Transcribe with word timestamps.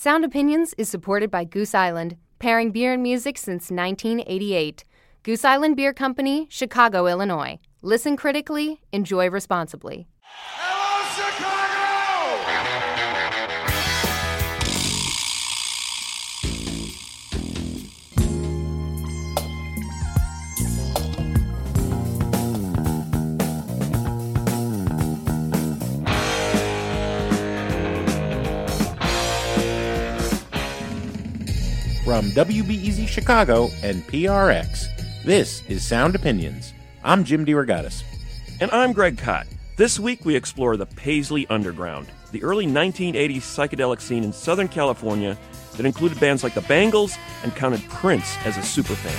Sound 0.00 0.24
Opinions 0.24 0.76
is 0.78 0.88
supported 0.88 1.28
by 1.28 1.42
Goose 1.42 1.74
Island, 1.74 2.16
pairing 2.38 2.70
beer 2.70 2.92
and 2.92 3.02
music 3.02 3.36
since 3.36 3.68
1988. 3.68 4.84
Goose 5.24 5.44
Island 5.44 5.74
Beer 5.74 5.92
Company, 5.92 6.46
Chicago, 6.48 7.08
Illinois. 7.08 7.58
Listen 7.82 8.16
critically, 8.16 8.80
enjoy 8.92 9.28
responsibly. 9.28 10.06
From 32.08 32.30
WBEZ 32.30 33.06
Chicago 33.06 33.68
and 33.82 34.02
PRX, 34.06 34.86
this 35.24 35.62
is 35.68 35.84
Sound 35.84 36.14
Opinions. 36.14 36.72
I'm 37.04 37.22
Jim 37.22 37.44
DeRogatis. 37.44 38.02
And 38.62 38.70
I'm 38.70 38.94
Greg 38.94 39.18
Kot. 39.18 39.46
This 39.76 40.00
week 40.00 40.24
we 40.24 40.34
explore 40.34 40.78
the 40.78 40.86
Paisley 40.86 41.46
Underground, 41.48 42.06
the 42.32 42.42
early 42.42 42.66
1980s 42.66 43.42
psychedelic 43.42 44.00
scene 44.00 44.24
in 44.24 44.32
Southern 44.32 44.68
California 44.68 45.36
that 45.76 45.84
included 45.84 46.18
bands 46.18 46.42
like 46.42 46.54
the 46.54 46.62
Bangles 46.62 47.18
and 47.42 47.54
counted 47.54 47.86
Prince 47.90 48.38
as 48.46 48.56
a 48.56 48.60
superfan. 48.60 49.12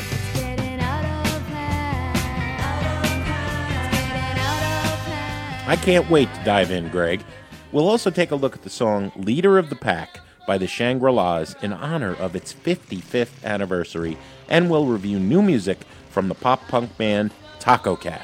I 5.68 5.76
can't 5.80 6.10
wait 6.10 6.34
to 6.34 6.44
dive 6.44 6.72
in, 6.72 6.90
Greg. 6.90 7.24
We'll 7.72 7.88
also 7.88 8.10
take 8.10 8.32
a 8.32 8.36
look 8.36 8.56
at 8.56 8.64
the 8.64 8.72
song 8.72 9.12
Leader 9.16 9.60
of 9.60 9.70
the 9.70 9.76
Pack 9.76 10.22
by 10.49 10.58
the 10.58 10.66
Shangri-Las 10.66 11.55
in 11.62 11.71
honor 11.71 12.16
of 12.16 12.35
its 12.35 12.52
55th 12.52 13.44
anniversary, 13.44 14.17
and 14.48 14.67
we'll 14.67 14.88
review 14.88 15.19
new 15.19 15.44
music 15.44 15.81
from 16.09 16.28
the 16.28 16.33
pop 16.33 16.67
punk 16.67 16.97
band 16.97 17.30
Tacocat. 17.59 18.23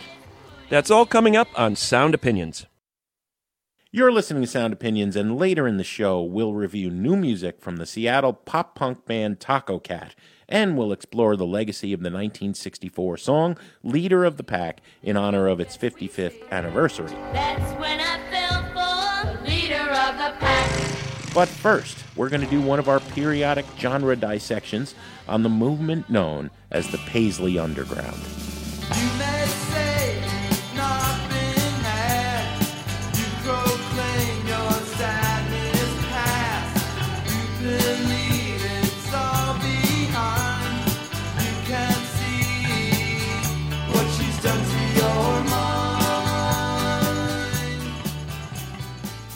That's 0.68 0.90
all 0.90 1.06
coming 1.06 1.36
up 1.36 1.48
on 1.56 1.76
Sound 1.76 2.16
Opinions. 2.16 2.66
You're 3.92 4.12
listening 4.12 4.42
to 4.42 4.48
Sound 4.48 4.74
Opinions, 4.74 5.16
and 5.16 5.38
later 5.38 5.68
in 5.68 5.78
the 5.78 5.84
show, 5.84 6.24
we'll 6.24 6.56
review 6.56 6.90
new 6.90 7.16
music 7.16 7.62
from 7.62 7.76
the 7.76 7.86
Seattle 7.86 8.34
pop 8.34 8.74
punk 8.74 9.06
band 9.06 9.40
Tacocat, 9.40 10.14
and 10.50 10.76
we'll 10.76 10.92
explore 10.92 11.36
the 11.36 11.46
legacy 11.46 11.94
of 11.94 12.00
the 12.00 12.10
1964 12.10 13.18
song 13.18 13.56
Leader 13.84 14.26
of 14.26 14.38
the 14.38 14.44
Pack 14.44 14.82
in 15.04 15.16
honor 15.16 15.48
of 15.48 15.60
its 15.60 15.78
55th 15.78 16.50
anniversary. 16.50 17.16
That's 17.34 17.80
when 17.80 18.00
I 18.00 18.20
fell 18.32 19.36
for 19.38 19.46
leader 19.48 19.76
of 19.76 20.18
the 20.18 20.34
pack. 20.40 20.75
But 21.36 21.50
first, 21.50 21.98
we're 22.16 22.30
going 22.30 22.42
to 22.42 22.50
do 22.50 22.62
one 22.62 22.80
of 22.80 22.88
our 22.88 23.02
periodic 23.02 23.66
genre 23.78 24.16
dissections 24.16 24.96
on 25.28 25.44
the 25.44 25.50
movement 25.50 26.10
known 26.10 26.50
as 26.72 26.90
the 26.90 26.98
Paisley 27.00 27.60
Underground. 27.60 28.16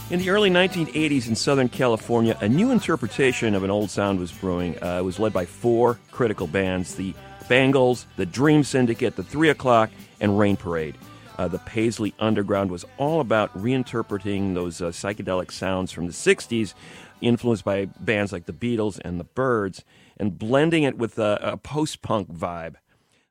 In 0.10 0.18
the 0.18 0.32
early 0.32 0.50
1980s 0.50 1.28
in 1.28 1.36
Southern 1.36 1.70
California, 1.70 2.36
a 2.42 2.50
new 2.50 2.72
interpretation 2.72 3.54
of 3.54 3.64
an 3.64 3.70
old 3.70 3.92
sound 3.92 4.20
was 4.20 4.32
brewing. 4.32 4.76
Uh, 4.84 4.98
it 4.98 5.04
was 5.04 5.20
led 5.20 5.32
by 5.32 5.46
four 5.46 6.00
critical 6.10 6.48
bands 6.48 6.96
the 6.96 7.14
Bangles, 7.48 8.08
the 8.16 8.26
Dream 8.26 8.64
Syndicate, 8.64 9.16
the 9.16 9.24
Three 9.24 9.50
O'Clock, 9.50 9.92
and 10.20 10.40
Rain 10.40 10.58
Parade. 10.58 10.96
Uh, 11.38 11.48
the 11.48 11.60
Paisley 11.60 12.16
Underground 12.18 12.72
was 12.72 12.86
all 12.98 13.22
about 13.22 13.56
reinterpreting 13.56 14.56
those 14.56 14.82
uh, 14.82 14.88
psychedelic 14.88 15.52
sounds 15.52 15.92
from 15.92 16.08
the 16.08 16.12
60s, 16.12 16.74
influenced 17.22 17.64
by 17.64 17.86
bands 18.00 18.34
like 18.34 18.48
the 18.48 18.52
Beatles 18.52 19.00
and 19.06 19.20
the 19.20 19.26
Byrds, 19.26 19.84
and 20.18 20.40
blending 20.40 20.82
it 20.82 20.98
with 20.98 21.20
a, 21.20 21.38
a 21.44 21.58
post 21.58 22.02
punk 22.02 22.34
vibe. 22.34 22.78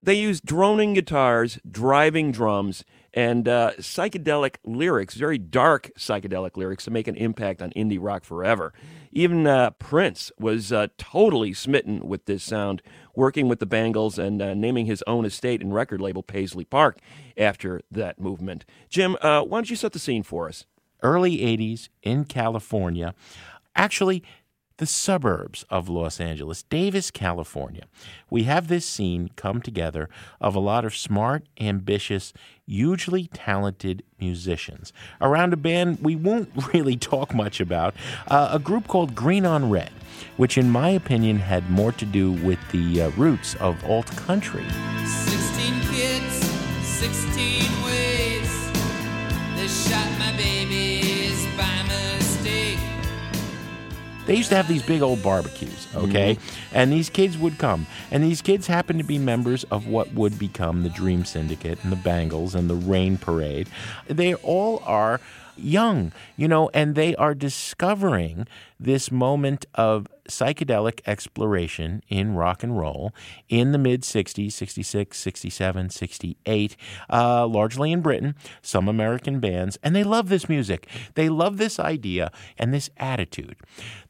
They 0.01 0.15
used 0.15 0.45
droning 0.47 0.95
guitars, 0.95 1.59
driving 1.69 2.31
drums, 2.31 2.85
and 3.19 3.49
uh, 3.49 3.73
psychedelic 3.79 4.59
lyrics, 4.65 5.15
very 5.15 5.39
dark 5.39 5.91
psychedelic 5.99 6.57
lyrics, 6.57 6.85
to 6.85 6.93
make 6.93 7.09
an 7.09 7.17
impact 7.17 7.61
on 7.61 7.71
indie 7.71 7.99
rock 8.01 8.23
forever. 8.23 8.73
Even 9.11 9.45
uh, 9.45 9.71
Prince 9.71 10.31
was 10.39 10.73
uh, 10.73 10.87
totally 10.99 11.53
smitten 11.53 12.07
with 12.07 12.27
this 12.27 12.45
sound, 12.45 12.81
working 13.17 13.49
with 13.49 13.59
the 13.59 13.67
Bangles 13.67 14.21
and 14.21 14.41
uh, 14.41 14.55
naming 14.55 14.87
his 14.87 15.03
own 15.09 15.25
estate 15.25 15.61
and 15.61 15.75
record 15.75 16.01
label 16.01 16.23
Paisley 16.23 16.65
Park 16.65 17.01
after 17.37 17.81
that 17.91 18.21
movement. 18.21 18.65
Jim, 18.89 19.17
uh, 19.21 19.43
why 19.43 19.59
don't 19.59 19.71
you 19.71 19.75
set 19.75 19.91
the 19.91 19.99
scene 19.99 20.23
for 20.23 20.47
us? 20.47 20.65
Early 21.03 21.39
80s 21.39 21.89
in 22.05 22.25
California, 22.25 23.17
actually, 23.75 24.23
the 24.79 24.87
suburbs 24.87 25.65
of 25.69 25.89
Los 25.89 26.21
Angeles, 26.21 26.63
Davis, 26.63 27.11
California. 27.11 27.85
We 28.31 28.45
have 28.45 28.69
this 28.69 28.87
scene 28.87 29.31
come 29.37 29.61
together 29.61 30.09
of 30.41 30.55
a 30.55 30.61
lot 30.61 30.85
of 30.85 30.97
smart, 30.97 31.45
ambitious, 31.61 32.33
hugely 32.67 33.29
talented 33.33 34.03
musicians 34.21 34.93
around 35.21 35.53
a 35.53 35.57
band 35.57 35.99
we 36.01 36.17
won't 36.17 36.51
really 36.73 36.97
talk 36.97 37.35
much 37.35 37.61
about, 37.61 37.95
uh, 38.29 38.51
a 38.53 38.59
group 38.59 38.87
called 38.87 39.15
Green 39.15 39.45
on 39.45 39.69
Red, 39.69 39.91
which, 40.37 40.57
in 40.57 40.71
my 40.71 40.91
opinion, 40.91 41.39
had 41.39 41.69
more 41.71 41.93
to 41.93 42.05
do 42.05 42.33
with 42.33 42.59
the 42.71 43.03
uh, 43.03 43.11
roots 43.11 43.57
of 43.57 43.85
alt 43.85 44.07
country. 44.17 44.65
16 45.05 45.81
kids, 45.93 46.35
16 46.83 47.88
They 54.29 54.37
used 54.37 54.51
to 54.51 54.57
have 54.57 54.69
these 54.69 54.83
big 54.83 55.01
old 55.01 55.23
barbecues, 55.23 55.87
mm-hmm. 55.87 56.11
okay? 56.11 56.39
And 56.75 56.93
these 56.93 57.09
kids 57.09 57.39
would 57.39 57.57
come. 57.57 57.87
And 58.11 58.23
these 58.23 58.43
kids 58.43 58.67
happened 58.67 58.99
to 58.99 59.05
be 59.05 59.17
members 59.17 59.65
of 59.65 59.87
what 59.87 60.13
would 60.13 60.39
become 60.39 60.83
the 60.83 60.91
Dream 60.91 61.25
Syndicate 61.25 61.83
and 61.83 61.91
the 61.91 61.97
Bangles 61.97 62.55
and 62.55 62.69
the 62.69 62.75
Rain 62.75 63.17
Parade. 63.17 63.71
They 64.07 64.35
all 64.35 64.83
are 64.85 65.23
young, 65.59 66.13
you 66.37 66.49
know, 66.49 66.71
and 66.75 66.95
they 66.95 67.15
are 67.17 67.35
discovering 67.35 68.47
this 68.79 69.11
moment 69.11 69.67
of 69.75 70.07
psychedelic 70.29 71.01
exploration 71.07 72.03
in 72.09 72.35
rock 72.35 72.63
and 72.63 72.79
roll 72.79 73.13
in 73.49 73.73
the 73.73 73.79
mid 73.79 74.03
60s, 74.03 74.53
66, 74.53 75.19
67, 75.19 75.91
68, 75.91 76.77
uh, 77.11 77.47
largely 77.47 77.93
in 77.93 78.01
Britain, 78.01 78.35
some 78.63 78.89
American 78.89 79.41
bands, 79.41 79.79
and 79.83 79.97
they 79.97 80.05
love 80.05 80.29
this 80.29 80.49
music. 80.49 80.87
They 81.15 81.29
love 81.29 81.57
this 81.57 81.81
idea 81.81 82.31
and 82.59 82.73
this 82.73 82.91
attitude 82.99 83.57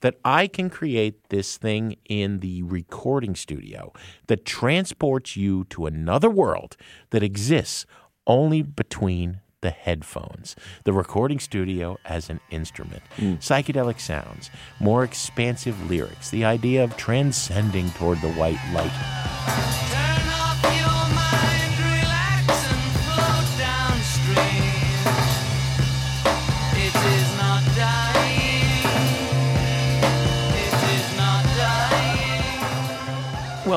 that 0.00 0.16
I 0.24 0.46
can 0.46 0.70
create 0.70 1.28
this 1.28 1.56
thing 1.56 1.96
in 2.04 2.40
the 2.40 2.62
recording 2.62 3.34
studio 3.34 3.92
that 4.26 4.44
transports 4.44 5.36
you 5.36 5.64
to 5.64 5.86
another 5.86 6.30
world 6.30 6.76
that 7.10 7.22
exists 7.22 7.86
only 8.26 8.62
between 8.62 9.40
the 9.60 9.70
headphones, 9.70 10.54
the 10.84 10.92
recording 10.92 11.40
studio 11.40 11.98
as 12.04 12.30
an 12.30 12.40
instrument, 12.50 13.02
hmm. 13.16 13.34
psychedelic 13.34 14.00
sounds, 14.00 14.50
more 14.80 15.04
expansive 15.04 15.90
lyrics, 15.90 16.30
the 16.30 16.44
idea 16.44 16.84
of 16.84 16.96
transcending 16.96 17.90
toward 17.90 18.20
the 18.20 18.32
white 18.32 18.60
light. 18.72 20.17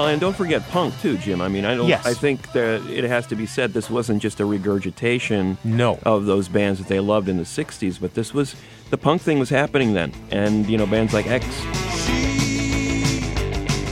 Well, 0.01 0.09
and 0.09 0.19
don't 0.19 0.35
forget 0.35 0.67
punk 0.69 0.99
too, 0.99 1.15
Jim. 1.19 1.41
I 1.41 1.47
mean, 1.47 1.63
I 1.63 1.75
don't. 1.75 1.87
Yes. 1.87 2.07
I 2.07 2.15
think 2.15 2.53
that 2.53 2.83
it 2.89 3.03
has 3.03 3.27
to 3.27 3.35
be 3.35 3.45
said 3.45 3.71
this 3.71 3.87
wasn't 3.87 4.19
just 4.19 4.39
a 4.39 4.45
regurgitation 4.45 5.59
No. 5.63 5.99
of 6.01 6.25
those 6.25 6.47
bands 6.47 6.79
that 6.79 6.87
they 6.87 6.99
loved 6.99 7.29
in 7.29 7.37
the 7.37 7.43
'60s, 7.43 7.99
but 8.01 8.15
this 8.15 8.33
was 8.33 8.55
the 8.89 8.97
punk 8.97 9.21
thing 9.21 9.37
was 9.37 9.51
happening 9.51 9.93
then, 9.93 10.11
and 10.31 10.67
you 10.67 10.79
know, 10.79 10.87
bands 10.87 11.13
like 11.13 11.27
X. 11.27 11.45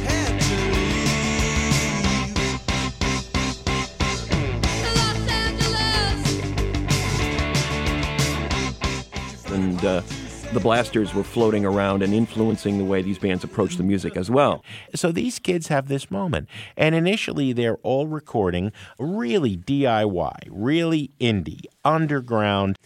Had 0.08 0.40
to 0.40 0.60
leave. 9.52 9.54
and 9.54 9.86
uh, 9.86 10.02
the 10.54 10.60
blasters 10.60 11.14
were 11.14 11.24
floating 11.24 11.64
around 11.64 12.02
and 12.02 12.12
influencing 12.12 12.80
the 12.80 12.84
way 12.84 13.04
these 13.04 13.20
bands 13.20 13.44
approach 13.44 13.78
the 13.78 13.84
music 13.84 14.18
as 14.18 14.32
well. 14.32 14.64
So 14.96 15.12
these 15.12 15.38
kids 15.38 15.68
have 15.68 15.88
this 15.88 16.10
moment. 16.10 16.50
And 16.76 16.96
initially, 16.96 17.54
they're 17.54 17.78
all 17.84 18.08
recording 18.08 18.72
really 18.98 19.56
DIY, 19.56 20.48
really 20.50 21.12
indie, 21.20 21.66
underground. 21.86 22.78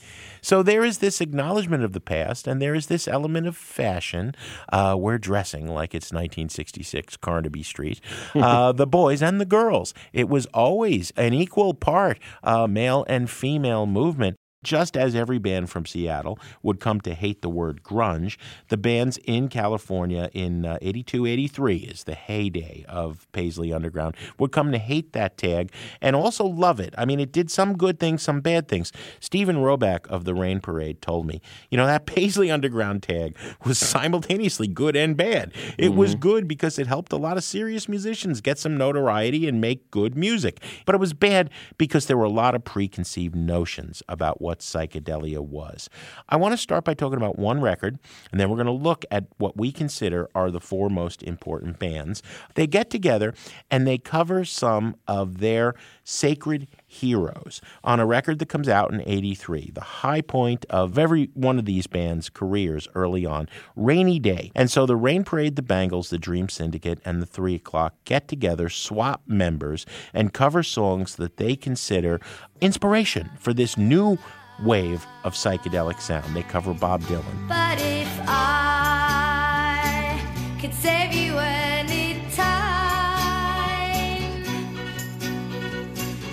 So 0.42 0.62
there 0.62 0.83
is 0.83 0.98
this 0.98 1.21
acknowledgement 1.21 1.86
of 1.86 1.94
the 1.94 2.01
past, 2.01 2.48
and 2.48 2.62
there 2.62 2.75
is 2.75 2.88
this 2.88 3.07
element 3.07 3.48
of 3.48 3.56
fashion. 3.56 4.36
Uh, 4.71 4.98
we're 5.00 5.18
dressing 5.18 5.68
like 5.68 5.95
it's 5.95 6.12
1966 6.12 7.15
Carnaby 7.18 7.63
Street. 7.63 8.01
Uh, 8.44 8.71
the 8.74 8.88
boys 8.88 9.21
and 9.24 9.39
the 9.39 9.45
girls. 9.45 9.94
It 10.12 10.27
was 10.27 10.48
always 10.48 11.12
an 11.15 11.33
equal 11.33 11.74
part 11.74 12.19
uh, 12.44 12.68
male 12.68 13.06
and 13.07 13.30
female 13.30 13.86
movement. 13.86 14.36
Just 14.63 14.98
as 14.98 15.15
every 15.15 15.38
band 15.38 15.69
from 15.69 15.86
Seattle 15.86 16.39
would 16.62 16.80
come 16.80 17.01
to 17.01 17.13
hate 17.13 17.42
the 17.42 17.50
word 17.50 17.83
grunge, 17.83 18.38
the 18.69 18.77
bands 18.77 19.18
in 19.25 19.50
California 19.50 20.30
in 20.33 20.65
uh, 20.65 20.77
82, 20.81 21.25
83 21.25 21.77
is 21.77 22.04
the 22.06 22.15
heyday 22.15 22.86
of 22.88 23.27
Paisley 23.31 23.74
Underground, 23.74 24.15
would 24.39 24.51
come 24.51 24.71
to 24.71 24.77
hate 24.77 25.13
that 25.13 25.38
tag 25.38 25.71
and 26.01 26.15
also 26.15 26.45
love 26.45 26.80
it. 26.80 26.94
I 26.98 27.06
mean, 27.06 27.19
it 27.19 27.31
did 27.31 27.51
some 27.51 27.77
good 27.77 28.00
things, 28.00 28.21
some 28.24 28.42
bad 28.42 28.68
things. 28.68 28.92
Steven 29.19 29.57
Roback 29.57 30.07
of 30.07 30.25
the 30.25 30.33
Rain 30.33 30.60
Parade 30.60 31.01
told 31.01 31.25
me, 31.27 31.42
you 31.69 31.77
know, 31.77 31.86
that 31.86 32.06
Paisley 32.13 32.50
Underground 32.50 33.04
tag 33.04 33.38
was 33.65 33.77
simultaneously 33.77 34.68
good 34.68 34.95
and 34.95 35.18
bad. 35.18 35.54
It 35.77 35.94
was 35.94 36.15
good 36.15 36.48
because 36.48 36.80
it 36.80 36.88
helped 36.88 37.12
a 37.12 37.18
lot 37.18 37.38
of 37.38 37.44
serious 37.44 37.89
musicians 37.89 38.42
get 38.42 38.57
some 38.57 38.77
notoriety 38.77 39.48
and 39.48 39.60
make 39.60 39.92
good 39.92 40.15
music. 40.15 40.62
But 40.86 40.95
it 40.95 41.00
was 41.00 41.13
bad 41.13 41.50
because 41.77 42.06
there 42.06 42.18
were 42.18 42.24
a 42.24 42.30
lot 42.30 42.56
of 42.56 42.63
preconceived 42.63 43.36
notions 43.36 44.04
about 44.07 44.42
what 44.42 44.52
psychedelia 44.59 45.39
was. 45.39 45.89
I 46.29 46.35
want 46.38 46.53
to 46.53 46.57
start 46.57 46.83
by 46.83 46.94
talking 46.94 47.17
about 47.17 47.38
one 47.38 47.61
record, 47.61 48.00
and 48.31 48.39
then 48.39 48.50
we're 48.50 48.57
going 48.57 48.65
to 48.65 48.71
look 48.71 49.05
at 49.11 49.25
what 49.38 49.57
we 49.57 49.71
consider 49.71 50.29
are 50.35 50.51
the 50.51 50.59
four 50.59 50.89
most 50.89 51.23
important 51.23 51.79
bands. 51.79 52.21
They 52.55 52.67
get 52.67 52.89
together 52.89 53.33
and 53.69 53.88
they 53.88 53.97
cover 53.97 54.45
some 54.45 54.95
of 55.07 55.39
their 55.39 55.75
sacred 56.03 56.67
heroes 56.85 57.61
on 57.83 58.00
a 58.00 58.05
record 58.05 58.39
that 58.39 58.50
comes 58.50 58.67
out 58.67 58.94
in 58.94 59.01
83, 59.05 59.71
the 59.73 59.81
high 59.81 60.21
point 60.21 60.65
of 60.69 60.97
every 60.97 61.29
one 61.33 61.57
of 61.59 61.65
these 61.65 61.88
bands' 61.88 62.29
careers 62.29 62.88
early 62.95 63.25
on, 63.25 63.47
Rainy 63.75 64.19
Day. 64.19 64.51
And 64.55 64.69
so 64.69 64.85
the 64.85 64.95
Rain 64.95 65.23
Parade, 65.23 65.55
the 65.55 65.61
Bangles, 65.61 66.09
the 66.09 66.17
Dream 66.17 66.50
Syndicate, 66.50 67.00
and 67.05 67.21
the 67.21 67.25
Three 67.25 67.55
O'Clock 67.55 67.95
get 68.05 68.27
together, 68.27 68.69
swap 68.69 69.21
members, 69.27 69.85
and 70.13 70.33
cover 70.33 70.63
songs 70.63 71.15
that 71.15 71.38
they 71.38 71.55
consider 71.55 72.19
inspiration 72.61 73.31
for 73.39 73.53
this 73.53 73.77
new 73.77 74.17
wave 74.61 75.05
of 75.23 75.33
psychedelic 75.33 76.00
sound. 76.01 76.35
They 76.35 76.44
cover 76.44 76.73
Bob 76.73 77.01
Dylan. 77.03 77.47
But 77.47 77.79
if 77.81 78.07
I 78.27 80.19
could 80.59 80.73
save 80.73 81.13
you 81.13 81.38
any 81.38 82.21
time, 82.35 82.53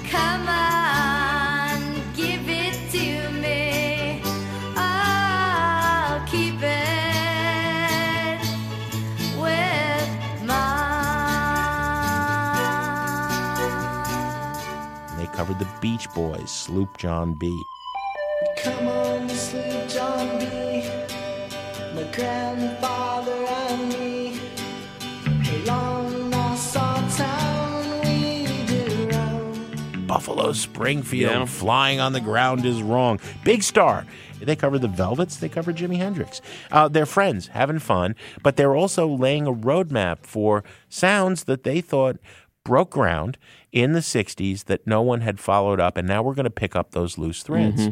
come 0.09 0.49
on, 0.49 1.81
give 2.15 2.49
it 2.49 2.75
to 2.93 3.31
me. 3.41 4.23
I'll 4.77 6.25
keep 6.27 6.63
it 6.63 8.41
with 9.39 10.43
mine. 10.45 10.67
They 15.17 15.27
covered 15.27 15.59
the 15.59 15.69
Beach 15.81 16.09
Boys, 16.15 16.51
Sloop 16.51 16.97
John 16.99 17.35
B. 17.35 17.63
Come 18.57 18.89
on, 18.89 19.29
sleep, 19.29 19.89
John 19.89 20.39
B. 20.39 20.83
My 21.95 22.05
grandfather 22.15 23.33
and 23.33 23.89
me. 23.91 24.41
Along 25.63 26.31
Nassau 26.31 27.09
town 27.17 28.01
we 28.03 28.47
did 28.67 29.13
roam. 29.15 30.07
Buffalo 30.07 30.53
Springfield, 30.53 31.31
Yeah. 31.33 31.45
flying 31.45 32.01
on 32.01 32.13
the 32.13 32.21
ground 32.21 32.65
is 32.65 32.83
wrong. 32.83 33.21
Big 33.45 33.63
star. 33.63 34.07
They 34.41 34.57
cover 34.57 34.79
the 34.79 34.89
Velvets. 34.89 35.37
They 35.39 35.51
cover 35.51 35.71
Jimi 35.73 35.99
Hendrix. 35.99 36.41
Uh, 36.73 36.89
they're 36.89 37.05
friends, 37.05 37.49
having 37.49 37.79
fun, 37.79 38.15
but 38.43 38.57
they're 38.57 38.75
also 38.75 39.07
laying 39.07 39.47
a 39.47 39.53
roadmap 39.53 40.25
for 40.25 40.65
sounds 40.89 41.45
that 41.45 41.63
they 41.65 41.83
thought 41.83 42.17
broke 42.65 42.91
ground 42.91 43.37
in 43.71 43.93
the 43.93 44.01
60s 44.01 44.65
that 44.65 44.87
no 44.87 45.03
one 45.03 45.21
had 45.21 45.39
followed 45.39 45.79
up, 45.79 45.99
and 45.99 46.09
now 46.09 46.23
we're 46.23 46.35
going 46.35 46.45
to 46.45 46.51
pick 46.51 46.75
up 46.75 46.93
those 46.93 47.19
loose 47.19 47.43
threads. 47.43 47.89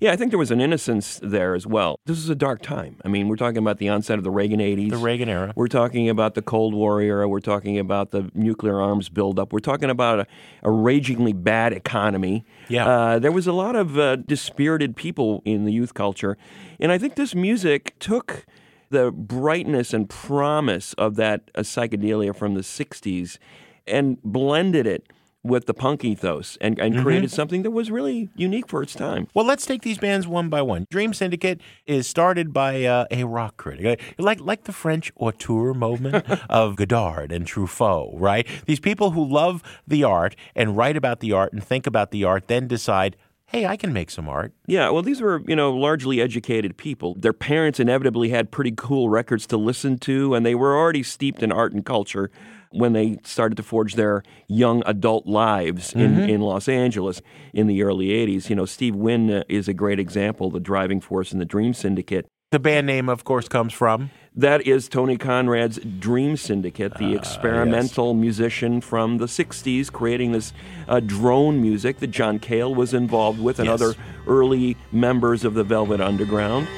Yeah, 0.00 0.12
I 0.12 0.16
think 0.16 0.30
there 0.30 0.38
was 0.38 0.50
an 0.50 0.60
innocence 0.60 1.18
there 1.22 1.54
as 1.54 1.66
well. 1.66 1.98
This 2.06 2.18
is 2.18 2.28
a 2.28 2.34
dark 2.34 2.62
time. 2.62 2.96
I 3.04 3.08
mean, 3.08 3.28
we're 3.28 3.36
talking 3.36 3.58
about 3.58 3.78
the 3.78 3.88
onset 3.88 4.18
of 4.18 4.24
the 4.24 4.30
Reagan 4.30 4.60
80s. 4.60 4.90
The 4.90 4.96
Reagan 4.96 5.28
era. 5.28 5.52
We're 5.56 5.68
talking 5.68 6.08
about 6.08 6.34
the 6.34 6.42
Cold 6.42 6.74
War 6.74 7.00
era. 7.00 7.28
We're 7.28 7.40
talking 7.40 7.78
about 7.78 8.10
the 8.10 8.30
nuclear 8.34 8.80
arms 8.80 9.08
buildup. 9.08 9.52
We're 9.52 9.60
talking 9.60 9.90
about 9.90 10.20
a, 10.20 10.26
a 10.62 10.70
ragingly 10.70 11.32
bad 11.32 11.72
economy. 11.72 12.44
Yeah. 12.68 12.88
Uh, 12.88 13.18
there 13.18 13.32
was 13.32 13.46
a 13.46 13.52
lot 13.52 13.76
of 13.76 13.98
uh, 13.98 14.16
dispirited 14.16 14.96
people 14.96 15.42
in 15.44 15.64
the 15.64 15.72
youth 15.72 15.94
culture. 15.94 16.36
And 16.78 16.92
I 16.92 16.98
think 16.98 17.14
this 17.14 17.34
music 17.34 17.94
took 17.98 18.44
the 18.90 19.10
brightness 19.10 19.94
and 19.94 20.08
promise 20.08 20.92
of 20.94 21.16
that 21.16 21.50
uh, 21.54 21.60
psychedelia 21.60 22.36
from 22.36 22.54
the 22.54 22.60
60s 22.60 23.38
and 23.86 24.22
blended 24.22 24.86
it 24.86 25.06
with 25.44 25.66
the 25.66 25.74
punk 25.74 26.04
ethos 26.04 26.56
and, 26.60 26.78
and 26.78 26.94
Mm-hmm. 26.94 27.02
created 27.02 27.30
something 27.30 27.62
that 27.62 27.70
was 27.72 27.90
really 27.90 28.30
unique 28.36 28.68
for 28.68 28.82
its 28.82 28.94
time. 28.94 29.26
Well, 29.34 29.44
let's 29.44 29.66
take 29.66 29.82
these 29.82 29.98
bands 29.98 30.26
one 30.26 30.48
by 30.48 30.62
one. 30.62 30.86
Dream 30.90 31.12
Syndicate 31.12 31.60
is 31.86 32.06
started 32.06 32.52
by 32.52 32.84
uh, 32.84 33.06
a 33.10 33.24
rock 33.24 33.56
critic, 33.56 34.00
Uh, 34.18 34.22
like 34.22 34.40
like 34.40 34.64
the 34.64 34.72
French 34.72 35.10
auteur 35.16 35.74
movement 35.74 36.24
of 36.48 36.76
Godard 36.76 37.32
and 37.32 37.46
Truffaut, 37.46 38.12
right? 38.20 38.46
These 38.66 38.80
people 38.80 39.10
who 39.12 39.24
love 39.24 39.62
the 39.86 40.04
art 40.04 40.36
and 40.54 40.76
write 40.76 40.96
about 40.96 41.20
the 41.20 41.32
art 41.32 41.52
and 41.52 41.62
think 41.64 41.86
about 41.86 42.10
the 42.12 42.22
art, 42.24 42.46
then 42.46 42.68
decide, 42.68 43.16
hey, 43.46 43.66
I 43.66 43.76
can 43.76 43.92
make 43.92 44.10
some 44.10 44.28
art. 44.28 44.52
Yeah, 44.66 44.90
well, 44.90 45.02
these 45.02 45.20
were, 45.20 45.42
you 45.46 45.56
know, 45.56 45.72
largely 45.74 46.20
educated 46.22 46.76
people. 46.76 47.14
Their 47.18 47.34
parents 47.34 47.78
inevitably 47.80 48.28
had 48.30 48.50
pretty 48.50 48.72
cool 48.76 49.08
records 49.10 49.46
to 49.48 49.56
listen 49.56 49.98
to, 49.98 50.34
and 50.34 50.46
they 50.46 50.54
were 50.54 50.74
already 50.76 51.02
steeped 51.02 51.42
in 51.42 51.52
art 51.52 51.72
and 51.72 51.84
culture 51.84 52.30
when 52.72 52.92
they 52.92 53.18
started 53.24 53.56
to 53.56 53.62
forge 53.62 53.94
their 53.94 54.22
young 54.48 54.82
adult 54.86 55.26
lives 55.26 55.92
in, 55.94 56.18
in 56.28 56.40
Los 56.40 56.68
Angeles 56.68 57.22
in 57.52 57.66
the 57.66 57.82
early 57.82 58.08
80s. 58.08 58.48
You 58.50 58.56
know, 58.56 58.64
Steve 58.66 58.94
Wynn 58.94 59.30
uh, 59.30 59.42
is 59.48 59.68
a 59.68 59.74
great 59.74 59.98
example, 60.00 60.50
the 60.50 60.60
driving 60.60 61.00
force 61.00 61.32
in 61.32 61.38
the 61.38 61.44
Dream 61.44 61.74
Syndicate. 61.74 62.26
The 62.50 62.58
band 62.58 62.86
name, 62.86 63.08
of 63.08 63.24
course, 63.24 63.48
comes 63.48 63.72
from. 63.72 64.10
That 64.36 64.66
is 64.66 64.86
Tony 64.88 65.16
Conrad's 65.16 65.78
Dream 65.78 66.36
Syndicate, 66.36 66.98
the 66.98 67.14
experimental 67.14 68.12
musician 68.12 68.82
from 68.82 69.16
the 69.18 69.24
60s, 69.26 69.90
creating 69.90 70.32
this 70.32 70.52
uh, 70.86 71.00
drone 71.00 71.62
music 71.62 71.98
that 72.00 72.08
John 72.08 72.38
Cale 72.38 72.74
was 72.74 72.92
involved 72.92 73.40
with 73.40 73.58
and 73.58 73.68
Yes. 73.68 73.80
other 73.80 73.94
early 74.26 74.76
members 74.90 75.44
of 75.44 75.54
the 75.54 75.64
Velvet 75.64 76.00
Underground. 76.02 76.68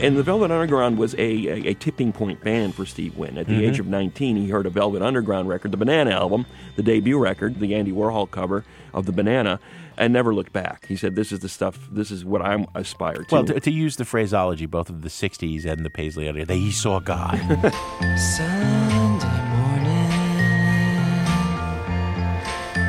And 0.00 0.16
the 0.16 0.22
Velvet 0.22 0.50
Underground 0.50 0.96
was 0.96 1.14
a, 1.14 1.18
a, 1.18 1.66
a 1.68 1.74
tipping 1.74 2.12
point 2.12 2.42
band 2.42 2.74
for 2.74 2.86
Steve 2.86 3.18
Wynn. 3.18 3.36
At 3.36 3.46
the 3.46 3.52
mm-hmm. 3.52 3.64
age 3.64 3.78
of 3.78 3.86
19, 3.86 4.36
he 4.36 4.48
heard 4.48 4.64
a 4.64 4.70
Velvet 4.70 5.02
Underground 5.02 5.48
record, 5.48 5.72
the 5.72 5.76
Banana 5.76 6.12
album, 6.12 6.46
the 6.76 6.82
debut 6.82 7.18
record, 7.18 7.60
the 7.60 7.74
Andy 7.74 7.92
Warhol 7.92 8.30
cover 8.30 8.64
of 8.94 9.04
the 9.04 9.12
Banana, 9.12 9.60
and 9.98 10.12
never 10.12 10.34
looked 10.34 10.54
back. 10.54 10.86
He 10.86 10.96
said, 10.96 11.16
"This 11.16 11.32
is 11.32 11.40
the 11.40 11.48
stuff. 11.50 11.86
This 11.92 12.10
is 12.10 12.24
what 12.24 12.40
I'm 12.40 12.66
aspire 12.74 13.24
to." 13.24 13.34
Well, 13.34 13.44
to, 13.44 13.60
to 13.60 13.70
use 13.70 13.96
the 13.96 14.06
phraseology 14.06 14.64
both 14.64 14.88
of 14.88 15.02
the 15.02 15.10
60s 15.10 15.66
and 15.66 15.84
the 15.84 15.90
Paisley 15.90 16.26
Underground, 16.26 16.48
that 16.48 16.54
he 16.54 16.72
saw 16.72 16.98
God. 16.98 17.36
Sunday 18.16 19.40
morning 19.52 20.08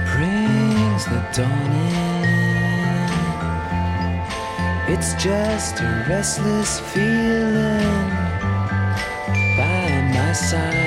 brings 0.08 1.06
the 1.06 1.28
dawn 1.34 1.72
in. 1.72 2.11
It's 4.94 5.14
just 5.14 5.80
a 5.80 6.06
restless 6.10 6.82
feeling 6.82 8.10
by 9.56 10.12
my 10.14 10.34
side. 10.34 10.82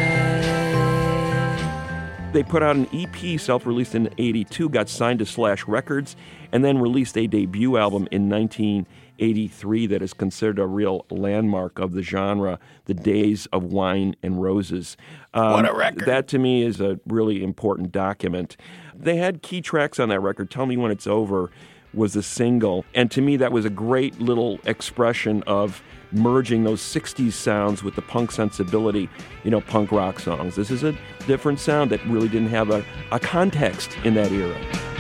They 2.34 2.42
put 2.42 2.62
out 2.62 2.76
an 2.76 2.86
EP 2.92 3.40
self 3.40 3.64
released 3.64 3.94
in 3.94 4.10
82, 4.18 4.68
got 4.68 4.90
signed 4.90 5.20
to 5.20 5.24
Slash 5.24 5.66
Records, 5.66 6.16
and 6.52 6.62
then 6.62 6.80
released 6.80 7.16
a 7.16 7.26
debut 7.26 7.78
album 7.78 8.06
in 8.10 8.28
1983 8.28 9.86
that 9.86 10.02
is 10.02 10.12
considered 10.12 10.58
a 10.58 10.66
real 10.66 11.06
landmark 11.08 11.78
of 11.78 11.92
the 11.92 12.02
genre, 12.02 12.58
The 12.84 12.92
Days 12.92 13.46
of 13.54 13.64
Wine 13.64 14.16
and 14.22 14.42
Roses. 14.42 14.98
Um, 15.32 15.52
What 15.52 15.66
a 15.66 15.72
record. 15.72 16.04
That 16.04 16.28
to 16.28 16.38
me 16.38 16.62
is 16.62 16.78
a 16.78 17.00
really 17.06 17.42
important 17.42 17.90
document. 17.90 18.58
They 18.94 19.16
had 19.16 19.40
key 19.40 19.62
tracks 19.62 19.98
on 19.98 20.10
that 20.10 20.20
record, 20.20 20.50
Tell 20.50 20.66
Me 20.66 20.76
When 20.76 20.90
It's 20.90 21.06
Over. 21.06 21.50
Was 21.94 22.16
a 22.16 22.22
single. 22.22 22.84
And 22.94 23.10
to 23.10 23.20
me, 23.20 23.36
that 23.36 23.52
was 23.52 23.64
a 23.64 23.70
great 23.70 24.20
little 24.20 24.58
expression 24.64 25.42
of 25.46 25.82
merging 26.12 26.64
those 26.64 26.80
60s 26.80 27.32
sounds 27.32 27.82
with 27.82 27.96
the 27.96 28.02
punk 28.02 28.30
sensibility, 28.30 29.08
you 29.42 29.50
know, 29.50 29.60
punk 29.60 29.90
rock 29.90 30.20
songs. 30.20 30.56
This 30.56 30.70
is 30.70 30.84
a 30.84 30.96
different 31.26 31.60
sound 31.60 31.90
that 31.90 32.04
really 32.06 32.28
didn't 32.28 32.48
have 32.48 32.70
a, 32.70 32.84
a 33.10 33.18
context 33.18 33.96
in 34.04 34.14
that 34.14 34.30
era. 34.30 34.93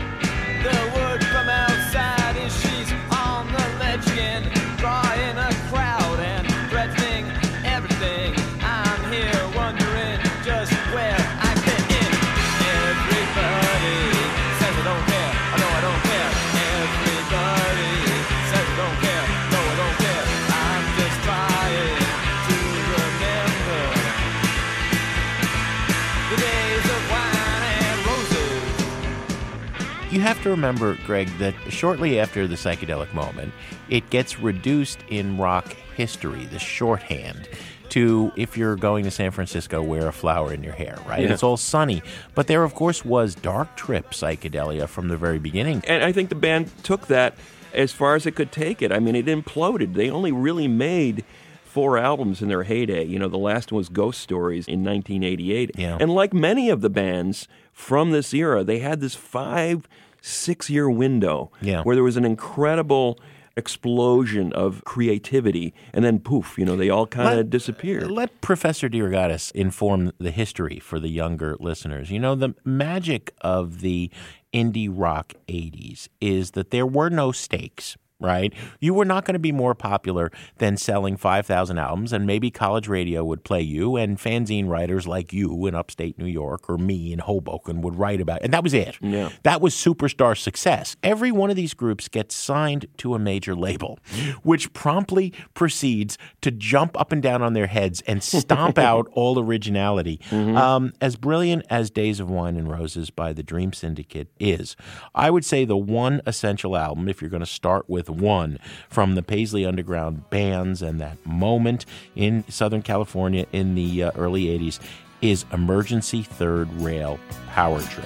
Have 30.24 30.42
to 30.42 30.48
remember, 30.48 30.96
Greg, 31.04 31.28
that 31.38 31.54
shortly 31.68 32.18
after 32.18 32.46
the 32.46 32.54
psychedelic 32.54 33.12
moment, 33.12 33.52
it 33.90 34.08
gets 34.08 34.40
reduced 34.40 34.98
in 35.08 35.36
rock 35.36 35.76
history, 35.94 36.46
the 36.46 36.58
shorthand, 36.58 37.46
to 37.90 38.32
if 38.34 38.56
you're 38.56 38.74
going 38.74 39.04
to 39.04 39.10
San 39.10 39.30
Francisco, 39.30 39.82
wear 39.82 40.08
a 40.08 40.12
flower 40.12 40.50
in 40.50 40.62
your 40.64 40.72
hair, 40.72 40.98
right? 41.06 41.22
Yeah. 41.22 41.32
It's 41.34 41.42
all 41.42 41.58
sunny. 41.58 42.02
But 42.34 42.46
there, 42.46 42.64
of 42.64 42.74
course, 42.74 43.04
was 43.04 43.34
dark 43.34 43.76
trip 43.76 44.12
psychedelia 44.12 44.88
from 44.88 45.08
the 45.08 45.18
very 45.18 45.38
beginning. 45.38 45.82
And 45.86 46.02
I 46.02 46.10
think 46.10 46.30
the 46.30 46.34
band 46.36 46.72
took 46.82 47.08
that 47.08 47.36
as 47.74 47.92
far 47.92 48.14
as 48.14 48.24
it 48.24 48.34
could 48.34 48.50
take 48.50 48.80
it. 48.80 48.92
I 48.92 49.00
mean, 49.00 49.14
it 49.14 49.26
imploded. 49.26 49.92
They 49.92 50.08
only 50.08 50.32
really 50.32 50.68
made 50.68 51.22
four 51.64 51.98
albums 51.98 52.40
in 52.40 52.48
their 52.48 52.62
heyday. 52.62 53.04
You 53.04 53.18
know, 53.18 53.28
the 53.28 53.36
last 53.36 53.72
one 53.72 53.76
was 53.76 53.90
Ghost 53.90 54.20
Stories 54.20 54.66
in 54.66 54.82
1988. 54.84 55.72
Yeah. 55.74 55.98
And 56.00 56.14
like 56.14 56.32
many 56.32 56.70
of 56.70 56.80
the 56.80 56.88
bands 56.88 57.46
from 57.74 58.12
this 58.12 58.32
era, 58.32 58.64
they 58.64 58.78
had 58.78 59.00
this 59.00 59.14
five, 59.14 59.86
six 60.26 60.70
year 60.70 60.88
window 60.88 61.50
Yeah. 61.60 61.82
where 61.82 61.94
there 61.94 62.02
was 62.04 62.16
an 62.16 62.24
incredible 62.24 63.18
explosion 63.56 64.52
of 64.52 64.82
creativity 64.84 65.72
and 65.92 66.04
then 66.04 66.18
poof 66.18 66.58
you 66.58 66.64
know 66.64 66.74
they 66.76 66.90
all 66.90 67.06
kind 67.06 67.38
of 67.38 67.50
disappeared 67.50 68.10
Let 68.10 68.40
Professor 68.40 68.88
DeRogatis 68.88 69.52
inform 69.52 70.12
the 70.18 70.30
history 70.32 70.78
for 70.80 70.98
the 70.98 71.08
younger 71.08 71.56
listeners. 71.60 72.10
You 72.10 72.18
know, 72.18 72.34
the 72.34 72.54
magic 72.64 73.32
of 73.42 73.80
the 73.80 74.10
indie 74.52 74.90
rock 74.92 75.34
80s 75.48 76.08
is 76.20 76.52
that 76.52 76.70
there 76.70 76.86
were 76.86 77.10
no 77.10 77.30
stakes. 77.32 77.96
Right? 78.20 78.54
You 78.80 78.94
were 78.94 79.04
not 79.04 79.24
going 79.24 79.34
to 79.34 79.38
be 79.40 79.52
more 79.52 79.74
popular 79.74 80.30
than 80.58 80.76
selling 80.76 81.16
5,000 81.16 81.78
albums, 81.78 82.12
and 82.12 82.26
maybe 82.26 82.50
college 82.50 82.88
radio 82.88 83.24
would 83.24 83.44
play 83.44 83.60
you, 83.60 83.96
and 83.96 84.18
fanzine 84.18 84.68
writers 84.68 85.06
like 85.06 85.32
you 85.32 85.66
in 85.66 85.74
upstate 85.74 86.18
New 86.18 86.26
York 86.26 86.70
or 86.70 86.78
me 86.78 87.12
in 87.12 87.18
Hoboken 87.18 87.80
would 87.82 87.96
write 87.96 88.20
about 88.20 88.38
it. 88.38 88.44
And 88.44 88.54
that 88.54 88.62
was 88.62 88.72
it. 88.72 88.96
Yeah. 89.00 89.30
That 89.42 89.60
was 89.60 89.74
superstar 89.74 90.38
success. 90.38 90.96
Every 91.02 91.32
one 91.32 91.50
of 91.50 91.56
these 91.56 91.74
groups 91.74 92.08
gets 92.08 92.34
signed 92.34 92.86
to 92.98 93.14
a 93.14 93.18
major 93.18 93.54
label, 93.54 93.98
which 94.42 94.72
promptly 94.72 95.32
proceeds 95.54 96.16
to 96.40 96.50
jump 96.50 96.98
up 96.98 97.12
and 97.12 97.22
down 97.22 97.42
on 97.42 97.52
their 97.52 97.66
heads 97.66 98.00
and 98.06 98.22
stomp 98.22 98.78
out 98.78 99.08
all 99.12 99.38
originality. 99.38 100.20
Um, 100.30 100.92
as 101.00 101.16
brilliant 101.16 101.64
as 101.68 101.90
Days 101.90 102.20
of 102.20 102.30
Wine 102.30 102.56
and 102.56 102.70
Roses 102.70 103.10
by 103.10 103.32
the 103.32 103.42
Dream 103.42 103.72
Syndicate 103.72 104.28
is, 104.38 104.76
I 105.14 105.30
would 105.30 105.44
say 105.44 105.64
the 105.64 105.76
one 105.76 106.20
essential 106.26 106.76
album, 106.76 107.08
if 107.08 107.20
you're 107.20 107.30
going 107.30 107.40
to 107.40 107.46
start 107.46 107.88
with 107.88 108.08
one 108.20 108.58
from 108.88 109.14
the 109.14 109.22
Paisley 109.22 109.64
Underground 109.64 110.28
bands 110.30 110.82
and 110.82 111.00
that 111.00 111.24
moment 111.26 111.84
in 112.14 112.44
Southern 112.48 112.82
California 112.82 113.46
in 113.52 113.74
the 113.74 114.04
uh, 114.04 114.10
early 114.16 114.44
80s, 114.44 114.80
is 115.20 115.44
Emergency 115.52 116.22
Third 116.22 116.70
Rail 116.74 117.18
Power 117.48 117.80
Trip. 117.82 118.04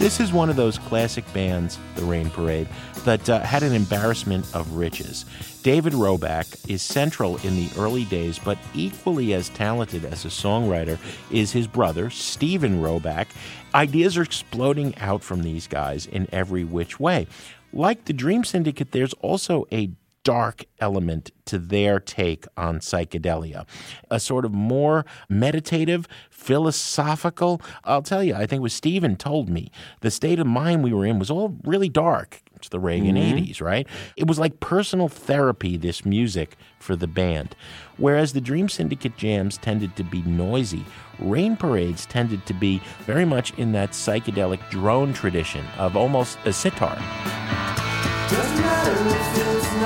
This 0.00 0.18
is 0.18 0.32
one 0.32 0.48
of 0.48 0.56
those 0.56 0.78
classic 0.78 1.30
bands, 1.34 1.78
the 1.94 2.06
Rain 2.06 2.30
Parade, 2.30 2.66
that 3.04 3.28
uh, 3.28 3.40
had 3.40 3.62
an 3.62 3.74
embarrassment 3.74 4.46
of 4.54 4.72
riches. 4.72 5.26
David 5.62 5.92
Roback 5.92 6.70
is 6.70 6.80
central 6.80 7.36
in 7.44 7.54
the 7.54 7.68
early 7.76 8.06
days, 8.06 8.38
but 8.38 8.56
equally 8.72 9.34
as 9.34 9.50
talented 9.50 10.06
as 10.06 10.24
a 10.24 10.28
songwriter 10.28 10.98
is 11.30 11.52
his 11.52 11.66
brother, 11.66 12.08
Steven 12.08 12.80
Roback. 12.80 13.26
Ideas 13.74 14.16
are 14.16 14.22
exploding 14.22 14.96
out 14.96 15.22
from 15.22 15.42
these 15.42 15.66
guys 15.66 16.06
in 16.06 16.26
every 16.32 16.64
which 16.64 16.98
way. 16.98 17.26
Like 17.70 18.06
the 18.06 18.14
Dream 18.14 18.42
Syndicate, 18.42 18.92
there's 18.92 19.12
also 19.20 19.66
a 19.70 19.90
dark 20.22 20.64
element 20.80 21.30
to 21.46 21.58
their 21.58 21.98
take 21.98 22.46
on 22.56 22.80
psychedelia. 22.80 23.66
A 24.10 24.20
sort 24.20 24.44
of 24.44 24.52
more 24.52 25.04
meditative, 25.28 26.06
philosophical. 26.30 27.60
I'll 27.84 28.02
tell 28.02 28.22
you, 28.22 28.34
I 28.34 28.46
think 28.46 28.62
what 28.62 28.72
Stephen 28.72 29.16
told 29.16 29.48
me, 29.48 29.70
the 30.00 30.10
state 30.10 30.38
of 30.38 30.46
mind 30.46 30.84
we 30.84 30.92
were 30.92 31.06
in 31.06 31.18
was 31.18 31.30
all 31.30 31.56
really 31.64 31.88
dark. 31.88 32.42
It's 32.60 32.68
the 32.68 32.78
Reagan 32.78 33.16
mm-hmm. 33.16 33.38
80s, 33.38 33.62
right? 33.62 33.88
It 34.16 34.26
was 34.26 34.38
like 34.38 34.60
personal 34.60 35.08
therapy, 35.08 35.78
this 35.78 36.04
music 36.04 36.56
for 36.78 36.94
the 36.94 37.06
band. 37.06 37.56
Whereas 37.96 38.34
the 38.34 38.40
Dream 38.40 38.68
Syndicate 38.68 39.16
jams 39.16 39.56
tended 39.56 39.96
to 39.96 40.04
be 40.04 40.20
noisy, 40.22 40.84
Rain 41.18 41.56
Parades 41.56 42.04
tended 42.04 42.44
to 42.46 42.54
be 42.54 42.82
very 43.06 43.24
much 43.24 43.54
in 43.58 43.72
that 43.72 43.92
psychedelic 43.92 44.60
drone 44.68 45.14
tradition 45.14 45.64
of 45.78 45.96
almost 45.96 46.38
a 46.44 46.52
sitar. 46.52 46.98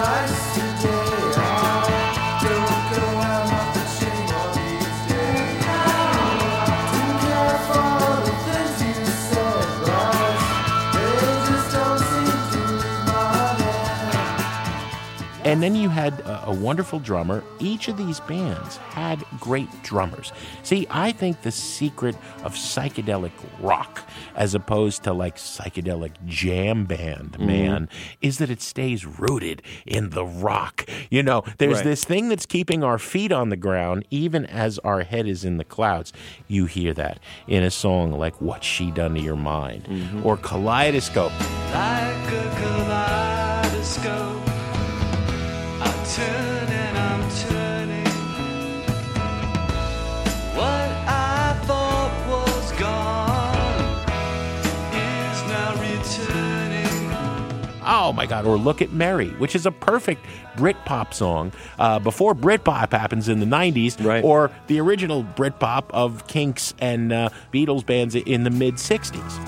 mais. 0.05 0.64
And 15.55 15.63
then 15.63 15.77
you 15.77 15.89
had 15.89 16.19
a, 16.23 16.49
a 16.49 16.53
wonderful 16.53 16.99
drummer. 16.99 17.45
Each 17.61 17.87
of 17.87 17.97
these 17.97 18.19
bands 18.19 18.77
had 18.77 19.25
great 19.39 19.69
drummers. 19.85 20.33
See, 20.65 20.85
I 20.91 21.13
think 21.13 21.43
the 21.43 21.53
secret 21.53 22.17
of 22.43 22.57
psychedelic 22.57 23.31
rock, 23.61 24.03
as 24.35 24.57
opposed 24.57 25.05
to 25.05 25.13
like 25.13 25.37
psychedelic 25.37 26.11
jam 26.27 26.87
band, 26.87 27.35
mm-hmm. 27.35 27.47
man, 27.47 27.89
is 28.21 28.39
that 28.39 28.51
it 28.51 28.63
stays 28.63 29.07
rooted 29.07 29.63
in 29.87 30.11
the 30.11 30.25
rock. 30.25 30.91
You 31.09 31.23
know, 31.23 31.45
there's 31.59 31.77
Right. 31.77 31.85
this 31.85 32.05
thing 32.05 32.29
that's 32.31 32.47
keeping 32.47 32.83
our 32.83 32.99
feet 32.99 33.31
on 33.31 33.51
the 33.51 33.57
ground, 33.57 34.07
even 34.11 34.45
as 34.47 34.81
our 34.81 35.03
head 35.05 35.29
is 35.29 35.45
in 35.45 35.59
the 35.59 35.65
clouds. 35.65 36.13
You 36.49 36.67
hear 36.67 36.93
that 36.95 37.21
in 37.47 37.63
a 37.63 37.71
song 37.71 38.11
like 38.11 38.41
What 38.41 38.65
She 38.65 38.91
Done 38.91 39.15
to 39.15 39.21
Your 39.21 39.37
Mind 39.37 39.85
mm-hmm. 39.85 40.27
or 40.27 40.37
Kaleidoscope. 40.37 41.31
Like 41.73 42.33
a 42.33 42.55
kaleidoscope, 42.59 44.34
my 58.15 58.27
God! 58.27 58.47
Or 58.47 58.57
look 58.57 58.81
at 58.81 58.93
Mary, 58.93 59.29
which 59.33 59.55
is 59.55 59.67
a 59.67 59.71
perfect 59.71 60.25
Britpop 60.57 61.13
song 61.13 61.53
uh, 61.79 61.99
before 61.99 62.35
Britpop 62.35 62.93
happens 62.93 63.29
in 63.29 63.41
the 63.41 63.47
'90s, 63.47 64.03
Right. 64.05 64.25
or 64.25 64.51
the 64.69 64.81
original 64.81 65.25
Britpop 65.25 65.85
of 65.91 66.27
Kinks 66.27 66.73
and 66.81 67.13
uh, 67.13 67.29
Beatles 67.53 67.85
bands 67.85 68.15
in 68.15 68.45
the 68.45 68.51
mid 68.51 68.75
'60s. 68.75 69.41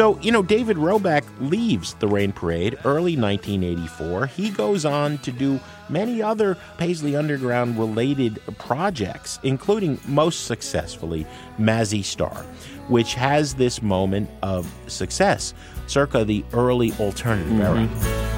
So, 0.00 0.18
you 0.22 0.32
know, 0.32 0.42
David 0.42 0.78
Roback 0.78 1.24
leaves 1.40 1.92
the 1.92 2.08
Rain 2.08 2.32
Parade 2.32 2.78
early 2.86 3.18
1984. 3.18 4.28
He 4.28 4.48
goes 4.48 4.86
on 4.86 5.18
to 5.18 5.30
do 5.30 5.60
many 5.90 6.22
other 6.22 6.56
Paisley 6.78 7.16
Underground 7.16 7.78
related 7.78 8.40
projects, 8.56 9.38
including 9.42 10.00
most 10.06 10.46
successfully 10.46 11.26
Mazzy 11.58 12.02
Star, 12.02 12.46
which 12.88 13.12
has 13.12 13.52
this 13.52 13.82
moment 13.82 14.30
of 14.42 14.72
success 14.86 15.52
circa 15.86 16.24
the 16.24 16.46
early 16.54 16.92
alternative 16.92 17.60
era. 17.60 17.76
Mm-hmm. 17.76 18.29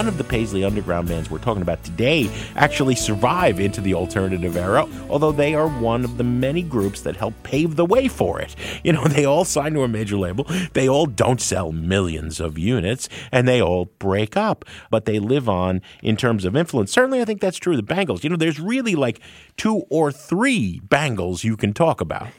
None 0.00 0.08
of 0.08 0.16
the 0.16 0.24
Paisley 0.24 0.64
Underground 0.64 1.08
bands 1.08 1.30
we're 1.30 1.40
talking 1.40 1.60
about 1.60 1.84
today 1.84 2.30
actually 2.56 2.94
survive 2.94 3.60
into 3.60 3.82
the 3.82 3.92
alternative 3.92 4.56
era, 4.56 4.88
although 5.10 5.30
they 5.30 5.54
are 5.54 5.68
one 5.68 6.06
of 6.06 6.16
the 6.16 6.24
many 6.24 6.62
groups 6.62 7.02
that 7.02 7.16
helped 7.16 7.42
pave 7.42 7.76
the 7.76 7.84
way 7.84 8.08
for 8.08 8.40
it. 8.40 8.56
You 8.82 8.94
know, 8.94 9.04
they 9.04 9.26
all 9.26 9.44
sign 9.44 9.74
to 9.74 9.82
a 9.82 9.88
major 9.88 10.16
label, 10.16 10.46
they 10.72 10.88
all 10.88 11.04
don't 11.04 11.38
sell 11.38 11.70
millions 11.70 12.40
of 12.40 12.56
units, 12.56 13.10
and 13.30 13.46
they 13.46 13.60
all 13.60 13.90
break 13.98 14.38
up, 14.38 14.64
but 14.90 15.04
they 15.04 15.18
live 15.18 15.50
on 15.50 15.82
in 16.02 16.16
terms 16.16 16.46
of 16.46 16.56
influence. 16.56 16.90
Certainly, 16.90 17.20
I 17.20 17.26
think 17.26 17.42
that's 17.42 17.58
true 17.58 17.74
of 17.74 17.76
the 17.76 17.82
Bangles. 17.82 18.24
You 18.24 18.30
know, 18.30 18.36
there's 18.36 18.58
really 18.58 18.94
like 18.94 19.20
two 19.58 19.82
or 19.90 20.10
three 20.10 20.80
Bangles 20.82 21.44
you 21.44 21.58
can 21.58 21.74
talk 21.74 22.00
about. 22.00 22.28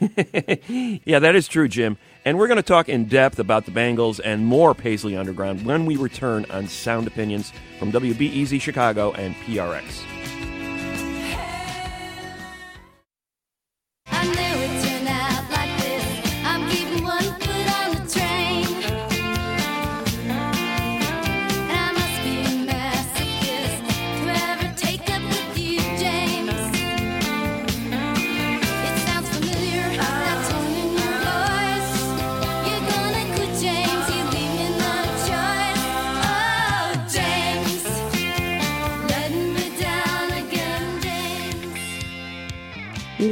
Yeah, 1.04 1.18
that 1.18 1.34
is 1.34 1.48
true, 1.48 1.68
Jim. 1.68 1.96
And 2.24 2.38
we're 2.38 2.46
going 2.46 2.56
to 2.56 2.62
talk 2.62 2.88
in 2.88 3.06
depth 3.06 3.40
about 3.40 3.64
the 3.64 3.72
Bangles 3.72 4.20
and 4.20 4.46
more 4.46 4.74
Paisley 4.74 5.16
Underground 5.16 5.66
when 5.66 5.86
we 5.86 5.96
return 5.96 6.46
on 6.50 6.68
Sound 6.68 7.08
Opinions 7.08 7.52
from 7.78 7.90
WBEZ 7.90 8.60
Chicago 8.60 9.12
and 9.12 9.34
PRX. 9.36 10.04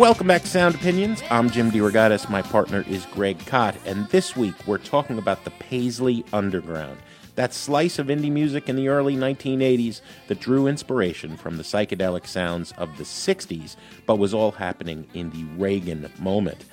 Welcome 0.01 0.29
back 0.29 0.41
to 0.41 0.49
Sound 0.49 0.77
Opinions. 0.77 1.23
I'm 1.29 1.51
Jim 1.51 1.71
DeRogatis. 1.71 2.31
My 2.31 2.41
partner 2.41 2.87
is 2.89 3.05
Greg 3.05 3.39
Kot. 3.45 3.77
And 3.85 4.09
this 4.09 4.35
week 4.35 4.55
we're 4.67 4.79
talking 4.79 5.19
about 5.19 5.45
the 5.45 5.51
Paisley 5.51 6.25
Underground, 6.33 6.97
that 7.35 7.53
slice 7.53 7.99
of 7.99 8.07
indie 8.07 8.33
music 8.33 8.71
in 8.71 8.77
the 8.77 8.89
early 8.89 9.15
1980s 9.15 10.01
that 10.29 10.41
drew 10.41 10.67
inspiration 10.67 11.37
from 11.37 11.59
the 11.59 11.63
psychedelic 11.63 12.27
sounds 12.27 12.73
of 12.79 12.97
the 12.97 13.05
60s, 13.05 13.77
but 14.07 14.17
was 14.17 14.33
all 14.33 14.53
happening 14.53 15.07
in 15.13 15.29
the 15.33 15.45
Reagan 15.59 16.11
moment. 16.19 16.65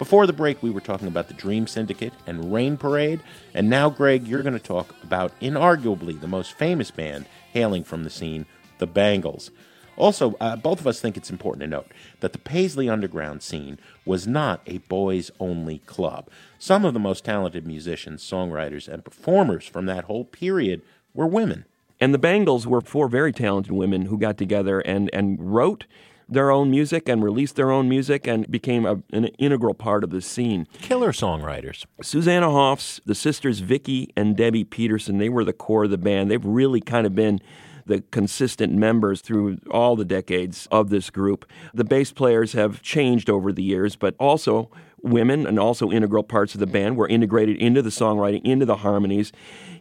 Before 0.00 0.26
the 0.26 0.32
break, 0.32 0.60
we 0.60 0.70
were 0.70 0.80
talking 0.80 1.06
about 1.06 1.28
the 1.28 1.34
Dream 1.34 1.68
Syndicate 1.68 2.14
and 2.26 2.52
Rain 2.52 2.76
Parade. 2.76 3.20
And 3.54 3.70
now, 3.70 3.90
Greg, 3.90 4.26
you're 4.26 4.42
going 4.42 4.54
to 4.54 4.58
talk 4.58 4.92
about 5.04 5.38
inarguably 5.38 6.20
the 6.20 6.26
most 6.26 6.54
famous 6.54 6.90
band 6.90 7.26
hailing 7.52 7.84
from 7.84 8.02
the 8.02 8.10
scene, 8.10 8.44
the 8.78 8.88
Bangles. 8.88 9.52
Also, 9.96 10.36
uh, 10.40 10.56
both 10.56 10.80
of 10.80 10.86
us 10.86 11.00
think 11.00 11.16
it's 11.16 11.30
important 11.30 11.60
to 11.60 11.66
note 11.66 11.90
that 12.20 12.32
the 12.32 12.38
Paisley 12.38 12.88
Underground 12.88 13.42
scene 13.42 13.78
was 14.04 14.26
not 14.26 14.60
a 14.66 14.78
boys 14.78 15.30
only 15.38 15.78
club. 15.80 16.28
Some 16.58 16.84
of 16.84 16.94
the 16.94 17.00
most 17.00 17.24
talented 17.24 17.66
musicians, 17.66 18.22
songwriters, 18.22 18.88
and 18.88 19.04
performers 19.04 19.66
from 19.66 19.86
that 19.86 20.04
whole 20.04 20.24
period 20.24 20.82
were 21.14 21.26
women. 21.26 21.66
And 22.00 22.12
the 22.12 22.18
Bangles 22.18 22.66
were 22.66 22.80
four 22.80 23.08
very 23.08 23.32
talented 23.32 23.72
women 23.72 24.06
who 24.06 24.18
got 24.18 24.38
together 24.38 24.80
and, 24.80 25.10
and 25.12 25.54
wrote 25.54 25.84
their 26.28 26.50
own 26.50 26.70
music 26.70 27.08
and 27.08 27.22
released 27.22 27.56
their 27.56 27.70
own 27.70 27.88
music 27.88 28.26
and 28.26 28.50
became 28.50 28.86
a, 28.86 29.02
an 29.12 29.26
integral 29.38 29.74
part 29.74 30.02
of 30.02 30.10
the 30.10 30.20
scene. 30.20 30.66
Killer 30.80 31.12
songwriters. 31.12 31.84
Susanna 32.00 32.50
Hoffs, 32.50 33.00
the 33.04 33.14
sisters 33.14 33.60
Vicki 33.60 34.10
and 34.16 34.36
Debbie 34.36 34.64
Peterson, 34.64 35.18
they 35.18 35.28
were 35.28 35.44
the 35.44 35.52
core 35.52 35.84
of 35.84 35.90
the 35.90 35.98
band. 35.98 36.30
They've 36.30 36.44
really 36.44 36.80
kind 36.80 37.06
of 37.06 37.14
been 37.14 37.40
the 37.86 38.02
consistent 38.10 38.72
members 38.72 39.20
through 39.20 39.58
all 39.70 39.96
the 39.96 40.04
decades 40.04 40.66
of 40.70 40.90
this 40.90 41.10
group. 41.10 41.44
The 41.74 41.84
bass 41.84 42.12
players 42.12 42.52
have 42.52 42.82
changed 42.82 43.28
over 43.28 43.52
the 43.52 43.62
years, 43.62 43.96
but 43.96 44.14
also 44.18 44.70
women 45.02 45.46
and 45.46 45.58
also 45.58 45.90
integral 45.90 46.22
parts 46.22 46.54
of 46.54 46.60
the 46.60 46.66
band 46.66 46.96
were 46.96 47.08
integrated 47.08 47.56
into 47.56 47.82
the 47.82 47.90
songwriting, 47.90 48.40
into 48.44 48.64
the 48.64 48.76
harmonies. 48.76 49.32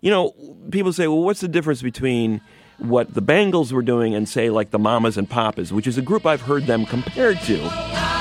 You 0.01 0.09
know, 0.09 0.33
people 0.71 0.93
say, 0.93 1.07
well, 1.07 1.23
what's 1.23 1.41
the 1.41 1.47
difference 1.47 1.81
between 1.81 2.41
what 2.79 3.13
the 3.13 3.21
Bangles 3.21 3.71
were 3.71 3.83
doing 3.83 4.15
and 4.15 4.27
say 4.27 4.49
like 4.49 4.71
the 4.71 4.79
Mamas 4.79 5.17
and 5.17 5.29
Papas, 5.29 5.71
which 5.71 5.85
is 5.85 5.97
a 5.97 6.01
group 6.01 6.25
I've 6.25 6.41
heard 6.41 6.65
them 6.65 6.85
compared 6.85 7.39
to. 7.41 8.20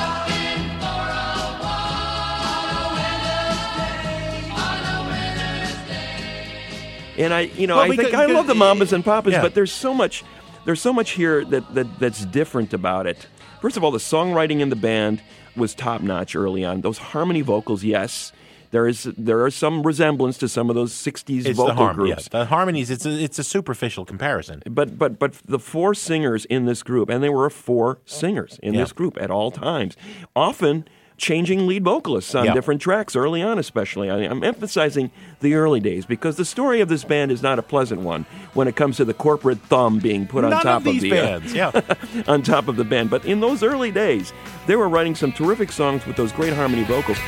And 7.20 7.32
I, 7.34 7.40
you 7.42 7.66
know, 7.66 7.76
Well, 7.76 7.92
I 7.92 7.96
think 7.96 8.14
I 8.14 8.26
love 8.26 8.46
the 8.46 8.54
Mamas 8.54 8.92
and 8.92 9.04
Papas, 9.04 9.32
Yeah. 9.32 9.42
but 9.42 9.54
there's 9.54 9.72
so 9.72 9.92
much, 9.94 10.24
there's 10.64 10.80
so 10.80 10.92
much 10.92 11.10
here 11.10 11.44
that, 11.46 11.74
that 11.74 11.98
that's 11.98 12.24
different 12.26 12.72
about 12.74 13.06
it. 13.06 13.26
First 13.60 13.76
of 13.76 13.84
all, 13.84 13.90
the 13.90 13.98
songwriting 13.98 14.60
in 14.60 14.70
the 14.70 14.76
band 14.76 15.22
was 15.56 15.74
top 15.74 16.00
notch 16.00 16.34
early 16.34 16.64
on. 16.64 16.80
Those 16.80 16.98
harmony 16.98 17.42
vocals, 17.42 17.84
yes, 17.84 18.32
There 18.72 18.86
is 18.86 19.02
there 19.18 19.42
are 19.44 19.50
some 19.50 19.82
resemblance 19.82 20.38
to 20.38 20.48
some 20.48 20.70
of 20.70 20.76
those 20.76 20.92
'60s 20.92 21.44
It's 21.44 21.56
vocal 21.56 21.66
the 21.66 21.74
harmony. 21.74 21.96
groups. 22.10 22.22
Yes, 22.22 22.28
the 22.28 22.44
harmonies. 22.44 22.88
It's 22.88 23.04
a, 23.04 23.10
it's 23.10 23.38
a 23.40 23.42
superficial 23.44 24.04
comparison. 24.04 24.62
But 24.64 24.96
but 24.96 25.18
but 25.18 25.32
the 25.44 25.58
four 25.58 25.92
singers 25.92 26.44
in 26.44 26.66
this 26.66 26.84
group, 26.84 27.10
and 27.10 27.20
there 27.20 27.32
were 27.32 27.50
four 27.50 27.98
singers 28.06 28.60
in 28.62 28.74
Yeah. 28.74 28.82
this 28.82 28.92
group 28.92 29.18
at 29.20 29.28
all 29.28 29.50
times, 29.50 29.96
often 30.36 30.84
changing 31.20 31.66
lead 31.66 31.84
vocalists 31.84 32.34
on 32.34 32.46
Yeah. 32.46 32.54
different 32.54 32.80
tracks 32.80 33.14
early 33.14 33.42
on, 33.42 33.58
especially. 33.58 34.08
I, 34.10 34.16
I'm 34.20 34.42
emphasizing 34.42 35.10
the 35.40 35.54
early 35.54 35.78
days 35.78 36.06
because 36.06 36.36
the 36.36 36.46
story 36.46 36.80
of 36.80 36.88
this 36.88 37.04
band 37.04 37.30
is 37.30 37.42
not 37.42 37.58
a 37.58 37.62
pleasant 37.62 38.00
one 38.00 38.24
when 38.54 38.66
it 38.66 38.74
comes 38.74 38.96
to 38.96 39.04
the 39.04 39.12
corporate 39.12 39.58
thumb 39.68 39.98
being 39.98 40.26
put 40.26 40.44
on 40.44 40.50
top 40.50 40.78
of 40.78 40.84
these 40.84 41.02
the 41.02 41.12
uh, 41.12 41.40
yeah. 41.52 41.70
on 42.26 42.42
top 42.42 42.68
of 42.68 42.76
the 42.76 42.84
band. 42.84 43.10
But 43.10 43.24
in 43.26 43.40
those 43.40 43.62
early 43.62 43.90
days, 43.90 44.32
they 44.66 44.76
were 44.76 44.88
writing 44.88 45.14
some 45.14 45.30
terrific 45.30 45.70
songs 45.72 46.06
with 46.06 46.16
those 46.16 46.32
great 46.32 46.54
harmony 46.54 46.84
vocals. 46.84 47.18
If 47.18 47.26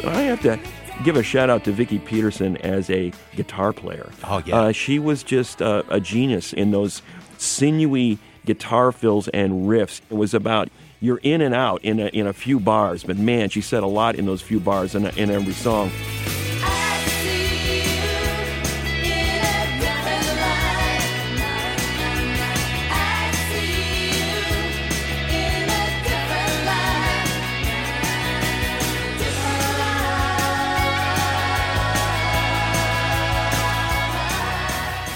time. 0.01 0.15
I 0.15 0.21
have 0.23 0.41
to 0.43 0.57
give 1.03 1.15
a 1.15 1.23
shout 1.23 1.49
out 1.49 1.63
to 1.65 1.71
Vicki 1.71 1.99
Peterson 1.99 2.57
as 2.57 2.89
a 2.89 3.11
guitar 3.35 3.73
player. 3.73 4.09
Oh, 4.23 4.41
yeah. 4.45 4.55
uh, 4.55 4.71
she 4.71 4.99
was 4.99 5.23
just 5.23 5.61
uh, 5.61 5.83
a 5.89 5.99
genius 5.99 6.53
in 6.53 6.71
those 6.71 7.01
sinewy 7.37 8.19
guitar 8.45 8.91
fills 8.91 9.27
and 9.29 9.67
riffs. 9.67 10.01
It 10.09 10.15
was 10.15 10.33
about 10.33 10.69
you're 10.99 11.19
in 11.23 11.41
and 11.41 11.55
out 11.55 11.83
in 11.83 11.99
a, 11.99 12.07
in 12.07 12.27
a 12.27 12.33
few 12.33 12.59
bars, 12.59 13.03
but 13.03 13.17
man, 13.17 13.49
she 13.49 13.61
said 13.61 13.83
a 13.83 13.87
lot 13.87 14.15
in 14.15 14.25
those 14.25 14.41
few 14.41 14.59
bars 14.59 14.93
in, 14.93 15.07
in 15.17 15.31
every 15.31 15.53
song. 15.53 15.91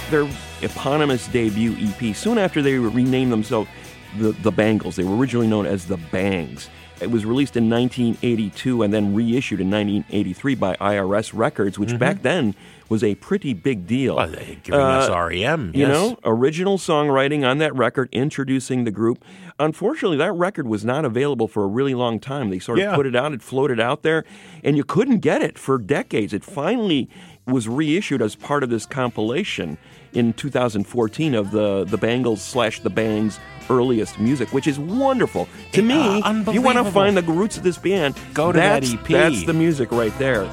Their 0.10 0.28
eponymous 0.62 1.28
debut 1.28 1.76
EP. 1.80 2.16
Soon 2.16 2.38
after 2.38 2.62
they 2.62 2.76
renamed 2.78 3.32
themselves 3.32 3.70
the, 4.18 4.32
the 4.32 4.52
Bangles, 4.52 4.96
they 4.96 5.04
were 5.04 5.16
originally 5.16 5.48
known 5.48 5.66
as 5.66 5.86
the 5.88 5.98
Bangs. 5.98 6.70
It 7.02 7.12
was 7.12 7.26
released 7.26 7.58
in 7.58 7.70
1982 7.70 8.82
and 8.82 8.94
then 8.94 9.14
reissued 9.14 9.60
in 9.60 9.70
1983 9.70 10.56
by 10.56 10.76
IRS 10.78 11.32
Records, 11.34 11.78
which 11.78 12.00
back 12.00 12.22
then 12.22 12.56
was 12.88 13.04
a 13.04 13.16
pretty 13.16 13.54
big 13.54 13.86
deal. 13.86 14.16
Well, 14.16 14.30
giving 14.64 14.80
us 14.80 15.10
Uh, 15.10 15.18
REM. 15.20 15.72
You 15.74 15.82
yes. 15.82 15.90
know, 15.90 16.18
original 16.24 16.78
songwriting 16.78 17.46
on 17.46 17.58
that 17.58 17.76
record, 17.76 18.08
introducing 18.14 18.86
the 18.86 18.92
group. 18.92 19.26
Unfortunately, 19.60 20.18
that 20.18 20.32
record 20.32 20.68
was 20.68 20.86
not 20.86 21.04
available 21.04 21.50
for 21.50 21.64
a 21.64 21.68
really 21.68 21.96
long 21.96 22.18
time. 22.20 22.50
They 22.50 22.60
sort 22.60 22.78
of 22.80 22.86
Yeah. 22.86 22.96
put 22.96 23.06
it 23.06 23.16
out, 23.16 23.34
it 23.34 23.42
floated 23.42 23.80
out 23.80 24.04
there, 24.04 24.24
and 24.64 24.78
you 24.78 24.86
couldn't 24.86 25.20
get 25.20 25.42
it 25.42 25.58
for 25.60 25.78
decades. 25.78 26.32
It 26.34 26.46
finally 26.46 27.10
was 27.48 27.68
reissued 27.68 28.22
as 28.22 28.36
part 28.36 28.64
of 28.64 28.70
this 28.70 28.86
compilation 28.86 29.78
in 30.14 30.34
2014 30.34 31.36
of 31.36 31.52
the 31.52 31.84
the 31.86 31.98
Bangles 31.98 32.42
slash 32.42 32.80
the 32.80 32.90
Bangs 32.90 33.40
earliest 33.70 34.20
music, 34.20 34.52
which 34.54 34.68
is 34.68 34.78
wonderful. 34.80 35.48
To 35.74 35.82
Uh, 35.82 35.84
me, 35.84 36.54
you 36.54 36.62
want 36.62 36.78
to 36.78 36.92
find 36.92 37.18
the 37.18 37.22
roots 37.24 37.58
of 37.58 37.64
this 37.64 37.78
band. 37.78 38.16
Go 38.34 38.52
to 38.52 38.58
that 38.58 38.84
EP. 38.84 39.08
That's 39.08 39.44
the 39.46 39.54
music 39.54 39.92
right 39.92 40.18
there. 40.20 40.48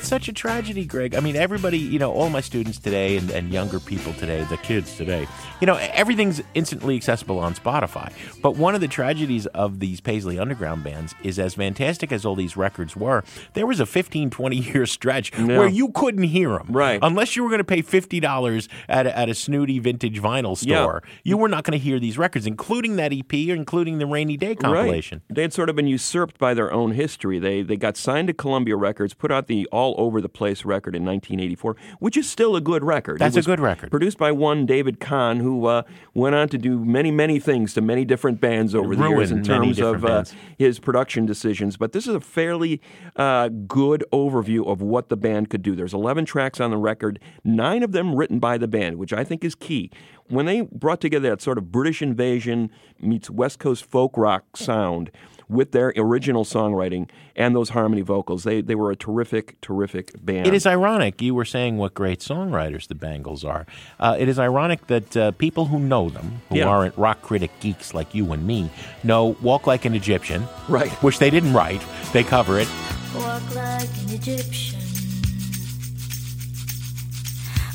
It's 0.00 0.08
such 0.08 0.28
a 0.28 0.32
tragedy, 0.32 0.86
Greg. 0.86 1.14
I 1.14 1.20
mean, 1.20 1.36
everybody, 1.36 1.76
you 1.76 1.98
know, 1.98 2.10
all 2.10 2.30
my 2.30 2.40
students 2.40 2.78
today 2.78 3.18
and, 3.18 3.30
and 3.30 3.52
younger 3.52 3.78
people 3.78 4.14
today, 4.14 4.42
the 4.44 4.56
kids 4.56 4.96
today, 4.96 5.26
you 5.60 5.66
know, 5.66 5.76
everything's 5.76 6.40
instantly 6.54 6.96
accessible 6.96 7.38
on 7.38 7.54
Spotify. 7.54 8.10
But 8.40 8.56
one 8.56 8.74
of 8.74 8.80
the 8.80 8.88
tragedies 8.88 9.44
of 9.48 9.78
these 9.78 10.00
Paisley 10.00 10.38
Underground 10.38 10.82
bands 10.84 11.14
is 11.22 11.38
as 11.38 11.54
fantastic 11.54 12.12
as 12.12 12.24
all 12.24 12.34
these 12.34 12.56
records 12.56 12.96
were, 12.96 13.22
there 13.52 13.66
was 13.66 13.78
a 13.78 13.84
15, 13.84 14.30
20 14.30 14.56
year 14.56 14.86
stretch 14.86 15.36
where 15.38 15.68
you 15.68 15.90
couldn't 15.90 16.22
hear 16.24 16.48
them. 16.48 16.68
Right. 16.70 16.98
Unless 17.02 17.36
you 17.36 17.42
were 17.42 17.50
going 17.50 17.58
to 17.58 17.64
pay 17.64 17.82
$50 17.82 18.68
at 18.88 19.06
a, 19.06 19.18
at 19.18 19.28
a 19.28 19.34
snooty 19.34 19.78
vintage 19.80 20.18
vinyl 20.22 20.56
Yeah. 20.64 20.78
store, 20.82 21.02
you 21.24 21.36
were 21.36 21.48
not 21.48 21.64
going 21.64 21.78
to 21.78 21.84
hear 21.84 22.00
these 22.00 22.16
records, 22.16 22.46
including 22.46 22.96
that 22.96 23.12
EP 23.12 23.32
or 23.50 23.54
including 23.54 23.98
the 23.98 24.06
Rainy 24.06 24.38
Day 24.38 24.54
compilation. 24.54 25.20
Right. 25.28 25.36
They 25.36 25.42
had 25.42 25.52
sort 25.52 25.68
of 25.68 25.76
been 25.76 25.86
usurped 25.88 26.38
by 26.38 26.54
their 26.54 26.72
own 26.72 26.92
history. 26.92 27.38
They 27.38 27.60
they 27.60 27.76
got 27.76 27.98
signed 27.98 28.28
to 28.28 28.32
Columbia 28.34 28.76
Records, 28.76 29.12
put 29.12 29.30
out 29.30 29.46
the 29.46 29.66
All 29.70 29.89
Over 29.96 30.20
the 30.20 30.28
Place 30.28 30.64
record 30.64 30.94
in 30.94 31.04
1984, 31.04 31.76
which 31.98 32.16
is 32.16 32.28
still 32.28 32.56
a 32.56 32.60
good 32.60 32.84
record. 32.84 33.18
That's 33.18 33.36
a 33.36 33.42
good 33.42 33.60
record. 33.60 33.90
Produced 33.90 34.18
by 34.18 34.32
one 34.32 34.66
David 34.66 35.00
Kahne, 35.00 35.40
who 35.40 35.66
uh, 35.66 35.82
went 36.14 36.34
on 36.34 36.48
to 36.48 36.58
do 36.58 36.84
many 36.84 37.10
many 37.10 37.38
things 37.38 37.74
to 37.74 37.80
many 37.80 38.04
different 38.04 38.40
bands 38.40 38.74
over 38.74 38.94
the 38.94 39.08
years 39.08 39.30
in 39.30 39.42
terms 39.42 39.80
of 39.80 40.04
uh, 40.04 40.24
his 40.58 40.78
production 40.78 41.26
decisions. 41.26 41.76
But 41.76 41.92
this 41.92 42.06
is 42.06 42.14
a 42.14 42.20
fairly 42.20 42.80
uh, 43.16 43.48
good 43.48 44.04
overview 44.12 44.66
of 44.66 44.82
what 44.82 45.08
the 45.08 45.16
band 45.16 45.50
could 45.50 45.62
do. 45.62 45.74
There's 45.74 45.94
11 45.94 46.24
tracks 46.24 46.60
on 46.60 46.70
the 46.70 46.76
record, 46.76 47.18
nine 47.44 47.82
of 47.82 47.92
them 47.92 48.14
written 48.14 48.38
by 48.38 48.58
the 48.58 48.68
band, 48.68 48.98
which 48.98 49.12
I 49.12 49.24
think 49.24 49.44
is 49.44 49.54
key. 49.54 49.90
When 50.28 50.46
they 50.46 50.60
brought 50.60 51.00
together 51.00 51.28
that 51.30 51.42
sort 51.42 51.58
of 51.58 51.72
British 51.72 52.02
invasion 52.02 52.70
meets 53.00 53.28
West 53.28 53.58
Coast 53.58 53.84
folk 53.84 54.16
rock 54.16 54.56
sound 54.56 55.10
with 55.50 55.72
their 55.72 55.92
original 55.96 56.44
songwriting 56.44 57.08
and 57.36 57.54
those 57.56 57.70
harmony 57.70 58.02
vocals, 58.02 58.44
they, 58.44 58.60
they 58.60 58.74
were 58.74 58.90
a 58.90 58.96
terrific, 58.96 59.60
terrific 59.60 60.12
band. 60.24 60.46
It 60.46 60.54
is 60.54 60.66
ironic. 60.66 61.20
You 61.20 61.34
were 61.34 61.44
saying 61.44 61.76
what 61.76 61.92
great 61.94 62.20
songwriters 62.20 62.86
the 62.88 62.94
Bangles 62.94 63.44
are. 63.44 63.66
Uh, 63.98 64.16
it 64.18 64.28
is 64.28 64.38
ironic 64.38 64.86
that 64.86 65.16
uh, 65.16 65.30
people 65.32 65.66
who 65.66 65.78
know 65.78 66.08
them, 66.08 66.40
who 66.48 66.56
Yeah. 66.58 66.66
aren't 66.68 66.96
rock 66.96 67.22
critic 67.22 67.50
geeks 67.60 67.92
like 67.94 68.14
you 68.14 68.32
and 68.32 68.46
me, 68.46 68.70
know 69.02 69.36
"Walk 69.42 69.66
Like 69.66 69.84
an 69.84 69.94
Egyptian," 69.94 70.46
Right. 70.68 70.90
Which 71.02 71.18
they 71.18 71.30
didn't 71.30 71.52
write. 71.52 71.82
They 72.12 72.22
cover 72.22 72.58
it. 72.58 72.68
Walk 73.14 73.42
like 73.54 73.88
an 74.02 74.10
Egyptian. 74.14 74.78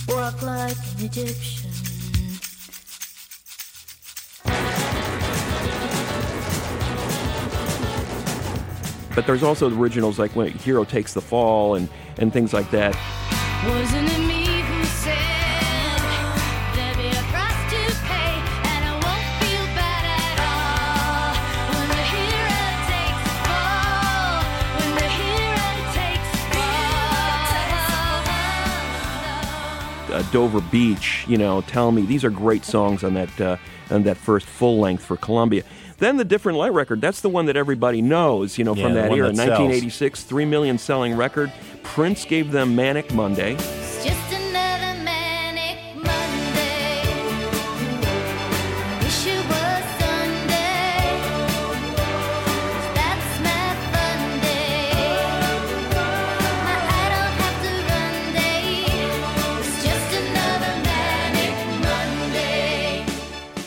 Walk 0.08 0.42
like 0.42 0.78
an 0.98 1.06
Egyptian. 1.06 1.65
But 9.16 9.26
there's 9.26 9.44
also 9.44 9.70
the 9.70 9.78
originals 9.78 10.20
like 10.20 10.36
when 10.36 10.52
Hero 10.52 10.84
Takes 10.84 11.14
the 11.14 11.22
Fall 11.22 11.76
and, 11.76 11.88
and 12.18 12.34
things 12.34 12.54
like 12.54 12.70
that. 12.72 12.94
Wasn't 13.66 14.10
it 14.12 14.20
me 14.28 14.44
who 14.62 14.84
said 14.84 15.16
there'd 16.76 16.98
be 16.98 17.08
a 17.08 17.24
price 17.32 17.72
to 17.72 17.96
pay 18.04 18.36
and 18.68 18.86
I 18.86 18.92
won't 18.92 19.26
feel 19.40 19.66
bad 19.74 20.06
at 20.20 20.38
all 20.44 21.34
when 21.72 21.88
the 21.88 22.04
hero 22.12 22.60
takes 22.92 23.24
the 23.24 23.40
fall? 23.48 24.44
When 24.84 24.92
the 25.00 25.08
hero 25.08 25.68
takes 25.96 26.32
the 26.52 26.68
fall. 30.12 30.20
uh, 30.20 30.24
Dover 30.34 30.62
Beach, 30.70 31.26
you 31.28 31.38
know, 31.38 31.62
Tell 31.62 31.92
Me. 31.94 32.02
These 32.02 32.26
are 32.26 32.30
great 32.30 32.66
songs 32.66 33.04
on 33.04 33.14
that 33.14 33.42
uh, 33.42 33.56
on 33.90 34.04
that 34.04 34.18
first 34.18 34.46
full 34.46 34.80
length 34.80 35.06
for 35.06 35.16
Columbia. 35.16 35.64
Then 35.98 36.18
the 36.18 36.26
Different 36.26 36.58
Light 36.58 36.74
record. 36.74 37.00
That's 37.02 37.22
the 37.22 37.30
one 37.30 37.46
that 37.46 37.56
everybody 37.56 38.02
knows, 38.02 38.58
you 38.58 38.64
know, 38.66 38.76
Yeah, 38.76 38.84
from 38.84 38.94
that 38.96 39.12
era. 39.12 39.28
that 39.28 39.36
sells. 39.36 39.50
1986, 39.50 40.24
three 40.24 40.46
million 40.46 40.78
selling 40.78 41.16
record. 41.16 41.52
Prince 41.84 42.26
gave 42.26 42.52
them 42.52 42.76
Manic 42.76 43.14
Monday. 43.14 43.56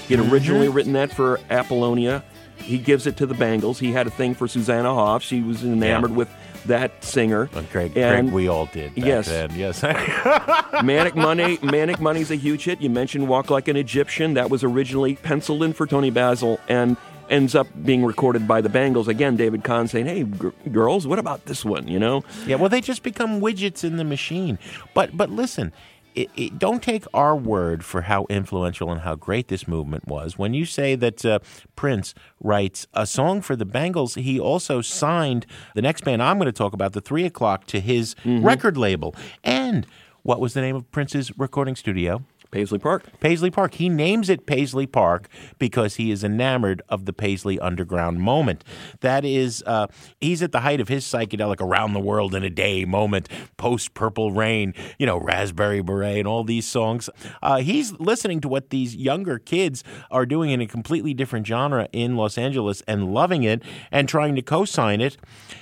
He 0.08 0.16
had 0.16 0.32
originally 0.32 0.66
Mm-hmm. 0.66 0.76
written 0.76 0.92
that 0.94 1.12
for 1.12 1.38
Apollonia. 1.50 2.24
He 2.56 2.78
gives 2.78 3.06
it 3.06 3.16
to 3.18 3.26
the 3.26 3.34
Bangles. 3.34 3.78
He 3.78 3.92
had 3.92 4.06
a 4.06 4.10
thing 4.10 4.34
for 4.34 4.48
Susanna 4.48 4.92
Hoff. 4.92 5.22
She 5.22 5.40
was 5.42 5.62
enamored 5.62 6.10
Yeah. 6.10 6.16
with 6.16 6.28
that 6.66 7.04
singer. 7.04 7.48
Greg, 7.72 7.96
And 7.96 8.28
Greg, 8.28 8.32
we 8.34 8.48
all 8.48 8.66
did. 8.66 8.92
Yes. 8.96 9.28
then. 9.28 9.50
Yes. 9.54 9.82
Manic 10.82 11.14
Monday, 11.14 11.58
Manic 11.62 12.00
Monday's 12.00 12.30
a 12.30 12.36
huge 12.36 12.64
hit. 12.64 12.80
You 12.80 12.90
mentioned 12.90 13.28
Walk 13.28 13.48
Like 13.50 13.68
an 13.68 13.76
Egyptian. 13.76 14.34
That 14.34 14.50
was 14.50 14.64
originally 14.64 15.16
penciled 15.16 15.62
in 15.62 15.72
for 15.72 15.86
Toni 15.86 16.10
Basil 16.10 16.58
and 16.68 16.96
ends 17.30 17.54
up 17.54 17.66
being 17.84 18.04
recorded 18.04 18.48
by 18.48 18.60
the 18.60 18.68
Bangles. 18.70 19.06
Again, 19.06 19.36
David 19.36 19.62
Kahne 19.62 19.88
saying, 19.88 20.06
"Hey, 20.06 20.22
gr- 20.24 20.48
girls, 20.72 21.06
what 21.06 21.18
about 21.18 21.44
this 21.44 21.62
one?" 21.64 21.86
You 21.86 21.98
know, 21.98 22.24
Yeah, 22.46 22.56
well, 22.56 22.70
they 22.70 22.80
just 22.80 23.02
become 23.02 23.40
widgets 23.40 23.84
in 23.84 23.96
the 23.98 24.04
machine. 24.04 24.58
But 24.94 25.16
but 25.16 25.30
listen, 25.30 25.72
it, 26.14 26.30
it, 26.36 26.58
don't 26.58 26.82
take 26.82 27.04
our 27.14 27.36
word 27.36 27.84
for 27.84 28.02
how 28.02 28.26
influential 28.28 28.90
and 28.90 29.02
how 29.02 29.14
great 29.14 29.48
this 29.48 29.68
movement 29.68 30.06
was. 30.06 30.36
When 30.38 30.54
you 30.54 30.64
say 30.64 30.94
that 30.96 31.24
uh, 31.24 31.38
Prince 31.76 32.14
writes 32.40 32.86
a 32.94 33.06
song 33.06 33.40
for 33.40 33.56
the 33.56 33.64
Bangles, 33.64 34.14
he 34.14 34.38
also 34.38 34.80
signed 34.80 35.46
the 35.74 35.82
next 35.82 36.04
band 36.04 36.22
I'm 36.22 36.38
going 36.38 36.46
to 36.46 36.52
talk 36.52 36.72
about, 36.72 36.92
the 36.92 37.00
Three 37.00 37.24
O'clock, 37.24 37.66
to 37.66 37.80
his 37.80 38.14
record 38.24 38.76
label. 38.76 39.14
And 39.44 39.86
what 40.22 40.40
was 40.40 40.54
the 40.54 40.60
name 40.60 40.76
of 40.76 40.90
Prince's 40.90 41.36
recording 41.38 41.76
studio? 41.76 42.22
Paisley 42.50 42.78
Park. 42.78 43.04
Paisley 43.20 43.50
Park. 43.50 43.74
He 43.74 43.88
names 43.88 44.30
it 44.30 44.46
Paisley 44.46 44.86
Park 44.86 45.28
because 45.58 45.96
he 45.96 46.10
is 46.10 46.24
enamored 46.24 46.80
of 46.88 47.04
the 47.04 47.12
Paisley 47.12 47.60
Underground 47.60 48.20
moment. 48.20 48.64
That 49.00 49.24
is, 49.24 49.62
uh, 49.66 49.88
he's 50.20 50.42
at 50.42 50.52
the 50.52 50.60
height 50.60 50.80
of 50.80 50.88
his 50.88 51.04
psychedelic 51.04 51.60
around 51.60 51.92
the 51.92 52.00
world 52.00 52.34
in 52.34 52.44
a 52.44 52.50
day 52.50 52.86
moment, 52.86 53.28
post 53.58 53.92
Purple 53.92 54.32
Rain, 54.32 54.72
you 54.98 55.04
know, 55.04 55.18
Raspberry 55.18 55.82
Beret, 55.82 56.20
and 56.20 56.28
all 56.28 56.42
these 56.42 56.66
songs. 56.66 57.10
Uh, 57.42 57.58
he's 57.58 57.92
listening 58.00 58.40
to 58.40 58.48
what 58.48 58.70
these 58.70 58.96
younger 58.96 59.38
kids 59.38 59.84
are 60.10 60.24
doing 60.24 60.50
in 60.50 60.62
a 60.62 60.66
completely 60.66 61.12
different 61.12 61.46
genre 61.46 61.88
in 61.92 62.16
Los 62.16 62.38
Angeles 62.38 62.82
and 62.88 63.12
loving 63.12 63.42
it 63.42 63.62
and 63.90 64.08
trying 64.08 64.34
to 64.36 64.42
co 64.42 64.64
sign 64.64 65.02
it. 65.02 65.18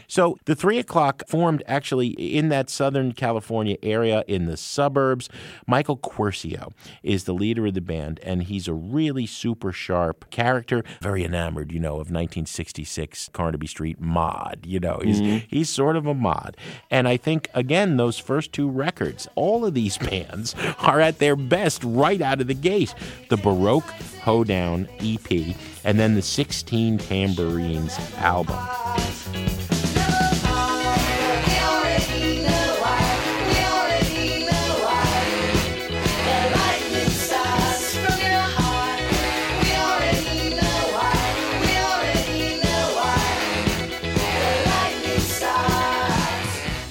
So 0.06 0.38
the 0.44 0.54
three 0.54 0.78
o'clock 0.78 1.24
formed 1.28 1.64
actually 1.66 2.08
in 2.08 2.48
that 2.50 2.70
Southern 2.70 3.12
California 3.12 3.76
area 3.82 4.24
in 4.28 4.46
the 4.46 4.56
suburbs. 4.56 5.28
Michael 5.66 5.96
Quercio 5.96 6.72
is 7.02 7.24
the 7.24 7.34
leader 7.34 7.66
of 7.66 7.74
the 7.74 7.80
band, 7.80 8.20
and 8.22 8.44
he's 8.44 8.68
a 8.68 8.72
really 8.72 9.26
super 9.26 9.72
sharp 9.72 10.30
character, 10.30 10.82
very 11.00 11.24
enamored, 11.24 11.72
you 11.72 11.80
know, 11.80 11.94
of 11.94 12.10
1966 12.10 13.30
Carnaby 13.32 13.66
Street 13.66 14.00
mod. 14.00 14.60
You 14.64 14.80
know, 14.80 15.00
he's 15.02 15.20
mm-hmm. 15.20 15.46
he's 15.48 15.68
sort 15.68 15.96
of 15.96 16.06
a 16.06 16.14
mod. 16.14 16.56
And 16.90 17.08
I 17.08 17.16
think 17.16 17.48
again, 17.54 17.96
those 17.96 18.18
first 18.18 18.52
two 18.52 18.68
records, 18.68 19.28
all 19.34 19.64
of 19.64 19.74
these 19.74 19.98
bands 20.10 20.54
are 20.78 21.00
at 21.00 21.18
their 21.18 21.36
best 21.36 21.82
right 21.84 22.20
out 22.20 22.40
of 22.40 22.46
the 22.46 22.54
gate. 22.54 22.94
The 23.28 23.36
Baroque 23.36 23.90
Hoedown 24.22 24.88
EP, 25.00 25.56
and 25.84 25.98
then 25.98 26.14
the 26.14 26.22
16 26.22 26.98
Tambourines 26.98 27.98
album. 28.16 28.56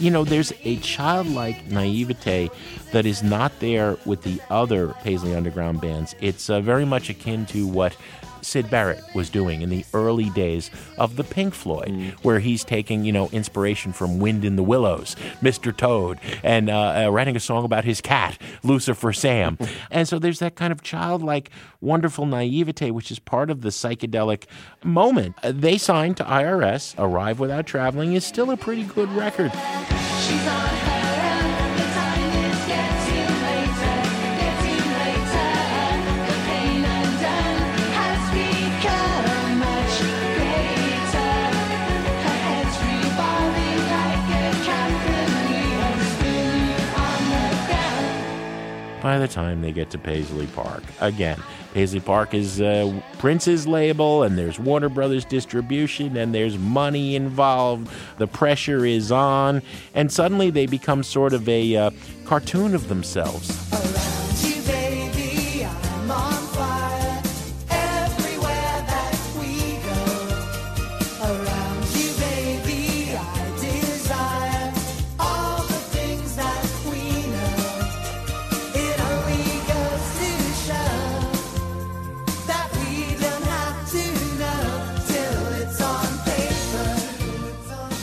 You 0.06 0.12
know, 0.12 0.24
there's 0.24 0.54
a 0.64 0.76
childlike 0.78 1.66
naivete 1.66 2.52
that 2.92 3.08
is 3.08 3.24
not 3.24 3.60
there 3.60 3.98
with 4.06 4.22
the 4.22 4.40
other 4.52 4.90
Paisley 5.02 5.34
Underground 5.34 5.82
bands. 5.82 6.16
It's 6.22 6.48
uh, 6.48 6.62
very 6.62 6.86
much 6.86 7.10
akin 7.10 7.48
to 7.48 7.66
what 7.66 7.98
Syd 8.46 8.70
Barrett 8.70 9.04
was 9.14 9.30
doing 9.30 9.62
in 9.62 9.70
the 9.70 9.84
early 9.94 10.30
days 10.30 10.70
of 10.98 11.16
the 11.16 11.24
Pink 11.24 11.54
Floyd, 11.54 12.14
where 12.22 12.40
he's 12.40 12.64
taking, 12.64 13.04
you 13.04 13.12
know, 13.12 13.28
inspiration 13.30 13.92
from 13.92 14.20
Wind 14.20 14.46
in 14.46 14.56
the 14.56 14.64
Willows, 14.64 15.16
Mr. 15.42 15.76
Toad, 15.76 16.20
and 16.44 16.70
uh, 16.70 17.06
uh, 17.06 17.10
writing 17.10 17.36
a 17.36 17.40
song 17.40 17.66
about 17.66 17.86
his 17.86 18.02
cat, 18.02 18.38
Lucifer 18.64 19.12
Sam. 19.14 19.58
and 19.92 20.08
so 20.08 20.20
there's 20.20 20.40
that 20.40 20.56
kind 20.56 20.72
of 20.72 20.82
childlike, 20.82 21.50
wonderful 21.82 22.26
naivete, 22.26 22.92
which 22.92 23.12
is 23.12 23.20
part 23.20 23.50
of 23.50 23.62
the 23.62 23.70
psychedelic 23.70 24.46
moment. 24.84 25.36
Uh, 25.44 25.52
they 25.54 25.78
signed 25.78 26.18
to 26.18 26.24
IRS. 26.24 26.96
Arrive 26.98 27.40
Without 27.40 27.66
Traveling 27.66 28.14
is 28.14 28.26
still 28.26 28.52
a 28.52 28.58
pretty 28.58 28.84
good 28.84 29.10
record. 29.12 29.52
By 49.06 49.20
the 49.20 49.28
time 49.28 49.62
they 49.62 49.72
get 49.72 49.92
to 49.92 50.00
Paisley 50.00 50.48
Park. 50.48 50.82
Again, 51.00 51.40
Paisley 51.76 52.00
Park 52.00 52.34
is 52.34 52.60
uh, 52.60 52.92
Prince's 53.20 53.68
label, 53.68 54.24
and 54.24 54.36
there's 54.36 54.58
Warner 54.58 54.90
Brothers 54.90 55.24
distribution, 55.26 56.18
and 56.18 56.34
there's 56.34 56.58
money 56.58 57.16
involved. 57.16 57.88
The 58.18 58.26
pressure 58.26 58.84
is 58.84 59.12
on, 59.12 59.62
and 59.94 60.12
suddenly 60.12 60.50
they 60.50 60.66
become 60.66 61.04
sort 61.04 61.34
of 61.34 61.48
a 61.48 61.76
uh, 61.76 61.92
cartoon 62.26 62.74
of 62.74 62.88
themselves. 62.88 63.95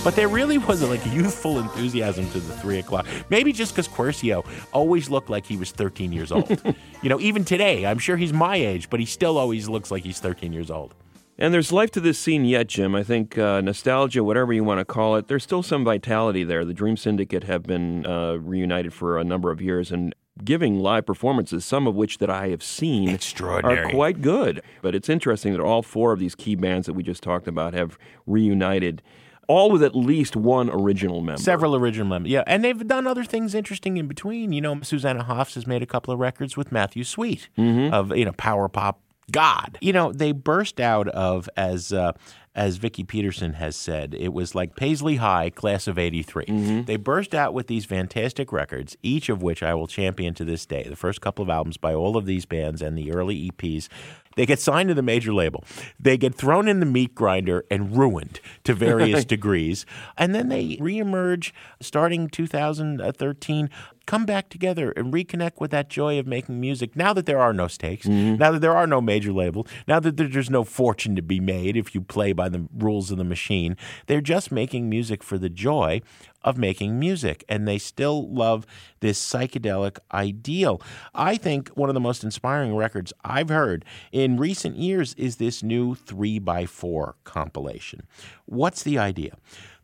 But 0.04 0.16
there 0.16 0.28
really 0.28 0.58
was 0.58 0.82
a 0.82 0.86
like 0.88 1.04
youthful 1.06 1.60
enthusiasm 1.60 2.28
to 2.30 2.40
the 2.40 2.52
three 2.54 2.78
o'clock. 2.80 3.06
Maybe 3.30 3.52
just 3.52 3.72
because 3.72 3.86
Quercio 3.86 4.44
always 4.72 5.08
looked 5.08 5.30
like 5.30 5.46
he 5.46 5.56
was 5.56 5.70
13 5.70 6.12
years 6.12 6.32
old. 6.32 6.60
you 7.02 7.08
know, 7.08 7.20
even 7.20 7.44
today, 7.44 7.86
I'm 7.86 7.98
sure 7.98 8.16
he's 8.16 8.32
my 8.32 8.56
age, 8.56 8.90
but 8.90 8.98
he 8.98 9.06
still 9.06 9.38
always 9.38 9.68
looks 9.68 9.92
like 9.92 10.02
he's 10.02 10.18
13 10.18 10.52
years 10.52 10.70
old. 10.70 10.94
And 11.38 11.54
there's 11.54 11.72
life 11.72 11.90
to 11.92 12.00
this 12.00 12.18
scene 12.18 12.44
yet, 12.44 12.66
Jim. 12.66 12.94
I 12.94 13.02
think 13.04 13.38
uh, 13.38 13.60
nostalgia, 13.60 14.22
whatever 14.24 14.52
you 14.52 14.64
want 14.64 14.80
to 14.80 14.84
call 14.84 15.16
it, 15.16 15.28
there's 15.28 15.42
still 15.44 15.62
some 15.62 15.84
vitality 15.84 16.44
there. 16.44 16.64
The 16.64 16.74
Dream 16.74 16.96
Syndicate 16.96 17.44
have 17.44 17.62
been 17.62 18.04
uh, 18.04 18.34
reunited 18.34 18.92
for 18.92 19.18
a 19.18 19.24
number 19.24 19.50
of 19.50 19.62
years 19.62 19.92
and 19.92 20.14
giving 20.44 20.78
live 20.78 21.06
performances, 21.06 21.64
some 21.64 21.86
of 21.86 21.94
which 21.94 22.18
that 22.18 22.30
I 22.30 22.48
have 22.48 22.62
seen 22.62 23.08
Extraordinary. 23.08 23.86
are 23.86 23.90
quite 23.90 24.20
good. 24.20 24.62
But 24.82 24.94
it's 24.94 25.08
interesting 25.08 25.52
that 25.52 25.60
all 25.60 25.82
four 25.82 26.12
of 26.12 26.18
these 26.18 26.34
key 26.34 26.54
bands 26.54 26.86
that 26.86 26.94
we 26.94 27.02
just 27.02 27.22
talked 27.22 27.48
about 27.48 27.74
have 27.74 27.98
reunited, 28.26 29.02
all 29.48 29.70
with 29.70 29.82
at 29.82 29.94
least 29.94 30.36
one 30.36 30.70
original 30.70 31.20
member. 31.20 31.40
Several 31.42 31.74
original 31.74 32.06
members, 32.06 32.30
yeah, 32.30 32.44
and 32.46 32.64
they've 32.64 32.86
done 32.86 33.06
other 33.06 33.24
things 33.24 33.54
interesting 33.54 33.96
in 33.96 34.06
between. 34.06 34.52
You 34.52 34.60
know, 34.60 34.80
Susanna 34.82 35.22
Hoffs 35.24 35.54
has 35.54 35.66
made 35.66 35.82
a 35.82 35.86
couple 35.86 36.12
of 36.12 36.20
records 36.20 36.56
with 36.56 36.72
Matthew 36.72 37.04
Sweet 37.04 37.48
of 37.92 38.16
you 38.16 38.24
know 38.24 38.32
power 38.32 38.68
pop 38.68 39.00
god. 39.30 39.78
You 39.80 39.92
know, 39.92 40.12
they 40.12 40.32
burst 40.32 40.80
out 40.80 41.08
of 41.08 41.48
as. 41.56 41.92
Uh, 41.92 42.12
as 42.54 42.76
Vicki 42.76 43.02
Peterson 43.02 43.54
has 43.54 43.74
said, 43.74 44.14
it 44.14 44.34
was 44.34 44.54
like 44.54 44.76
Paisley 44.76 45.16
High, 45.16 45.48
class 45.48 45.86
of 45.86 45.98
83. 45.98 46.82
They 46.82 46.96
burst 46.96 47.34
out 47.34 47.54
with 47.54 47.66
these 47.66 47.86
fantastic 47.86 48.52
records, 48.52 48.94
each 49.02 49.30
of 49.30 49.40
which 49.40 49.62
I 49.62 49.72
will 49.72 49.86
champion 49.86 50.34
to 50.34 50.44
this 50.44 50.66
day. 50.66 50.82
The 50.82 50.94
first 50.94 51.22
couple 51.22 51.42
of 51.42 51.48
albums 51.48 51.78
by 51.78 51.94
all 51.94 52.14
of 52.14 52.26
these 52.26 52.44
bands 52.44 52.82
and 52.82 52.98
the 52.98 53.10
early 53.10 53.50
EPs. 53.50 53.88
They 54.36 54.46
get 54.46 54.60
signed 54.60 54.88
to 54.88 54.94
the 54.94 55.02
major 55.02 55.32
label. 55.32 55.64
They 55.98 56.16
get 56.16 56.34
thrown 56.34 56.68
in 56.68 56.80
the 56.80 56.86
meat 56.86 57.14
grinder 57.14 57.64
and 57.70 57.96
ruined 57.96 58.40
to 58.64 58.74
various 58.74 59.24
degrees. 59.34 59.86
And 60.16 60.34
then 60.34 60.48
they 60.48 60.76
reemerge 60.76 61.52
starting 61.80 62.28
2013, 62.28 63.70
come 64.06 64.24
back 64.24 64.48
together 64.48 64.92
and 64.92 65.12
reconnect 65.12 65.60
with 65.60 65.70
that 65.70 65.88
joy 65.88 66.18
of 66.18 66.26
making 66.26 66.60
music. 66.60 66.96
Now 66.96 67.12
that 67.12 67.26
there 67.26 67.40
are 67.40 67.52
no 67.52 67.68
stakes, 67.68 68.06
mm-hmm. 68.06 68.36
now 68.36 68.50
that 68.52 68.60
there 68.60 68.76
are 68.76 68.86
no 68.86 69.00
major 69.00 69.32
labels, 69.32 69.68
now 69.86 70.00
that 70.00 70.16
there's 70.16 70.50
no 70.50 70.64
fortune 70.64 71.16
to 71.16 71.22
be 71.22 71.40
made 71.40 71.76
if 71.76 71.94
you 71.94 72.00
play 72.00 72.32
by 72.32 72.48
the 72.48 72.66
rules 72.76 73.10
of 73.10 73.18
the 73.18 73.24
machine, 73.24 73.76
they're 74.06 74.20
just 74.20 74.52
making 74.52 74.88
music 74.88 75.22
for 75.22 75.38
the 75.38 75.48
joy 75.48 76.00
of 76.42 76.58
making 76.58 76.98
music. 76.98 77.44
And 77.48 77.66
they 77.66 77.78
still 77.78 78.32
love 78.32 78.66
this 79.00 79.20
psychedelic 79.24 79.98
ideal. 80.12 80.80
I 81.14 81.36
think 81.36 81.68
one 81.70 81.88
of 81.90 81.94
the 81.94 82.00
most 82.00 82.24
inspiring 82.24 82.74
records 82.74 83.12
I've 83.24 83.48
heard 83.48 83.84
in 84.10 84.36
recent 84.36 84.76
years 84.76 85.14
is 85.14 85.36
this 85.36 85.62
new 85.62 85.94
3x4 85.94 87.14
compilation. 87.24 88.06
What's 88.46 88.82
the 88.82 88.98
idea? 88.98 89.36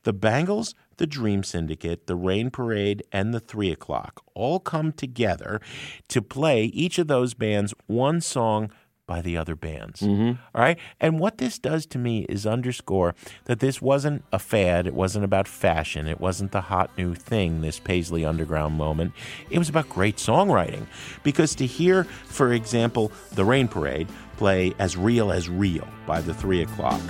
The 0.05 0.13
Bangles, 0.13 0.75
the 0.99 1.07
Dream 1.07 1.43
Syndicate, 1.43 2.07
the 2.07 2.17
Rain 2.17 2.51
Parade, 2.51 3.03
and 3.11 3.33
the 3.33 3.41
Three 3.41 3.73
O'Clock 3.73 4.23
all 4.35 4.61
come 4.61 4.93
together 4.93 5.61
to 6.09 6.23
play 6.23 6.65
each 6.65 6.99
of 6.99 7.07
those 7.09 7.35
bands 7.35 7.75
one 7.87 8.21
song 8.21 8.71
by 9.09 9.23
the 9.23 9.37
other 9.37 9.57
bands. 9.57 10.03
Mm-hmm. 10.03 10.41
All 10.55 10.63
right? 10.63 10.79
And 11.01 11.19
what 11.19 11.39
this 11.39 11.59
does 11.59 11.87
to 11.87 11.99
me 11.99 12.27
is 12.29 12.47
underscore 12.47 13.17
that 13.47 13.59
this 13.59 13.83
wasn't 13.83 14.23
a 14.33 14.39
fad, 14.39 14.87
it 14.87 14.95
wasn't 14.95 15.25
about 15.25 15.49
fashion, 15.49 16.07
it 16.07 16.21
wasn't 16.21 16.53
the 16.53 16.61
hot 16.61 16.97
new 16.97 17.15
thing, 17.15 17.63
this 17.63 17.81
Paisley 17.81 18.25
Underground 18.25 18.75
moment. 18.75 19.15
It 19.51 19.59
was 19.59 19.71
about 19.71 19.89
great 19.89 20.19
songwriting. 20.19 20.87
Because 21.25 21.57
to 21.57 21.67
hear, 21.67 22.05
for 22.05 22.53
example, 22.53 23.11
the 23.33 23.45
Rain 23.45 23.67
Parade 23.67 24.07
play 24.37 24.75
As 24.79 24.97
Real 24.97 25.33
as 25.33 25.49
Real 25.49 25.89
by 26.07 26.21
the 26.21 26.35
Three 26.35 26.63
O'Clock. 26.63 27.01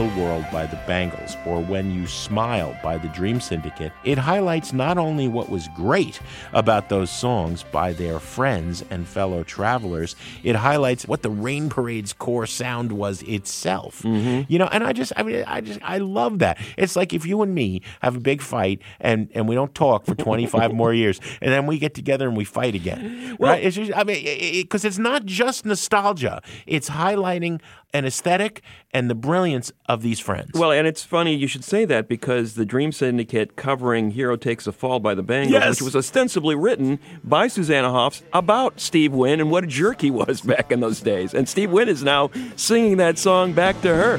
Real 0.00 0.24
World 0.24 0.46
by 0.50 0.64
the 0.64 0.80
Bangles, 0.86 1.36
or 1.44 1.60
When 1.60 1.90
You 1.90 2.06
Smile 2.06 2.74
by 2.82 2.96
the 2.96 3.08
Dream 3.08 3.38
Syndicate, 3.38 3.92
it 4.02 4.16
highlights 4.16 4.72
not 4.72 4.96
only 4.96 5.28
what 5.28 5.50
was 5.50 5.68
great 5.76 6.20
about 6.54 6.88
those 6.88 7.10
songs 7.10 7.64
by 7.64 7.92
their 7.92 8.18
friends 8.18 8.82
and 8.88 9.06
fellow 9.06 9.42
travelers, 9.42 10.16
it 10.42 10.56
highlights 10.56 11.06
what 11.06 11.20
the 11.20 11.28
Rain 11.28 11.68
Parade's 11.68 12.14
core 12.14 12.46
sound 12.46 12.92
was 12.92 13.20
itself. 13.24 14.00
Mm-hmm. 14.00 14.50
You 14.50 14.58
know, 14.58 14.70
and 14.72 14.84
I 14.84 14.94
just, 14.94 15.12
I 15.16 15.22
mean, 15.22 15.44
I 15.46 15.60
just, 15.60 15.80
I 15.82 15.98
love 15.98 16.38
that. 16.38 16.56
It's 16.78 16.96
like 16.96 17.12
if 17.12 17.26
you 17.26 17.42
and 17.42 17.54
me 17.54 17.82
have 18.00 18.16
a 18.16 18.20
big 18.20 18.40
fight 18.40 18.80
and 19.00 19.28
and 19.34 19.46
we 19.46 19.54
don't 19.54 19.74
talk 19.74 20.06
for 20.06 20.14
25 20.14 20.72
more 20.80 20.94
years, 20.94 21.20
and 21.42 21.52
then 21.52 21.66
we 21.66 21.78
get 21.78 21.92
together 21.92 22.26
and 22.26 22.38
we 22.38 22.44
fight 22.44 22.74
again, 22.74 23.36
right? 23.38 23.62
It's 23.62 23.76
just, 23.76 23.92
I 23.94 24.04
mean, 24.04 24.24
because 24.62 24.86
it's 24.86 24.98
not 24.98 25.26
just 25.26 25.66
nostalgia; 25.66 26.40
it's 26.66 26.88
highlighting 26.88 27.60
an 27.92 28.04
aesthetic 28.04 28.62
and 28.92 29.10
the 29.10 29.14
brilliance 29.14 29.72
of 29.86 30.02
these 30.02 30.20
friends. 30.20 30.50
Well, 30.54 30.70
and 30.70 30.86
it's 30.86 31.02
funny 31.02 31.34
you 31.34 31.46
should 31.48 31.64
say 31.64 31.84
that 31.86 32.08
because 32.08 32.54
the 32.54 32.64
Dream 32.64 32.92
Syndicate 32.92 33.56
covering 33.56 34.10
Hero 34.12 34.36
Takes 34.36 34.66
a 34.66 34.72
Fall 34.72 35.00
by 35.00 35.14
the 35.14 35.22
Bangles, 35.22 35.52
Yes. 35.52 35.68
which 35.70 35.82
was 35.82 35.96
ostensibly 35.96 36.54
written 36.54 36.98
by 37.24 37.48
Susanna 37.48 37.90
Hoffs 37.90 38.22
about 38.32 38.78
Steve 38.80 39.12
Wynn 39.12 39.40
and 39.40 39.50
what 39.50 39.64
a 39.64 39.66
jerk 39.66 40.00
he 40.02 40.10
was 40.10 40.40
back 40.52 40.70
in 40.70 40.80
those 40.80 41.00
days. 41.00 41.34
And 41.34 41.48
Steve 41.48 41.70
Wynn 41.70 41.88
is 41.88 42.02
now 42.04 42.30
singing 42.56 42.96
that 42.98 43.18
song 43.18 43.52
back 43.52 43.80
to 43.82 43.88
her. 43.94 44.18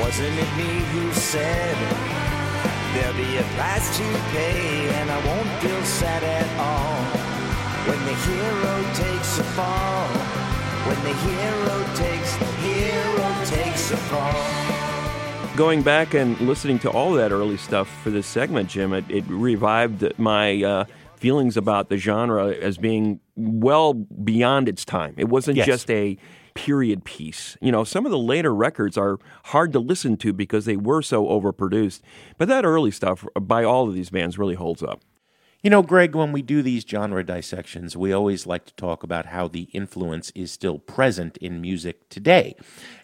Wasn't 0.00 0.26
it 0.38 0.56
me 0.56 0.80
who 0.90 1.12
said 1.12 1.76
there'll 2.94 3.16
be 3.16 3.36
a 3.36 3.42
price 3.56 3.96
to 3.98 4.02
pay 4.32 4.88
and 4.88 5.10
I 5.10 5.26
won't 5.26 5.48
feel 5.62 5.82
sad 5.84 6.22
at 6.24 6.48
all 6.58 7.02
when 7.88 7.98
the 8.06 8.14
hero 8.14 8.94
takes 8.94 9.38
a 9.38 9.44
fall? 9.54 10.08
When 10.82 10.96
the 11.04 11.14
hero 11.14 11.94
takes 11.94 12.31
Going 15.56 15.82
back 15.82 16.14
and 16.14 16.38
listening 16.40 16.78
to 16.80 16.90
all 16.90 17.12
that 17.12 17.30
early 17.30 17.58
stuff 17.58 17.88
for 18.02 18.08
this 18.10 18.26
segment, 18.26 18.70
Jim, 18.70 18.92
it, 18.94 19.04
it 19.10 19.24
revived 19.28 20.18
my 20.18 20.62
uh, 20.62 20.84
feelings 21.16 21.56
about 21.58 21.90
the 21.90 21.98
genre 21.98 22.48
as 22.48 22.78
being 22.78 23.20
well 23.36 23.92
beyond 23.92 24.68
its 24.68 24.84
time. 24.86 25.14
It 25.18 25.28
wasn't 25.28 25.58
Yes. 25.58 25.66
just 25.66 25.90
a 25.90 26.16
period 26.54 27.04
piece. 27.04 27.56
You 27.60 27.70
know, 27.70 27.84
some 27.84 28.06
of 28.06 28.12
the 28.12 28.18
later 28.18 28.54
records 28.54 28.96
are 28.96 29.18
hard 29.46 29.72
to 29.74 29.78
listen 29.78 30.16
to 30.18 30.32
because 30.32 30.64
they 30.64 30.76
were 30.76 31.02
so 31.02 31.26
overproduced. 31.26 32.00
But 32.38 32.48
that 32.48 32.64
early 32.64 32.90
stuff 32.90 33.26
by 33.40 33.62
all 33.62 33.88
of 33.88 33.94
these 33.94 34.08
bands 34.10 34.38
really 34.38 34.54
holds 34.54 34.82
up. 34.82 35.00
You 35.62 35.70
know, 35.70 35.82
Greg, 35.82 36.16
when 36.16 36.32
we 36.32 36.42
do 36.42 36.60
these 36.60 36.82
genre 36.82 37.24
dissections, 37.24 37.96
we 37.96 38.12
always 38.12 38.48
like 38.48 38.64
to 38.64 38.74
talk 38.74 39.04
about 39.04 39.26
how 39.26 39.46
the 39.46 39.68
influence 39.72 40.32
is 40.34 40.50
still 40.50 40.80
present 40.80 41.36
in 41.36 41.60
music 41.60 42.08
today. 42.08 42.56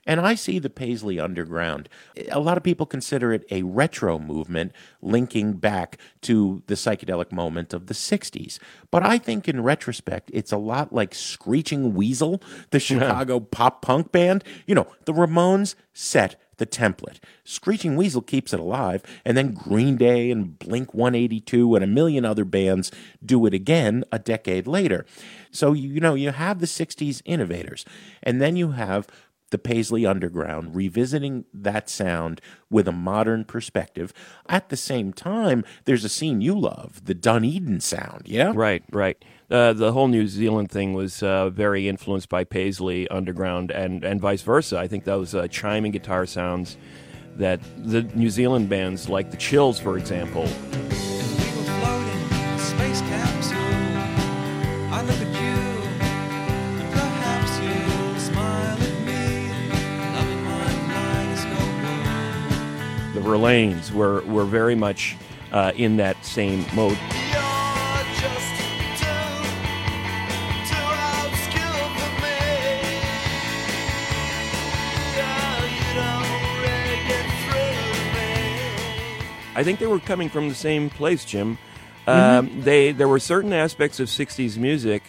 And 0.05 0.21
I 0.21 0.35
see 0.35 0.59
the 0.59 0.69
Paisley 0.69 1.21
Underground. 1.21 1.89
A 2.33 2.41
lot 2.41 2.57
of 2.57 2.65
people 2.65 2.85
consider 2.85 3.33
it 3.33 3.45
a 3.53 3.63
retro 3.63 4.19
movement 4.19 4.73
linking 5.01 5.53
back 5.53 5.99
to 6.23 6.65
the 6.67 6.75
psychedelic 6.75 7.31
moment 7.31 7.73
of 7.73 7.87
the 7.87 7.95
60s. 7.95 8.59
But 8.91 9.05
I 9.05 9.19
think 9.19 9.49
in 9.49 9.63
retrospect, 9.63 10.29
it's 10.35 10.51
a 10.51 10.59
lot 10.59 10.93
like 10.93 11.15
Screeching 11.15 11.95
Weasel, 11.95 12.43
the 12.71 12.81
Chicago 12.81 13.39
pop 13.39 13.83
punk 13.83 14.11
band. 14.11 14.43
You 14.67 14.75
know, 14.75 14.89
the 15.05 15.13
Ramones 15.13 15.77
set 15.93 16.35
the 16.59 16.67
template. 16.67 17.19
Screeching 17.45 17.97
Weasel 17.97 18.23
keeps 18.23 18.53
it 18.53 18.61
alive, 18.61 19.03
and 19.25 19.37
then 19.37 19.55
Green 19.55 19.97
Day 19.97 20.31
and 20.31 20.59
Blink 20.59 20.93
182 20.93 21.75
and 21.75 21.85
a 21.85 21.89
million 21.89 22.25
other 22.25 22.45
bands 22.45 22.93
do 23.25 23.47
it 23.47 23.55
again 23.55 24.05
a 24.13 24.19
decade 24.19 24.67
later. 24.67 25.07
So, 25.51 25.73
you 25.73 26.01
know, 26.01 26.15
you 26.15 26.31
have 26.31 26.61
the 26.61 26.67
60s 26.67 27.23
innovators, 27.25 27.85
and 28.23 28.41
then 28.41 28.57
you 28.57 28.73
have 28.73 29.09
the 29.51 29.59
Paisley 29.59 30.05
Underground 30.05 30.77
revisiting 30.77 31.47
that 31.55 31.89
sound 31.89 32.41
with 32.71 32.87
a 32.87 32.93
modern 32.93 33.45
perspective. 33.45 34.13
At 34.49 34.69
the 34.69 34.77
same 34.77 35.13
time, 35.13 35.65
there's 35.85 36.05
a 36.05 36.09
scene 36.09 36.41
you 36.41 36.59
love, 36.59 37.05
the 37.05 37.15
Dunedin 37.15 37.81
sound, 37.81 38.23
yeah? 38.27 38.53
Right, 38.55 38.85
right. 38.93 39.23
Uh, 39.51 39.73
the 39.73 39.93
whole 39.93 40.09
New 40.09 40.27
Zealand 40.27 40.71
thing 40.71 40.93
was 40.93 41.23
uh, 41.23 41.49
very 41.49 41.89
influenced 41.89 42.29
by 42.29 42.45
Paisley 42.45 43.09
Underground 43.09 43.71
and, 43.71 44.05
and 44.05 44.21
vice 44.21 44.43
versa. 44.43 44.79
I 44.79 44.87
think 44.87 45.05
those 45.05 45.35
uh, 45.35 45.49
chiming 45.49 45.93
guitar 45.93 46.27
sounds 46.27 46.77
that 47.37 47.61
the 47.79 48.03
New 48.03 48.29
Zealand 48.29 48.69
bands, 48.69 49.09
like 49.09 49.31
the 49.31 49.39
Chills, 49.39 49.79
for 49.81 49.97
example, 49.97 50.47
Verlaines 63.29 63.93
were, 63.93 64.23
were 64.23 64.45
very 64.45 64.75
much 64.75 65.15
uh, 65.53 65.73
in 65.77 65.99
that 65.99 66.25
same 66.25 66.65
mode. 66.75 66.99
I 79.59 79.65
think 79.65 79.81
they 79.81 79.87
were 79.89 79.99
coming 79.99 80.29
from 80.29 80.49
the 80.49 80.55
same 80.55 80.89
place, 80.89 81.25
Jim. 81.25 81.59
Um, 82.07 82.63
They 82.63 82.93
there 82.93 83.09
were 83.09 83.19
certain 83.19 83.53
aspects 83.53 83.99
of 83.99 84.07
'60s 84.09 84.57
music 84.57 85.03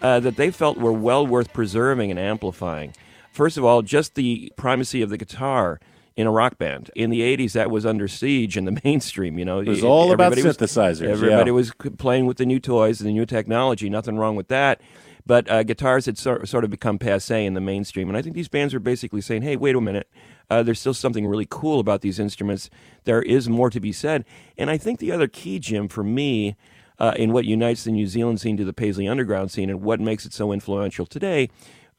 uh, 0.00 0.20
that 0.20 0.36
they 0.36 0.50
felt 0.50 0.78
were 0.78 0.92
well 0.92 1.26
worth 1.26 1.52
preserving 1.52 2.10
and 2.10 2.18
amplifying. 2.18 2.94
First 3.30 3.58
of 3.58 3.64
all, 3.64 3.82
just 3.82 4.14
the 4.14 4.50
primacy 4.56 5.02
of 5.02 5.10
the 5.10 5.18
guitar 5.18 5.80
in 6.16 6.26
a 6.26 6.30
rock 6.30 6.56
band. 6.56 6.90
In 6.96 7.10
the 7.10 7.20
'80s, 7.20 7.52
that 7.52 7.70
was 7.70 7.84
under 7.84 8.08
siege 8.08 8.56
in 8.56 8.64
the 8.64 8.80
mainstream. 8.84 9.38
You 9.38 9.44
know, 9.44 9.60
it 9.60 9.68
was 9.68 9.84
all 9.84 10.12
about 10.12 10.32
synthesizers, 10.32 11.02
Everybody 11.06 11.50
yeah. 11.50 11.54
was 11.54 11.72
playing 11.98 12.24
with 12.24 12.38
the 12.38 12.46
new 12.46 12.58
toys 12.58 13.00
and 13.00 13.08
the 13.08 13.12
new 13.12 13.26
technology. 13.26 13.90
Nothing 13.90 14.16
wrong 14.16 14.34
with 14.34 14.48
that. 14.48 14.80
But 15.26 15.48
uh, 15.50 15.62
guitars 15.62 16.06
had 16.06 16.16
sor- 16.16 16.46
sort 16.46 16.64
of 16.64 16.70
become 16.70 16.98
passe 16.98 17.44
in 17.44 17.52
the 17.52 17.60
mainstream, 17.60 18.08
and 18.08 18.16
I 18.16 18.22
think 18.22 18.34
these 18.34 18.48
bands 18.48 18.72
are 18.74 18.80
basically 18.80 19.20
saying, 19.20 19.42
"Hey, 19.42 19.54
wait 19.56 19.76
a 19.76 19.80
minute, 19.80 20.08
uh, 20.50 20.62
there's 20.62 20.80
still 20.80 20.94
something 20.94 21.26
really 21.26 21.46
cool 21.48 21.80
about 21.80 22.00
these 22.02 22.18
instruments. 22.18 22.68
There 23.04 23.22
is 23.22 23.48
more 23.48 23.70
to 23.70 23.80
be 23.80 23.92
said." 23.92 24.24
And 24.58 24.68
I 24.70 24.76
think 24.76 24.98
the 24.98 25.12
other 25.12 25.28
key, 25.28 25.58
Jim, 25.58 25.88
for 25.88 26.04
me, 26.04 26.56
uh, 26.98 27.14
in 27.16 27.32
what 27.32 27.44
unites 27.46 27.84
the 27.84 27.92
New 27.92 28.06
Zealand 28.06 28.40
scene 28.40 28.56
to 28.58 28.64
the 28.64 28.72
Paisley 28.72 29.08
Underground 29.08 29.50
scene, 29.50 29.70
and 29.70 29.80
what 29.82 30.00
makes 30.00 30.26
it 30.26 30.32
so 30.32 30.52
influential 30.52 31.06
today, 31.06 31.48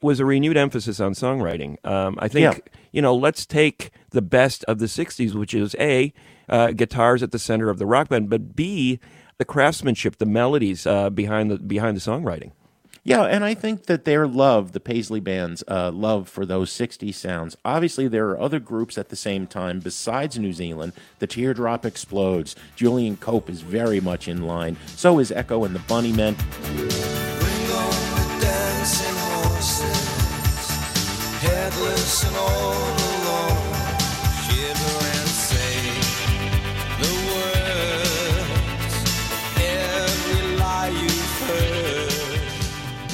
was 0.00 0.20
a 0.20 0.24
renewed 0.24 0.56
emphasis 0.56 1.00
on 1.00 1.12
songwriting. 1.12 1.84
Um, 1.86 2.18
I 2.20 2.28
think 2.28 2.42
Yeah. 2.56 2.58
you 2.92 3.02
know, 3.02 3.14
let's 3.14 3.46
take 3.46 3.90
the 4.10 4.22
best 4.22 4.64
of 4.64 4.78
the 4.78 4.86
'60s, 4.88 5.34
which 5.34 5.54
is 5.54 5.74
a 5.78 6.12
uh, 6.48 6.72
guitars 6.72 7.22
at 7.22 7.30
the 7.30 7.38
center 7.38 7.70
of 7.70 7.78
the 7.78 7.86
rock 7.86 8.08
band, 8.08 8.28
but 8.28 8.54
b 8.54 8.98
the 9.38 9.44
craftsmanship, 9.44 10.18
the 10.18 10.26
melodies 10.26 10.86
uh, 10.86 11.08
behind 11.10 11.50
the 11.50 11.58
behind 11.58 11.96
the 11.96 12.00
songwriting. 12.00 12.52
Yeah, 13.04 13.24
and 13.24 13.42
I 13.42 13.54
think 13.54 13.86
that 13.86 14.04
their 14.04 14.28
love, 14.28 14.70
the 14.70 14.78
Paisley 14.78 15.18
band's 15.18 15.64
uh, 15.66 15.90
love 15.90 16.28
for 16.28 16.46
those 16.46 16.72
60s 16.72 17.14
sounds, 17.14 17.56
obviously 17.64 18.06
there 18.06 18.28
are 18.28 18.40
other 18.40 18.60
groups 18.60 18.96
at 18.96 19.08
the 19.08 19.16
same 19.16 19.48
time 19.48 19.80
besides 19.80 20.38
New 20.38 20.52
Zealand. 20.52 20.92
The 21.18 21.26
Teardrop 21.26 21.84
Explodes. 21.84 22.54
Julian 22.76 23.16
Cope 23.16 23.50
is 23.50 23.62
very 23.62 24.00
much 24.00 24.28
in 24.28 24.46
line. 24.46 24.76
So 24.86 25.18
is 25.18 25.32
Echo 25.32 25.64
and 25.64 25.74
the 25.74 25.80
Bunnymen. 25.80 26.36
Bring 26.76 26.92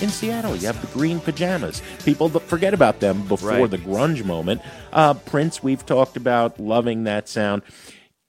In 0.00 0.10
Seattle, 0.10 0.54
you 0.54 0.66
have 0.68 0.80
the 0.80 0.86
Green 0.96 1.18
Pajamas. 1.18 1.82
People 2.04 2.28
forget 2.28 2.72
about 2.72 3.00
them 3.00 3.26
before 3.26 3.50
Right. 3.50 3.70
the 3.70 3.78
grunge 3.78 4.24
moment. 4.24 4.62
Uh, 4.92 5.14
Prince, 5.14 5.60
we've 5.60 5.84
talked 5.84 6.16
about 6.16 6.60
loving 6.60 7.02
that 7.02 7.28
sound. 7.28 7.62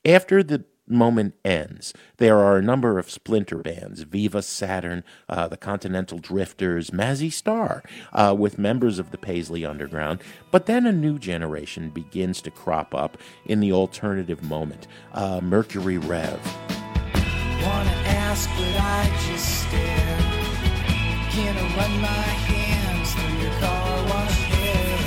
After 0.03 0.41
the 0.41 0.65
moment 0.88 1.36
ends, 1.45 1.93
there 2.17 2.39
are 2.39 2.58
a 2.58 2.62
number 2.63 2.97
of 2.97 3.12
splinter 3.12 3.58
bands 3.60 4.01
Viva 4.01 4.41
Saturn, 4.41 5.03
uh, 5.29 5.47
the 5.47 5.58
Continental 5.58 6.17
Drifters, 6.17 6.89
Mazzy 6.89 7.32
Star, 7.32 7.84
uh, 8.13 8.34
with 8.36 8.58
members 8.58 8.97
of 8.97 9.12
the 9.12 9.19
Paisley 9.19 9.63
Underground. 9.63 10.19
But 10.49 10.65
then 10.65 10.88
a 10.88 10.91
new 10.91 11.19
generation 11.19 11.91
begins 11.91 12.41
to 12.41 12.49
crop 12.49 12.95
up 12.95 13.15
in 13.45 13.60
the 13.60 13.71
alternative 13.71 14.41
moment 14.41 14.88
uh, 15.13 15.39
Mercury 15.41 15.99
Rev. 15.99 16.39
Can 21.39 21.56
I 21.58 21.62
run 21.78 22.02
my 22.02 22.08
hands 22.52 23.13
through 23.13 23.38
your 23.41 23.54
car 23.62 24.04
wash 24.10 24.39
hair? 24.52 24.99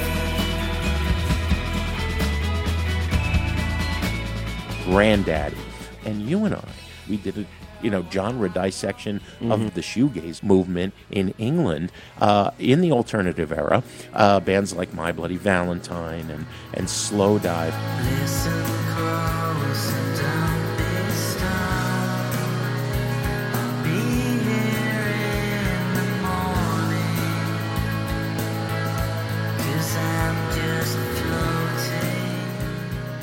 Grandaddy. 4.87 5.59
And 6.07 6.23
you 6.23 6.47
and 6.47 6.55
I, 6.55 6.65
we 7.07 7.19
did 7.19 7.37
a 7.37 7.45
you 7.83 7.91
know 7.91 8.03
genre 8.11 8.49
dissection 8.49 9.21
of 9.43 9.75
the 9.75 9.83
shoegaze 9.83 10.43
movement 10.43 10.95
in 11.11 11.35
England 11.37 11.93
uh, 12.19 12.53
in 12.59 12.81
the 12.81 12.93
alternative 12.93 13.53
era. 13.53 13.83
Uh, 14.15 14.41
bands 14.41 14.75
like 14.75 14.95
My 14.95 15.13
Bloody 15.13 15.37
Valentine 15.37 16.31
and 16.31 16.47
and 16.73 16.87
Slowdive. 16.87 17.75
Listen 18.21 19.52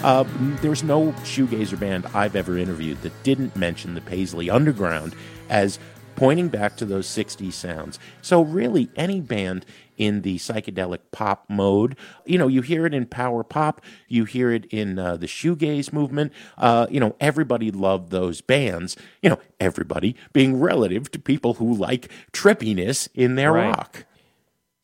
Uh, 0.03 0.23
there's 0.61 0.81
no 0.83 1.11
shoegazer 1.23 1.77
band 1.79 2.05
I've 2.13 2.35
ever 2.35 2.57
interviewed 2.57 3.01
that 3.01 3.23
didn't 3.23 3.55
mention 3.55 3.95
the 3.95 4.01
Paisley 4.01 4.49
Underground 4.49 5.13
as 5.49 5.77
pointing 6.15 6.47
back 6.47 6.77
to 6.77 6.85
those 6.85 7.05
60s 7.07 7.51
sounds. 7.53 7.99
So, 8.21 8.41
really, 8.41 8.89
any 8.95 9.19
band 9.19 9.65
in 9.97 10.21
the 10.21 10.37
psychedelic 10.37 10.99
pop 11.11 11.43
mode, 11.49 11.97
you 12.25 12.37
know, 12.37 12.47
you 12.47 12.61
hear 12.61 12.85
it 12.85 12.93
in 12.93 13.05
power 13.07 13.43
pop, 13.43 13.81
you 14.07 14.23
hear 14.23 14.51
it 14.51 14.65
in 14.65 14.97
uh, 14.97 15.17
the 15.17 15.25
shoegaze 15.27 15.91
movement. 15.91 16.31
Uh, 16.57 16.87
you 16.89 17.01
know, 17.01 17.15
everybody 17.19 17.69
loved 17.69 18.09
those 18.09 18.39
bands, 18.39 18.95
you 19.21 19.29
know, 19.29 19.39
everybody 19.59 20.15
being 20.31 20.59
relative 20.61 21.11
to 21.11 21.19
people 21.19 21.55
who 21.55 21.73
like 21.73 22.09
trippiness 22.31 23.09
in 23.13 23.35
their 23.35 23.51
Right. 23.51 23.67
rock. 23.75 24.05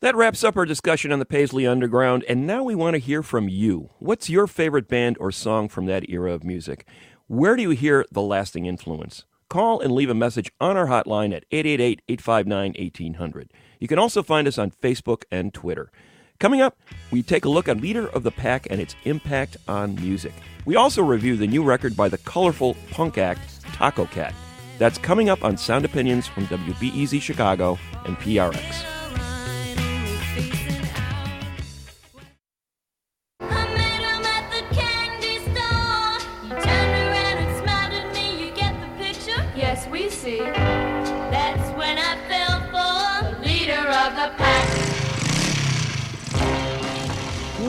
That 0.02 0.14
wraps 0.14 0.44
up 0.44 0.58
our 0.58 0.66
discussion 0.66 1.10
on 1.10 1.20
the 1.20 1.24
Paisley 1.24 1.66
Underground, 1.66 2.22
and 2.28 2.46
now 2.46 2.62
we 2.62 2.74
want 2.74 2.94
to 2.94 2.98
hear 2.98 3.22
from 3.22 3.48
you. 3.48 3.88
What's 3.98 4.28
your 4.28 4.46
favorite 4.46 4.88
band 4.88 5.16
or 5.18 5.32
song 5.32 5.70
from 5.70 5.86
that 5.86 6.10
era 6.10 6.32
of 6.32 6.44
music? 6.44 6.86
Where 7.28 7.56
do 7.56 7.62
you 7.62 7.70
hear 7.70 8.04
the 8.12 8.20
lasting 8.20 8.66
influence? 8.66 9.24
Call 9.48 9.80
and 9.80 9.90
leave 9.90 10.10
a 10.10 10.14
message 10.14 10.52
on 10.60 10.76
our 10.76 10.86
hotline 10.86 11.34
at 11.34 11.46
888 11.50 12.02
859 12.08 12.74
1800. 12.78 13.52
You 13.80 13.88
can 13.88 13.98
also 13.98 14.22
find 14.22 14.46
us 14.46 14.58
on 14.58 14.70
Facebook 14.70 15.22
and 15.30 15.54
Twitter. 15.54 15.90
Coming 16.38 16.60
up, 16.60 16.76
we 17.10 17.22
take 17.22 17.46
a 17.46 17.50
look 17.50 17.66
at 17.66 17.80
Leader 17.80 18.06
of 18.08 18.22
the 18.22 18.30
Pack 18.30 18.66
and 18.68 18.82
its 18.82 18.94
impact 19.04 19.56
on 19.66 19.94
music. 19.94 20.34
We 20.66 20.76
also 20.76 21.02
review 21.02 21.38
the 21.38 21.46
new 21.46 21.62
record 21.62 21.96
by 21.96 22.10
the 22.10 22.18
colorful 22.18 22.76
punk 22.90 23.16
act 23.16 23.62
Tacocat. 23.62 24.34
That's 24.76 24.98
coming 24.98 25.30
up 25.30 25.42
on 25.42 25.56
Sound 25.56 25.86
Opinions 25.86 26.26
from 26.26 26.46
WBEZ 26.48 27.22
Chicago 27.22 27.78
and 28.04 28.18
PRX. 28.18 28.95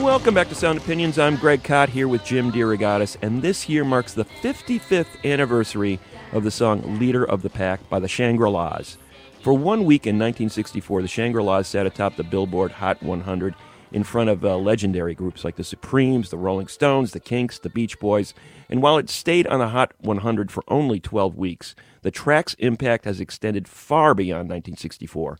Welcome 0.08 0.32
back 0.32 0.48
to 0.48 0.54
Sound 0.54 0.78
Opinions. 0.78 1.18
I'm 1.18 1.36
Greg 1.36 1.62
Kot 1.62 1.90
here 1.90 2.08
with 2.08 2.24
Jim 2.24 2.50
DeRogatis, 2.50 3.18
and 3.20 3.42
this 3.42 3.68
year 3.68 3.84
marks 3.84 4.14
the 4.14 4.24
55th 4.24 5.22
anniversary 5.22 6.00
of 6.32 6.44
the 6.44 6.50
song 6.50 6.98
Leader 6.98 7.22
of 7.22 7.42
the 7.42 7.50
Pack 7.50 7.86
by 7.90 7.98
the 7.98 8.08
Shangri-Las. 8.08 8.96
For 9.42 9.52
one 9.52 9.84
week 9.84 10.06
in 10.06 10.16
1964, 10.16 11.02
the 11.02 11.08
Shangri-Las 11.08 11.68
sat 11.68 11.84
atop 11.84 12.16
the 12.16 12.24
Billboard 12.24 12.72
Hot 12.72 13.02
100 13.02 13.54
in 13.92 14.02
front 14.02 14.30
of 14.30 14.46
uh, 14.46 14.56
legendary 14.56 15.14
groups 15.14 15.44
like 15.44 15.56
the 15.56 15.62
Supremes, 15.62 16.30
the 16.30 16.38
Rolling 16.38 16.68
Stones, 16.68 17.12
the 17.12 17.20
Kinks, 17.20 17.58
the 17.58 17.68
Beach 17.68 18.00
Boys. 18.00 18.32
And 18.70 18.80
while 18.80 18.96
it 18.96 19.10
stayed 19.10 19.46
on 19.46 19.58
the 19.58 19.68
Hot 19.68 19.92
100 19.98 20.50
for 20.50 20.64
only 20.68 21.00
12 21.00 21.36
weeks, 21.36 21.74
the 22.00 22.10
track's 22.10 22.54
impact 22.54 23.04
has 23.04 23.20
extended 23.20 23.68
far 23.68 24.14
beyond 24.14 24.48
1964. 24.48 25.38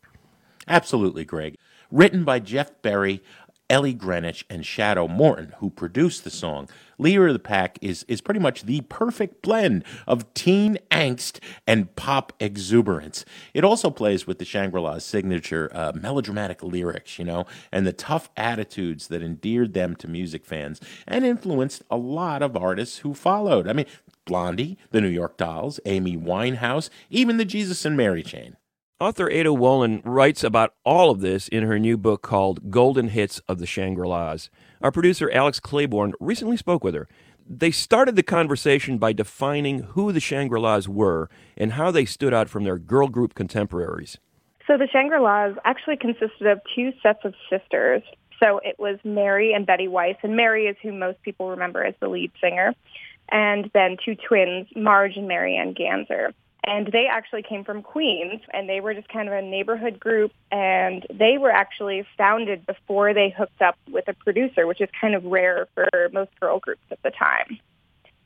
Absolutely, 0.68 1.24
Greg. 1.24 1.56
Written 1.90 2.22
by 2.22 2.38
Jeff 2.38 2.82
Barry, 2.82 3.22
Ellie 3.70 3.94
Greenwich, 3.94 4.46
and 4.48 4.64
Shadow 4.64 5.06
Morton, 5.06 5.54
who 5.58 5.70
produced 5.70 6.24
the 6.24 6.30
song. 6.30 6.68
Leader 6.98 7.28
of 7.28 7.34
the 7.34 7.38
Pack 7.38 7.78
is, 7.82 8.04
is 8.08 8.20
pretty 8.20 8.40
much 8.40 8.62
the 8.62 8.80
perfect 8.82 9.42
blend 9.42 9.84
of 10.06 10.32
teen 10.34 10.78
angst 10.90 11.38
and 11.66 11.94
pop 11.94 12.32
exuberance. 12.40 13.24
It 13.54 13.64
also 13.64 13.90
plays 13.90 14.26
with 14.26 14.38
the 14.38 14.44
Shangri-Las' 14.44 15.04
signature 15.04 15.70
uh, 15.74 15.92
melodramatic 15.94 16.62
lyrics, 16.62 17.18
you 17.18 17.24
know, 17.24 17.46
and 17.70 17.86
the 17.86 17.92
tough 17.92 18.30
attitudes 18.36 19.08
that 19.08 19.22
endeared 19.22 19.74
them 19.74 19.94
to 19.96 20.08
music 20.08 20.44
fans 20.44 20.80
and 21.06 21.24
influenced 21.24 21.82
a 21.90 21.96
lot 21.96 22.42
of 22.42 22.56
artists 22.56 22.98
who 22.98 23.14
followed. 23.14 23.68
I 23.68 23.74
mean, 23.74 23.86
Blondie, 24.24 24.78
the 24.90 25.00
New 25.00 25.08
York 25.08 25.36
Dolls, 25.36 25.78
Amy 25.84 26.16
Winehouse, 26.16 26.90
even 27.10 27.36
the 27.36 27.44
Jesus 27.44 27.84
and 27.84 27.96
Mary 27.96 28.22
chain. 28.22 28.56
Author 29.00 29.30
Ada 29.30 29.50
Wolin 29.50 30.02
writes 30.04 30.42
about 30.42 30.74
all 30.84 31.12
of 31.12 31.20
this 31.20 31.46
in 31.46 31.62
her 31.62 31.78
new 31.78 31.96
book 31.96 32.20
called 32.20 32.68
Golden 32.68 33.10
Hits 33.10 33.40
of 33.46 33.60
the 33.60 33.66
Shangri-Las. 33.66 34.50
Our 34.82 34.90
producer 34.90 35.30
Alex 35.30 35.60
Claiborne 35.60 36.14
recently 36.18 36.56
spoke 36.56 36.82
with 36.82 36.96
her. 36.96 37.06
They 37.48 37.70
started 37.70 38.16
the 38.16 38.24
conversation 38.24 38.98
by 38.98 39.12
defining 39.12 39.84
who 39.84 40.10
the 40.10 40.18
Shangri-Las 40.18 40.88
were 40.88 41.30
and 41.56 41.74
how 41.74 41.92
they 41.92 42.04
stood 42.04 42.34
out 42.34 42.48
from 42.48 42.64
their 42.64 42.76
girl 42.76 43.06
group 43.06 43.34
contemporaries. 43.34 44.18
So 44.66 44.76
the 44.76 44.88
Shangri-La's 44.88 45.56
actually 45.64 45.98
consisted 45.98 46.48
of 46.48 46.60
two 46.74 46.92
sets 47.00 47.24
of 47.24 47.34
sisters. 47.48 48.02
So 48.42 48.60
it 48.64 48.80
was 48.80 48.98
Mary 49.04 49.52
and 49.52 49.64
Betty 49.64 49.86
Weiss, 49.86 50.16
and 50.24 50.34
Mary 50.34 50.66
is 50.66 50.76
who 50.82 50.92
most 50.92 51.22
people 51.22 51.50
remember 51.50 51.84
as 51.84 51.94
the 52.00 52.08
lead 52.08 52.32
singer, 52.40 52.74
and 53.30 53.70
then 53.74 53.96
two 54.04 54.16
twins, 54.16 54.66
Marge 54.74 55.16
and 55.16 55.28
Marianne 55.28 55.72
Ganser. 55.72 56.32
And 56.64 56.88
they 56.88 57.06
actually 57.10 57.42
came 57.42 57.64
from 57.64 57.82
Queens, 57.82 58.42
and 58.52 58.68
they 58.68 58.80
were 58.80 58.92
just 58.92 59.08
kind 59.08 59.26
of 59.26 59.32
a 59.32 59.40
neighborhood 59.40 59.98
group, 59.98 60.32
and 60.50 61.06
they 61.08 61.38
were 61.38 61.50
actually 61.50 62.04
founded 62.18 62.66
before 62.66 63.14
they 63.14 63.30
hooked 63.30 63.62
up 63.62 63.76
with 63.90 64.06
a 64.08 64.12
producer, 64.12 64.66
which 64.66 64.80
is 64.80 64.88
kind 65.00 65.14
of 65.14 65.24
rare 65.24 65.66
for 65.74 65.88
most 66.12 66.30
girl 66.38 66.58
groups 66.58 66.82
at 66.90 67.02
the 67.02 67.10
time. 67.10 67.58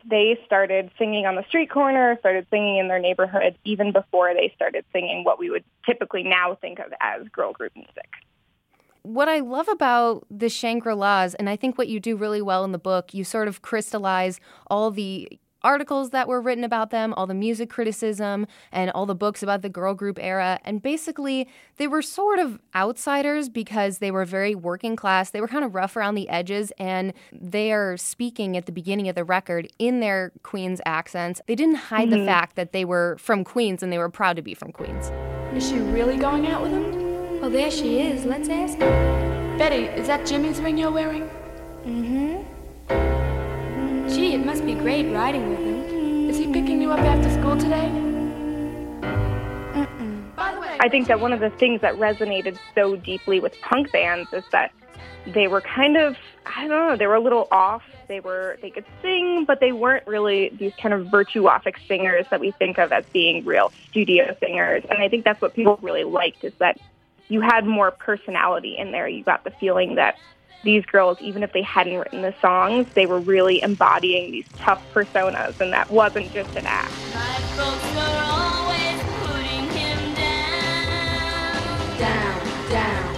They 0.05 0.41
started 0.45 0.91
singing 0.99 1.27
on 1.27 1.37
the 1.37 1.45
street 1.47 1.71
corner, 1.71 2.17
started 2.19 2.47
singing 2.51 2.79
in 2.79 2.89
their 2.89 2.99
neighborhood, 2.99 3.57
even 3.65 3.93
before 3.93 4.35
they 4.35 4.51
started 4.57 4.85
singing 4.93 5.23
what 5.23 5.39
we 5.39 5.49
would 5.49 5.63
typically 5.87 6.25
now 6.25 6.57
think 6.61 6.81
of 6.81 6.93
as 7.01 7.29
girl 7.29 7.53
group 7.53 7.73
music. 7.77 8.09
what 9.03 9.29
I 9.29 9.41
love 9.41 9.69
about 9.69 10.27
the 10.31 10.49
Shangri-Las, 10.49 11.35
and 11.35 11.49
I 11.51 11.57
think 11.57 11.77
what 11.77 11.89
you 11.89 12.01
do 12.01 12.17
really 12.17 12.43
well 12.43 12.65
in 12.65 12.73
the 12.73 12.79
book, 12.79 13.13
you 13.13 13.25
sort 13.25 13.49
of 13.49 13.63
crystallize 13.63 14.41
all 14.69 14.91
the 14.91 15.29
articles 15.65 16.11
that 16.11 16.29
were 16.29 16.41
written 16.41 16.65
about 16.65 16.91
them, 16.91 17.15
all 17.17 17.27
the 17.27 17.35
music 17.35 17.71
criticism, 17.71 18.47
and 18.71 18.91
all 18.91 19.07
the 19.07 19.15
books 19.15 19.43
about 19.43 19.63
the 19.63 19.69
girl 19.69 19.95
group 19.95 20.19
era. 20.21 20.61
And 20.65 20.83
basically, 20.83 21.49
they 21.77 21.87
were 21.87 22.03
sort 22.03 22.39
of 22.39 22.59
outsiders 22.75 23.49
because 23.49 23.99
they 23.99 24.11
were 24.11 24.25
very 24.25 24.55
working 24.55 24.97
class. 24.97 25.31
They 25.31 25.41
were 25.41 25.49
kind 25.49 25.65
of 25.65 25.75
rough 25.75 25.97
around 25.97 26.15
the 26.15 26.29
edges, 26.29 26.73
and 26.79 27.13
they 27.33 27.73
are 27.73 27.97
speaking 27.97 28.57
at 28.57 28.67
the 28.67 28.73
beginning 28.73 29.09
of 29.09 29.15
the 29.15 29.25
record 29.25 29.69
in 29.79 30.01
their 30.01 30.33
Queens 30.43 30.81
accents. 30.85 31.41
They 31.47 31.55
didn't 31.55 31.77
hide 31.77 32.11
the 32.11 32.25
fact 32.25 32.57
that 32.57 32.73
they 32.73 32.85
were 32.85 33.17
from 33.19 33.45
Queens 33.45 33.83
and 33.83 33.93
they 33.93 33.99
were 33.99 34.09
proud 34.09 34.37
to 34.37 34.43
be 34.43 34.55
from 34.55 34.73
Queens. 34.73 35.11
Is 35.55 35.69
she 35.69 35.79
really 35.79 36.17
going 36.17 36.47
out 36.47 36.63
with 36.63 36.73
him? 36.73 37.41
Well, 37.41 37.51
there 37.51 37.71
she 37.71 38.01
is. 38.01 38.25
Let's 38.25 38.49
ask 38.49 38.79
her. 38.79 39.57
Betty, 39.59 39.85
is 39.85 40.07
that 40.07 40.27
Jimmy's 40.27 40.61
ring 40.61 40.79
you're 40.79 40.91
wearing? 40.91 41.29
Mm-hmm. 41.85 42.22
It 44.33 44.47
must 44.47 44.65
be 44.65 44.73
great 44.73 45.13
riding 45.13 45.51
with 45.51 45.59
him. 45.59 46.31
Is 46.31 46.39
he 46.39 46.51
picking 46.51 46.81
you 46.81 46.91
up 46.91 47.01
after 47.01 47.31
school 47.39 47.55
today? 47.55 47.85
I 50.81 50.89
think 50.89 51.07
that 51.09 51.21
one 51.21 51.35
of 51.35 51.41
the 51.41 51.51
things 51.51 51.83
that 51.83 51.97
resonated 51.97 52.57
so 52.75 52.97
deeply 52.97 53.41
with 53.41 53.55
punk 53.61 53.93
bands 53.93 54.33
is 54.33 54.43
that 54.51 54.73
they 55.27 55.49
were 55.49 55.61
kind 55.61 55.99
of 55.99 56.17
I 56.47 56.67
don't 56.67 56.71
know, 56.71 56.97
they 56.97 57.07
were 57.07 57.17
a 57.17 57.21
little 57.21 57.47
off. 57.51 57.83
They 58.09 58.21
were 58.21 58.57
they 58.63 58.71
could 58.71 58.87
sing, 59.03 59.45
but 59.45 59.61
they 59.61 59.73
weren't 59.73 60.07
really 60.07 60.49
these 60.49 60.73
kind 60.81 60.95
of 60.95 61.09
virtuosic 61.09 61.75
singers 61.87 62.25
that 62.31 62.41
we 62.41 62.53
think 62.53 62.79
of 62.79 62.91
as 62.91 63.05
being 63.13 63.45
real 63.45 63.71
studio 63.91 64.35
singers. 64.41 64.83
And 64.89 64.99
I 65.03 65.11
think 65.11 65.27
that's 65.27 65.43
what 65.43 65.53
people 65.53 65.79
really 65.83 66.05
liked 66.05 66.43
is 66.43 66.55
that 66.55 66.81
you 67.29 67.43
had 67.43 67.67
more 67.67 67.91
personality 67.91 68.79
in 68.79 68.93
there. 68.93 69.07
You 69.07 69.25
got 69.25 69.45
the 69.45 69.51
feeling 69.51 69.97
that 69.97 70.17
these 70.65 70.85
girls, 70.87 71.19
even 71.21 71.43
if 71.43 71.53
they 71.53 71.63
hadn't 71.63 71.97
written 71.97 72.23
the 72.23 72.35
songs, 72.41 72.87
they 72.95 73.07
were 73.07 73.19
really 73.19 73.63
embodying 73.63 74.31
these 74.31 74.47
tough 74.57 74.83
personas, 74.95 75.61
and 75.61 75.73
that 75.73 75.91
wasn't 75.91 76.33
just 76.33 76.55
an 76.57 76.67
act. 76.67 76.93
My 77.15 77.35
folks 77.57 77.97
are 77.97 78.25
always 78.31 79.03
putting 79.27 79.69
him 79.71 80.15
down. 80.15 81.99
Down, 81.99 82.71
down. 82.71 83.15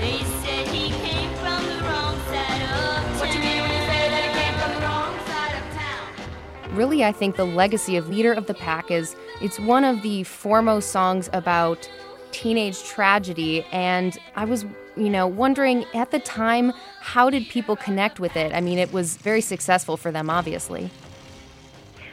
They 0.00 0.18
said 0.42 0.66
he 0.68 0.90
came 0.90 1.30
from 1.36 1.62
the 1.66 1.82
wrong 1.84 2.18
side 2.26 2.62
of 2.62 2.68
town. 2.70 3.18
what 3.18 3.34
you 3.34 3.40
mean 3.40 3.60
when 3.60 3.70
you 3.70 3.86
say 3.86 4.08
that 4.08 4.24
he 4.24 4.30
came 4.40 4.54
from 4.58 4.70
the 4.74 4.86
wrong 4.86 5.12
side 5.26 5.54
of 5.60 5.64
town? 5.76 6.76
really 6.76 7.04
i 7.04 7.12
think 7.12 7.36
the 7.36 7.44
legacy 7.44 7.96
of 7.96 8.08
leader 8.08 8.32
of 8.32 8.46
the 8.46 8.54
pack 8.54 8.90
is 8.90 9.16
it's 9.40 9.58
one 9.58 9.84
of 9.84 10.02
the 10.02 10.22
foremost 10.22 10.90
songs 10.90 11.28
about 11.32 11.88
teenage 12.30 12.82
tragedy 12.84 13.64
and 13.72 14.18
i 14.36 14.44
was 14.44 14.64
you 14.98 15.08
know 15.08 15.26
wondering 15.26 15.84
at 15.94 16.10
the 16.10 16.18
time 16.18 16.72
how 17.00 17.30
did 17.30 17.48
people 17.48 17.76
connect 17.76 18.18
with 18.20 18.36
it 18.36 18.52
i 18.52 18.60
mean 18.60 18.78
it 18.78 18.92
was 18.92 19.16
very 19.16 19.40
successful 19.40 19.96
for 19.96 20.10
them 20.10 20.28
obviously 20.28 20.90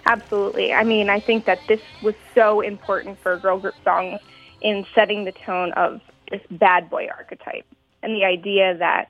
Absolutely. 0.06 0.72
I 0.72 0.84
mean, 0.84 1.10
I 1.10 1.20
think 1.20 1.46
that 1.46 1.60
this 1.68 1.82
was 2.04 2.14
so 2.36 2.62
important 2.62 3.18
for 3.20 3.38
girl 3.38 3.60
group 3.60 3.74
songs 3.84 4.20
in 4.62 4.86
setting 4.94 5.26
the 5.26 5.32
tone 5.32 5.72
of 5.74 6.00
this 6.30 6.42
bad 6.52 6.90
boy 6.90 7.08
archetype 7.08 7.66
and 8.04 8.16
the 8.16 8.24
idea 8.24 8.78
that 8.78 9.10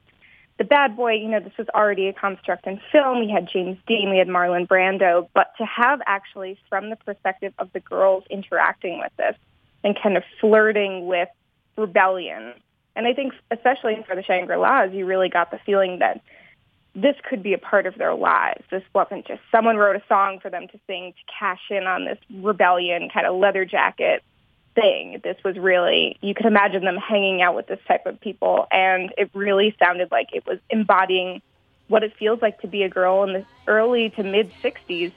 the 0.57 0.63
bad 0.63 0.95
boy, 0.95 1.13
you 1.13 1.27
know, 1.27 1.41
this 1.41 1.57
was 1.57 1.67
already 1.75 2.07
a 2.07 2.13
construct 2.13 2.65
in 2.65 2.79
film. 2.93 3.19
We 3.19 3.29
had 3.29 3.49
James 3.51 3.77
Dean, 3.87 4.09
we 4.09 4.17
had 4.17 4.29
Marlon 4.29 4.67
Brando, 4.67 5.27
but 5.33 5.51
to 5.57 5.65
have 5.65 5.99
actually 6.05 6.57
from 6.69 6.89
the 6.89 6.95
perspective 6.95 7.53
of 7.59 7.73
the 7.73 7.81
girls 7.81 8.23
interacting 8.29 8.99
with 8.99 9.11
this 9.17 9.35
and 9.83 9.97
kind 10.01 10.15
of 10.15 10.23
flirting 10.39 11.07
with 11.07 11.27
rebellion. 11.77 12.53
And 12.95 13.07
I 13.07 13.13
think 13.13 13.33
especially 13.51 14.03
for 14.07 14.15
the 14.15 14.23
Shangri-La's, 14.23 14.93
you 14.93 15.05
really 15.05 15.29
got 15.29 15.51
the 15.51 15.59
feeling 15.65 15.99
that 15.99 16.21
this 16.95 17.15
could 17.29 17.43
be 17.43 17.53
a 17.53 17.57
part 17.57 17.85
of 17.85 17.97
their 17.97 18.15
lives. 18.15 18.63
This 18.71 18.83
wasn't 18.93 19.27
just 19.27 19.41
someone 19.51 19.75
wrote 19.75 19.97
a 19.97 20.03
song 20.07 20.39
for 20.41 20.49
them 20.49 20.67
to 20.69 20.79
sing 20.87 21.13
to 21.13 21.33
cash 21.39 21.61
in 21.69 21.83
on 21.83 22.05
this 22.05 22.17
rebellion 22.33 23.09
kind 23.13 23.27
of 23.27 23.35
leather 23.35 23.65
jacket 23.65 24.23
thing. 24.75 25.19
This 25.23 25.35
was 25.43 25.57
really, 25.57 26.17
you 26.21 26.33
could 26.33 26.45
imagine 26.45 26.85
them 26.85 26.97
hanging 26.97 27.41
out 27.41 27.55
with 27.55 27.67
this 27.67 27.79
type 27.87 28.05
of 28.05 28.19
people. 28.21 28.67
And 28.71 29.13
it 29.17 29.29
really 29.33 29.75
sounded 29.77 30.09
like 30.09 30.29
it 30.33 30.45
was 30.45 30.59
embodying 30.69 31.41
what 31.87 32.03
it 32.03 32.13
feels 32.17 32.41
like 32.41 32.61
to 32.61 32.67
be 32.67 32.83
a 32.83 32.89
girl 32.89 33.23
in 33.23 33.33
the 33.33 33.45
early 33.67 34.09
to 34.11 34.23
mid 34.23 34.51
60s, 34.63 35.11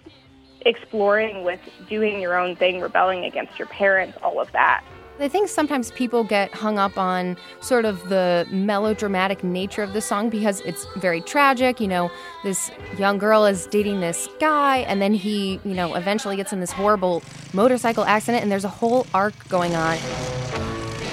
exploring 0.67 1.45
with 1.45 1.61
doing 1.89 2.21
your 2.21 2.37
own 2.37 2.57
thing, 2.57 2.81
rebelling 2.81 3.25
against 3.25 3.57
your 3.59 3.69
parents, 3.69 4.19
all 4.23 4.41
of 4.41 4.51
that. 4.53 4.83
I 5.21 5.27
think 5.27 5.49
sometimes 5.49 5.91
people 5.91 6.23
get 6.23 6.55
hung 6.55 6.79
up 6.79 6.97
on 6.97 7.37
sort 7.61 7.85
of 7.85 8.09
the 8.09 8.47
melodramatic 8.53 9.43
nature 9.43 9.83
of 9.83 9.93
the 9.93 10.01
song 10.01 10.31
because 10.31 10.61
it's 10.61 10.87
very 10.97 11.21
tragic. 11.21 11.81
You 11.81 11.89
know, 11.89 12.11
this 12.45 12.71
young 12.99 13.19
girl 13.19 13.45
is 13.45 13.67
dating 13.67 13.99
this 13.99 14.29
guy, 14.39 14.79
and 14.79 15.03
then 15.03 15.15
he, 15.15 15.59
you 15.65 15.75
know, 15.75 15.97
eventually 15.97 16.37
gets 16.37 16.53
in 16.53 16.61
this 16.61 16.71
horrible 16.71 17.25
motorcycle 17.53 18.05
accident, 18.05 18.45
and 18.45 18.53
there's 18.53 18.65
a 18.65 18.69
whole 18.69 19.09
arc 19.13 19.35
going 19.49 19.75
on. 19.75 19.97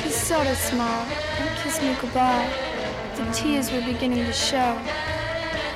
He 0.03 0.09
sort 0.11 0.45
of 0.45 0.55
smiled 0.55 1.11
and 1.39 1.57
kissed 1.59 1.81
me 1.81 1.95
goodbye. 1.99 2.47
The 3.15 3.25
tears 3.31 3.71
were 3.71 3.81
beginning 3.81 4.23
to 4.23 4.33
show. 4.33 4.77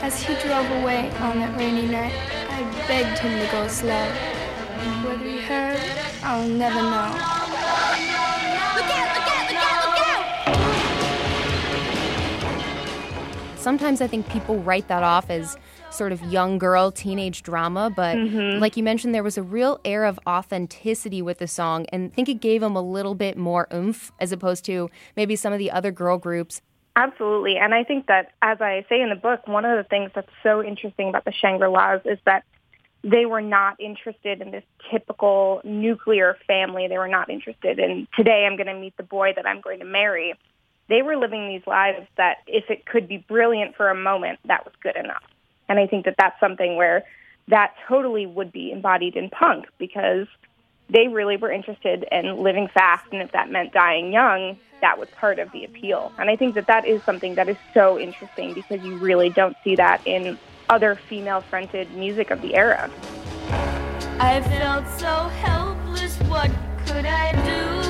As 0.02 0.22
he 0.22 0.36
drove 0.36 0.70
away 0.82 1.10
on 1.18 1.40
that 1.40 1.58
rainy 1.58 1.88
night, 1.88 2.14
I 2.48 2.88
begged 2.88 3.18
him 3.18 3.40
to 3.40 3.52
go 3.52 3.68
slow. 3.68 4.08
Whether 5.06 5.26
he 5.26 5.42
heard, 5.42 5.80
I'll 6.24 6.48
never 6.48 6.82
know. 6.82 7.40
sometimes 13.70 14.02
I 14.02 14.08
think 14.08 14.28
people 14.30 14.58
write 14.58 14.88
that 14.88 15.04
off 15.04 15.30
as 15.30 15.56
sort 15.92 16.12
of 16.12 16.24
young 16.24 16.58
girl 16.58 16.92
teenage 16.92 17.44
drama, 17.44 17.92
but 17.96 18.18
mm-hmm. 18.18 18.60
like 18.60 18.76
you 18.76 18.82
mentioned, 18.82 19.14
there 19.14 19.22
was 19.22 19.38
a 19.38 19.44
real 19.44 19.80
air 19.86 20.06
of 20.06 20.20
authenticity 20.26 21.22
with 21.22 21.38
the 21.38 21.48
song, 21.48 21.86
and 21.92 22.12
I 22.12 22.16
think 22.16 22.30
it 22.30 22.42
gave 22.42 22.62
them 22.62 22.76
a 22.76 22.82
little 22.82 23.14
bit 23.14 23.38
more 23.38 23.68
oomph 23.72 24.12
as 24.20 24.32
opposed 24.32 24.66
to 24.66 24.90
maybe 25.16 25.36
some 25.36 25.54
of 25.54 25.60
the 25.60 25.70
other 25.70 25.92
girl 25.92 26.18
groups. 26.18 26.62
Absolutely. 26.96 27.58
And 27.58 27.76
I 27.76 27.84
think 27.84 28.08
that, 28.08 28.32
as 28.42 28.60
I 28.60 28.86
say 28.90 29.02
in 29.02 29.10
the 29.10 29.16
book, 29.16 29.48
one 29.48 29.66
of 29.66 29.78
the 29.78 29.88
things 29.88 30.10
that's 30.16 30.32
so 30.42 30.64
interesting 30.64 31.10
about 31.10 31.26
the 31.26 31.32
Shangri-Las 31.32 32.02
is 32.06 32.18
that 32.26 32.44
they 33.04 33.26
were 33.26 33.42
not 33.42 33.80
interested 33.80 34.42
in 34.42 34.52
this 34.52 34.64
typical 34.92 35.62
nuclear 35.64 36.38
family. 36.48 36.88
They 36.88 36.98
were 36.98 37.08
not 37.08 37.30
interested 37.30 37.80
in, 37.80 38.08
today 38.16 38.46
I'm 38.46 38.58
going 38.58 38.68
to 38.68 38.74
meet 38.74 38.98
the 38.98 39.04
boy 39.04 39.34
that 39.36 39.48
I'm 39.48 39.62
going 39.62 39.80
to 39.80 39.86
marry. 39.86 40.34
They 40.90 41.02
were 41.02 41.16
living 41.16 41.48
these 41.48 41.66
lives 41.66 42.08
that 42.18 42.38
if 42.48 42.70
it 42.70 42.86
could 42.86 43.08
be 43.08 43.18
brilliant 43.18 43.76
for 43.76 43.90
a 43.90 43.96
moment, 43.96 44.40
that 44.46 44.66
was 44.66 44.74
good 44.82 44.98
enough. 44.98 45.24
And 45.70 45.80
I 45.80 45.88
think 45.88 46.06
that 46.06 46.16
that's 46.18 46.40
something 46.40 46.76
where 46.76 47.06
that 47.48 47.74
totally 47.88 48.26
would 48.26 48.52
be 48.52 48.72
embodied 48.72 49.16
in 49.16 49.30
punk 49.30 49.66
because 49.78 50.28
they 50.90 51.08
really 51.08 51.38
were 51.38 51.52
interested 51.52 52.06
in 52.12 52.44
living 52.44 52.68
fast. 52.74 53.06
And 53.12 53.22
if 53.22 53.32
that 53.32 53.50
meant 53.50 53.72
dying 53.72 54.12
young, 54.12 54.60
that 54.82 54.98
was 54.98 55.08
part 55.16 55.40
of 55.40 55.52
the 55.52 55.64
appeal. 55.64 56.12
And 56.18 56.30
I 56.30 56.36
think 56.36 56.56
that 56.56 56.68
that 56.68 56.88
is 56.88 57.02
something 57.06 57.36
that 57.36 57.50
is 57.50 57.58
so 57.74 58.00
interesting 58.00 58.54
because 58.54 58.82
you 58.82 58.98
really 58.98 59.30
don't 59.30 59.56
see 59.64 59.76
that 59.76 60.02
in 60.06 60.38
other 60.70 60.96
female-fronted 60.96 61.92
music 61.96 62.32
of 62.32 62.42
the 62.42 62.56
era. 62.56 62.90
I 64.20 64.42
felt 64.42 64.88
so 65.00 65.28
helpless, 65.40 66.18
what 66.30 66.52
could 66.86 67.06
I 67.06 67.32
do? 67.46 67.89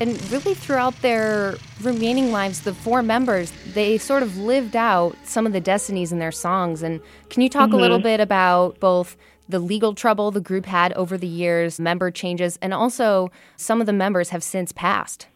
And 0.00 0.10
really, 0.30 0.54
throughout 0.54 1.00
their 1.02 1.56
remaining 1.80 2.30
lives, 2.30 2.60
the 2.60 2.72
four 2.72 3.02
members, 3.02 3.52
they 3.74 3.98
sort 3.98 4.22
of 4.22 4.36
lived 4.38 4.76
out 4.76 5.16
some 5.24 5.44
of 5.44 5.52
the 5.52 5.60
destinies 5.60 6.12
in 6.12 6.20
their 6.20 6.32
songs. 6.32 6.82
And 6.82 7.00
can 7.30 7.42
you 7.42 7.48
talk 7.48 7.72
a 7.72 7.76
little 7.76 7.98
mm-hmm. 7.98 8.04
bit 8.04 8.20
about 8.20 8.78
both 8.78 9.16
the 9.48 9.58
legal 9.58 9.94
trouble 9.94 10.30
the 10.30 10.40
group 10.40 10.66
had 10.66 10.92
over 10.92 11.18
the 11.18 11.26
years, 11.26 11.80
member 11.80 12.10
changes, 12.10 12.58
and 12.62 12.72
also 12.72 13.30
some 13.56 13.80
of 13.80 13.86
the 13.86 13.92
members 13.92 14.28
have 14.28 14.42
since 14.42 14.70
passed? 14.70 15.26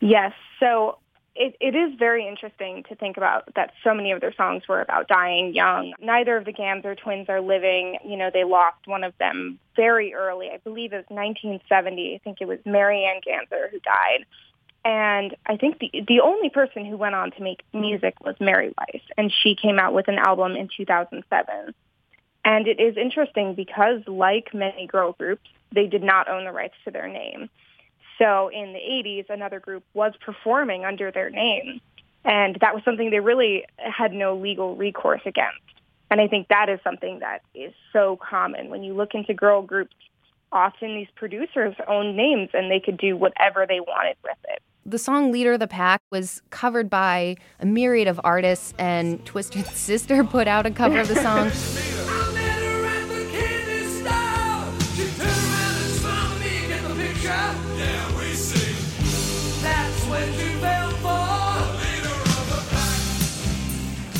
Yes. 0.00 0.32
So 0.58 0.98
it, 1.38 1.56
it 1.60 1.74
is 1.74 1.98
very 1.98 2.26
interesting 2.26 2.84
to 2.88 2.94
think 2.94 3.16
about 3.16 3.52
that 3.54 3.72
so 3.84 3.94
many 3.94 4.12
of 4.12 4.20
their 4.20 4.34
songs 4.34 4.62
were 4.68 4.80
about 4.80 5.08
dying 5.08 5.54
young. 5.54 5.94
Neither 6.00 6.36
of 6.36 6.44
the 6.44 6.52
Ganser 6.52 6.96
twins 6.96 7.28
are 7.28 7.40
living. 7.40 7.98
You 8.04 8.16
know, 8.16 8.30
they 8.32 8.44
lost 8.44 8.86
one 8.86 9.04
of 9.04 9.16
them 9.18 9.58
very 9.74 10.14
early. 10.14 10.50
I 10.52 10.58
believe 10.58 10.92
it 10.92 10.96
was 10.96 11.16
1970. 11.16 12.14
I 12.14 12.18
think 12.18 12.38
it 12.40 12.48
was 12.48 12.58
Marianne 12.64 13.20
Ganser 13.26 13.70
who 13.70 13.78
died. 13.80 14.24
And 14.84 15.36
I 15.44 15.56
think 15.56 15.80
the 15.80 15.90
the 16.06 16.20
only 16.20 16.48
person 16.48 16.84
who 16.84 16.96
went 16.96 17.16
on 17.16 17.32
to 17.32 17.42
make 17.42 17.64
music 17.72 18.14
was 18.24 18.36
Mary 18.38 18.72
Weiss, 18.78 19.02
and 19.18 19.32
she 19.42 19.56
came 19.56 19.80
out 19.80 19.92
with 19.92 20.06
an 20.06 20.18
album 20.18 20.52
in 20.52 20.68
2007. 20.76 21.74
And 22.44 22.68
it 22.68 22.78
is 22.78 22.96
interesting 22.96 23.54
because, 23.54 24.02
like 24.06 24.54
many 24.54 24.86
girl 24.86 25.10
groups, 25.10 25.48
they 25.72 25.88
did 25.88 26.04
not 26.04 26.28
own 26.28 26.44
the 26.44 26.52
rights 26.52 26.76
to 26.84 26.92
their 26.92 27.08
name. 27.08 27.50
So 28.18 28.48
in 28.48 28.72
the 28.72 28.78
80s, 28.78 29.30
another 29.30 29.60
group 29.60 29.84
was 29.94 30.12
performing 30.24 30.84
under 30.84 31.10
their 31.10 31.30
name. 31.30 31.80
And 32.24 32.56
that 32.60 32.74
was 32.74 32.82
something 32.84 33.10
they 33.10 33.20
really 33.20 33.64
had 33.78 34.12
no 34.12 34.36
legal 34.36 34.74
recourse 34.74 35.20
against. 35.26 35.60
And 36.10 36.20
I 36.20 36.28
think 36.28 36.48
that 36.48 36.68
is 36.68 36.80
something 36.82 37.20
that 37.20 37.42
is 37.54 37.72
so 37.92 38.16
common. 38.16 38.70
When 38.70 38.82
you 38.82 38.94
look 38.94 39.14
into 39.14 39.34
girl 39.34 39.62
groups, 39.62 39.94
often 40.52 40.94
these 40.94 41.08
producers 41.14 41.74
own 41.88 42.16
names 42.16 42.50
and 42.52 42.70
they 42.70 42.80
could 42.80 42.96
do 42.96 43.16
whatever 43.16 43.66
they 43.66 43.80
wanted 43.80 44.16
with 44.22 44.38
it. 44.48 44.62
The 44.84 44.98
song 44.98 45.32
Leader 45.32 45.54
of 45.54 45.60
the 45.60 45.66
Pack 45.66 46.00
was 46.10 46.42
covered 46.50 46.88
by 46.88 47.36
a 47.58 47.66
myriad 47.66 48.06
of 48.06 48.20
artists, 48.22 48.72
and 48.78 49.24
Twisted 49.26 49.66
Sister 49.74 50.22
put 50.22 50.46
out 50.46 50.64
a 50.64 50.70
cover 50.70 51.00
of 51.00 51.08
the 51.08 51.16
song. 51.16 51.50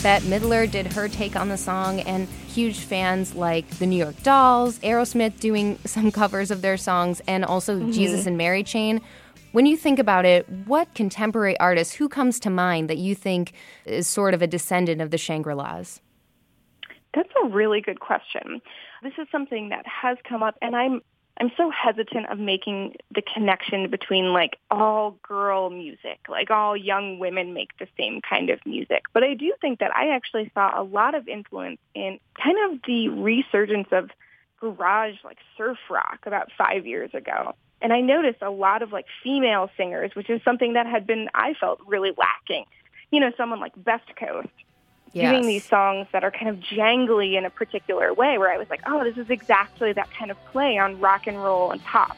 Bette 0.06 0.24
Midler 0.26 0.70
did 0.70 0.92
her 0.92 1.08
take 1.08 1.34
on 1.34 1.48
the 1.48 1.56
song, 1.56 1.98
and 1.98 2.28
huge 2.28 2.78
fans 2.78 3.34
like 3.34 3.68
the 3.80 3.86
New 3.86 3.96
York 3.96 4.14
Dolls, 4.22 4.78
Aerosmith 4.78 5.40
doing 5.40 5.80
some 5.84 6.12
covers 6.12 6.52
of 6.52 6.62
their 6.62 6.76
songs, 6.76 7.20
and 7.26 7.44
also 7.44 7.76
mm-hmm. 7.76 7.90
Jesus 7.90 8.24
and 8.24 8.38
Mary 8.38 8.62
Chain. 8.62 9.00
When 9.50 9.66
you 9.66 9.76
think 9.76 9.98
about 9.98 10.24
it, 10.24 10.48
what 10.66 10.94
contemporary 10.94 11.58
artist, 11.58 11.94
who 11.94 12.08
comes 12.08 12.38
to 12.38 12.50
mind 12.50 12.88
that 12.88 12.98
you 12.98 13.16
think 13.16 13.52
is 13.84 14.06
sort 14.06 14.32
of 14.32 14.42
a 14.42 14.46
descendant 14.46 15.00
of 15.00 15.10
the 15.10 15.18
Shangri-Las? 15.18 16.00
That's 17.12 17.32
a 17.42 17.48
really 17.48 17.80
good 17.80 17.98
question. 17.98 18.62
This 19.02 19.14
is 19.18 19.26
something 19.32 19.70
that 19.70 19.84
has 19.86 20.18
come 20.22 20.40
up, 20.40 20.54
and 20.62 20.76
I'm 20.76 21.00
I'm 21.38 21.52
so 21.56 21.70
hesitant 21.70 22.28
of 22.30 22.38
making 22.38 22.96
the 23.14 23.22
connection 23.22 23.90
between 23.90 24.32
like 24.32 24.58
all 24.70 25.18
girl 25.22 25.68
music, 25.68 26.18
like 26.28 26.50
all 26.50 26.76
young 26.76 27.18
women 27.18 27.52
make 27.52 27.76
the 27.78 27.88
same 27.98 28.20
kind 28.22 28.48
of 28.48 28.64
music. 28.64 29.04
But 29.12 29.22
I 29.22 29.34
do 29.34 29.52
think 29.60 29.80
that 29.80 29.94
I 29.94 30.14
actually 30.14 30.50
saw 30.54 30.80
a 30.80 30.82
lot 30.82 31.14
of 31.14 31.28
influence 31.28 31.78
in 31.94 32.18
kind 32.42 32.56
of 32.72 32.80
the 32.86 33.08
resurgence 33.10 33.88
of 33.92 34.10
garage 34.60 35.16
like 35.24 35.38
surf 35.58 35.78
rock 35.90 36.20
about 36.24 36.50
five 36.56 36.86
years 36.86 37.10
ago. 37.12 37.54
And 37.82 37.92
I 37.92 38.00
noticed 38.00 38.40
a 38.40 38.50
lot 38.50 38.82
of 38.82 38.92
like 38.92 39.06
female 39.22 39.70
singers, 39.76 40.12
which 40.14 40.30
is 40.30 40.40
something 40.42 40.72
that 40.72 40.86
had 40.86 41.06
been 41.06 41.28
I 41.34 41.52
felt 41.60 41.80
really 41.86 42.12
lacking. 42.16 42.64
You 43.10 43.20
know, 43.20 43.30
someone 43.36 43.60
like 43.60 43.72
Best 43.76 44.08
Coast 44.16 44.48
doing 45.12 45.46
these 45.46 45.64
songs 45.64 46.06
that 46.12 46.24
are 46.24 46.30
kind 46.30 46.48
of 46.48 46.56
jangly 46.56 47.38
in 47.38 47.44
a 47.44 47.50
particular 47.50 48.12
way 48.12 48.38
where 48.38 48.50
I 48.50 48.58
was 48.58 48.68
like, 48.68 48.82
oh, 48.86 49.04
this 49.04 49.16
is 49.16 49.30
exactly 49.30 49.92
that 49.92 50.10
kind 50.10 50.30
of 50.30 50.44
play 50.46 50.78
on 50.78 51.00
rock 51.00 51.26
and 51.26 51.42
roll 51.42 51.70
and 51.70 51.82
pop. 51.84 52.16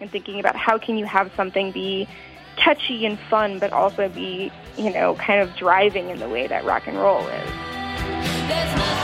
And 0.00 0.10
thinking 0.10 0.40
about 0.40 0.56
how 0.56 0.78
can 0.78 0.96
you 0.96 1.04
have 1.04 1.30
something 1.36 1.72
be 1.72 2.08
catchy 2.56 3.04
and 3.04 3.18
fun, 3.18 3.58
but 3.58 3.72
also 3.72 4.08
be, 4.08 4.50
you 4.78 4.90
know, 4.90 5.14
kind 5.16 5.40
of 5.40 5.54
driving 5.56 6.08
in 6.08 6.18
the 6.18 6.28
way 6.28 6.46
that 6.46 6.64
rock 6.64 6.86
and 6.86 6.96
roll 6.96 7.26
is. 7.28 8.99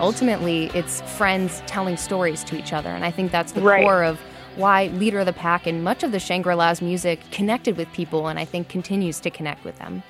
Ultimately, 0.00 0.70
it's 0.74 1.00
friends 1.16 1.62
telling 1.66 1.96
stories 1.96 2.44
to 2.44 2.58
each 2.58 2.72
other, 2.72 2.90
and 2.90 3.04
I 3.04 3.10
think 3.10 3.32
that's 3.32 3.52
the 3.52 3.60
Right. 3.60 3.82
core 3.82 4.04
of 4.04 4.20
why 4.56 4.86
Leader 4.86 5.20
of 5.20 5.26
the 5.26 5.32
Pack 5.32 5.66
and 5.66 5.84
much 5.84 6.02
of 6.02 6.12
the 6.12 6.18
Shangri-Las 6.18 6.80
music 6.80 7.20
connected 7.30 7.76
with 7.76 7.92
people, 7.92 8.28
and 8.28 8.38
I 8.38 8.44
think 8.44 8.68
continues 8.68 9.20
to 9.20 9.30
connect 9.30 9.64
with 9.64 9.78
them. 9.78 10.02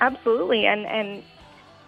Absolutely, 0.00 0.66
and 0.66 0.86
and 0.86 1.22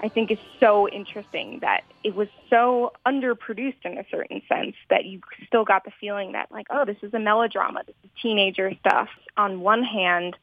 I 0.01 0.09
think 0.09 0.31
it's 0.31 0.43
so 0.61 0.89
interesting 0.89 1.61
that 1.61 1.83
it 2.03 2.15
was 2.15 2.29
so 2.51 2.93
underproduced 3.07 3.85
in 3.85 3.97
a 3.97 4.05
certain 4.11 4.43
sense 4.49 4.77
that 4.91 5.07
you 5.07 5.21
still 5.47 5.65
got 5.65 5.85
the 5.85 5.93
feeling 5.99 6.33
that 6.33 6.53
like, 6.53 6.67
oh, 6.71 6.85
this 6.85 6.99
is 7.03 7.15
a 7.15 7.19
melodrama, 7.19 7.83
this 7.87 7.97
is 8.05 8.11
teenager 8.21 8.73
stuff. 8.81 9.09
On 9.37 9.61
one 9.61 9.83
hand, 9.83 10.37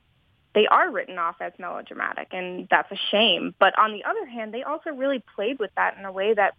they 0.54 0.68
are 0.68 0.92
written 0.92 1.18
off 1.18 1.36
as 1.40 1.54
melodramatic, 1.58 2.30
and 2.32 2.68
that's 2.70 2.92
a 2.92 2.98
shame. 3.10 3.56
But 3.60 3.78
on 3.80 3.94
the 3.94 4.04
other 4.04 4.26
hand, 4.26 4.54
they 4.54 4.64
also 4.64 4.90
really 4.90 5.24
played 5.36 5.60
with 5.60 5.72
that 5.76 5.98
in 5.98 6.06
a 6.06 6.12
way 6.12 6.34
that 6.34 6.56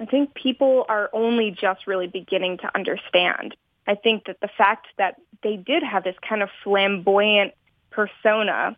I 0.00 0.06
think 0.06 0.34
people 0.34 0.86
are 0.88 1.10
only 1.12 1.50
just 1.50 1.86
really 1.86 2.06
beginning 2.06 2.58
to 2.58 2.70
understand. 2.74 3.54
I 3.86 3.94
think 3.96 4.24
that 4.26 4.40
the 4.40 4.48
fact 4.56 4.86
that 4.96 5.16
they 5.42 5.56
did 5.56 5.82
have 5.82 6.04
this 6.04 6.16
kind 6.26 6.42
of 6.42 6.48
flamboyant 6.64 7.52
persona 7.90 8.76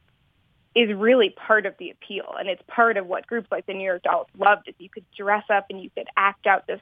is 0.75 0.93
really 0.93 1.31
part 1.31 1.67
of 1.67 1.75
the 1.79 1.91
appeal 1.91 2.35
and 2.39 2.49
it's 2.49 2.63
part 2.67 2.97
of 2.97 3.07
what 3.07 3.27
groups 3.27 3.47
like 3.51 3.67
the 3.67 3.75
New 3.75 3.85
York 3.85 4.03
Dolls 4.03 4.27
loved 4.37 4.69
is 4.69 4.75
you 4.79 4.89
could 4.89 5.05
dress 5.17 5.45
up 5.51 5.67
and 5.69 5.81
you 5.83 5.91
could 5.91 6.09
act 6.17 6.47
out 6.47 6.67
this 6.67 6.81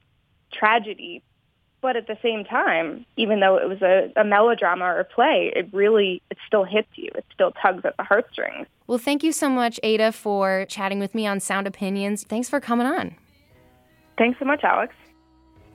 tragedy 0.53 1.23
but 1.83 1.97
at 1.97 2.07
the 2.07 2.17
same 2.23 2.45
time, 2.45 3.05
even 3.17 3.41
though 3.41 3.57
it 3.57 3.69
was 3.69 3.83
a, 3.83 4.13
a 4.17 4.25
melodrama 4.25 4.85
or 4.85 5.01
a 5.01 5.05
play, 5.05 5.53
it 5.55 5.69
really 5.73 6.23
it 6.31 6.39
still 6.47 6.65
hits 6.65 6.89
you. 6.95 7.11
It 7.15 7.25
still 7.33 7.53
tugs 7.53 7.85
at 7.85 7.97
the 7.97 8.05
heartstrings. 8.05 8.67
Well, 8.87 8.99
thank 8.99 9.23
you 9.23 9.33
so 9.33 9.49
much, 9.49 9.79
Ada, 9.83 10.13
for 10.13 10.67
chatting 10.69 10.99
with 10.99 11.15
me 11.15 11.27
on 11.27 11.41
Sound 11.41 11.67
Opinions. 11.67 12.25
Thanks 12.25 12.49
for 12.49 12.61
coming 12.61 12.87
on. 12.87 13.15
Thanks 14.19 14.39
so 14.39 14.45
much, 14.45 14.65
Alex. 14.65 14.95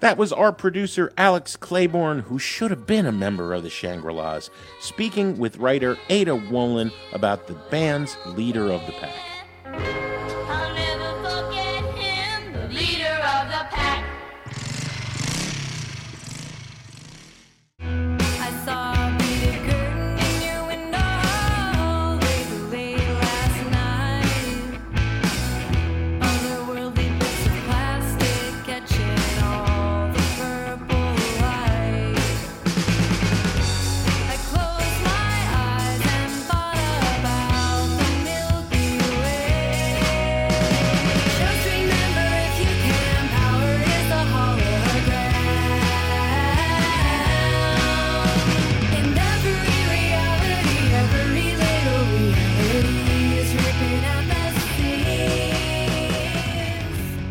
That 0.02 0.18
was 0.18 0.34
our 0.34 0.52
producer, 0.52 1.14
Alex 1.18 1.56
Claiborne, 1.56 2.20
who 2.20 2.38
should 2.38 2.70
have 2.70 2.86
been 2.86 3.06
a 3.06 3.12
member 3.12 3.54
of 3.54 3.64
the 3.64 3.70
Shangri-Las, 3.70 4.50
speaking 4.82 5.38
with 5.38 5.58
writer 5.58 5.98
Ada 6.10 6.34
Wolin 6.34 6.92
about 7.14 7.48
the 7.48 7.54
band's 7.72 8.18
leader 8.26 8.70
of 8.72 8.86
the 8.86 8.92
pack. 8.94 10.15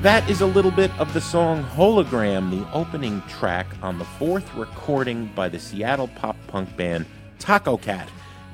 That 0.04 0.28
is 0.28 0.42
a 0.42 0.46
little 0.46 0.70
bit 0.70 0.90
of 0.98 1.14
the 1.14 1.20
song 1.22 1.64
Hologram, 1.64 2.50
the 2.50 2.70
opening 2.74 3.22
track 3.22 3.66
on 3.80 3.98
the 3.98 4.04
fourth 4.04 4.54
recording 4.54 5.32
by 5.34 5.48
the 5.48 5.58
Seattle 5.58 6.08
pop 6.08 6.36
punk 6.46 6.76
band 6.76 7.06
Tacocat. 7.38 8.06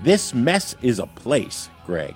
This 0.05 0.33
mess 0.33 0.77
is 0.81 1.01
a 1.01 1.09
place, 1.09 1.69
Greg. 1.85 2.15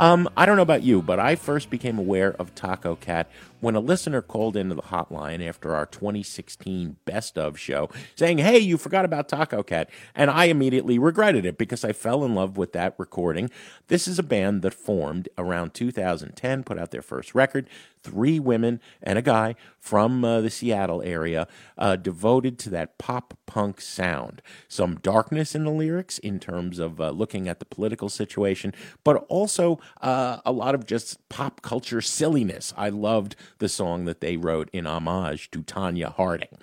Um, 0.00 0.28
I 0.36 0.44
don't 0.44 0.56
know 0.56 0.62
about 0.62 0.82
you, 0.82 1.02
but 1.02 1.20
I 1.20 1.36
first 1.36 1.70
became 1.70 2.00
aware 2.00 2.32
of 2.32 2.52
Tacocat 2.56 3.26
when 3.64 3.74
a 3.74 3.80
listener 3.80 4.20
called 4.20 4.56
into 4.56 4.74
the 4.74 4.82
hotline 4.82 5.46
after 5.46 5.74
our 5.74 5.86
2016 5.86 6.96
Best 7.06 7.38
of 7.38 7.58
show 7.58 7.88
saying, 8.14 8.38
Hey, 8.38 8.58
you 8.58 8.76
forgot 8.76 9.06
about 9.06 9.28
Tacocat. 9.28 9.86
And 10.14 10.30
I 10.30 10.44
immediately 10.44 10.98
regretted 10.98 11.46
it 11.46 11.56
because 11.56 11.82
I 11.82 11.92
fell 11.92 12.24
in 12.24 12.34
love 12.34 12.58
with 12.58 12.72
that 12.74 12.94
recording. 12.98 13.50
This 13.88 14.06
is 14.06 14.18
a 14.18 14.22
band 14.22 14.60
that 14.62 14.74
formed 14.74 15.30
around 15.38 15.72
2010, 15.72 16.62
put 16.62 16.78
out 16.78 16.90
their 16.90 17.02
first 17.02 17.34
record. 17.34 17.68
Three 18.02 18.38
women 18.38 18.80
and 19.02 19.18
a 19.18 19.22
guy 19.22 19.54
from 19.80 20.22
uh, 20.24 20.42
the 20.42 20.50
Seattle 20.50 21.00
area 21.02 21.48
uh, 21.78 21.96
devoted 21.96 22.58
to 22.60 22.70
that 22.70 22.98
pop 22.98 23.38
punk 23.46 23.80
sound. 23.80 24.42
Some 24.68 24.96
darkness 24.96 25.54
in 25.54 25.64
the 25.64 25.70
lyrics 25.70 26.18
in 26.18 26.38
terms 26.38 26.78
of 26.78 27.00
uh, 27.00 27.10
looking 27.10 27.48
at 27.48 27.60
the 27.60 27.64
political 27.64 28.10
situation, 28.10 28.74
but 29.04 29.24
also 29.28 29.78
uh, 30.02 30.38
a 30.44 30.52
lot 30.52 30.74
of 30.74 30.84
just 30.84 31.26
pop 31.30 31.62
culture 31.62 32.02
silliness. 32.02 32.74
I 32.76 32.90
loved 32.90 33.36
the 33.64 33.68
song 33.70 34.04
that 34.04 34.20
they 34.20 34.36
wrote 34.36 34.68
in 34.74 34.86
homage 34.86 35.50
to 35.50 35.60
Tonya 35.62 36.14
Harding. 36.14 36.58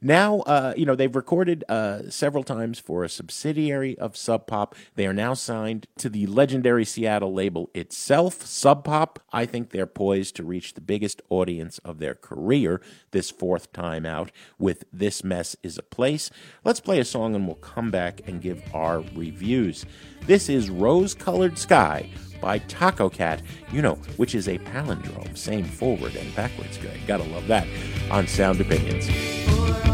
Now, 0.00 0.40
uh, 0.40 0.72
you 0.76 0.86
know, 0.86 0.94
they've 0.94 1.16
recorded 1.16 1.64
uh, 1.68 2.08
several 2.10 2.44
times 2.44 2.78
for 2.78 3.02
a 3.02 3.08
subsidiary 3.08 3.98
of 3.98 4.16
Sub 4.16 4.46
Pop. 4.46 4.76
They 4.94 5.08
are 5.08 5.12
now 5.12 5.34
signed 5.34 5.88
to 5.96 6.08
the 6.08 6.26
legendary 6.26 6.84
Seattle 6.84 7.32
label 7.32 7.70
itself, 7.74 8.46
Sub 8.46 8.84
Pop. 8.84 9.18
I 9.32 9.46
think 9.46 9.70
they're 9.70 9.84
poised 9.84 10.36
to 10.36 10.44
reach 10.44 10.74
the 10.74 10.80
biggest 10.80 11.22
audience 11.28 11.78
of 11.78 11.98
their 11.98 12.14
career 12.14 12.80
this 13.10 13.32
fourth 13.32 13.72
time 13.72 14.06
out 14.06 14.30
with 14.56 14.84
This 14.92 15.24
Mess 15.24 15.56
is 15.64 15.76
a 15.76 15.82
Place. 15.82 16.30
Let's 16.62 16.80
play 16.80 17.00
a 17.00 17.04
song 17.04 17.34
and 17.34 17.48
we'll 17.48 17.56
come 17.56 17.90
back 17.90 18.20
and 18.28 18.40
give 18.40 18.62
our 18.72 19.00
reviews. 19.16 19.86
This 20.26 20.48
is 20.48 20.70
Rose 20.70 21.14
Colored 21.14 21.58
Sky 21.58 22.10
by 22.44 22.58
Tacocat, 22.58 23.40
you 23.72 23.80
know, 23.80 23.94
which 24.18 24.34
is 24.34 24.48
a 24.48 24.58
palindrome, 24.58 25.34
same 25.36 25.64
forward 25.64 26.14
and 26.14 26.36
backwards. 26.36 26.76
Good. 26.76 27.00
Gotta 27.06 27.24
love 27.24 27.46
that 27.46 27.66
on 28.10 28.26
Sound 28.26 28.60
Opinions. 28.60 29.93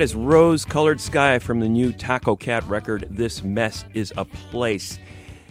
That 0.00 0.04
is 0.04 0.14
Rose 0.14 0.64
Colored 0.64 0.98
Sky 0.98 1.38
from 1.38 1.60
the 1.60 1.68
new 1.68 1.92
Tacocat 1.92 2.66
record, 2.66 3.06
This 3.10 3.44
Mess 3.44 3.84
is 3.92 4.14
a 4.16 4.24
Place. 4.24 4.98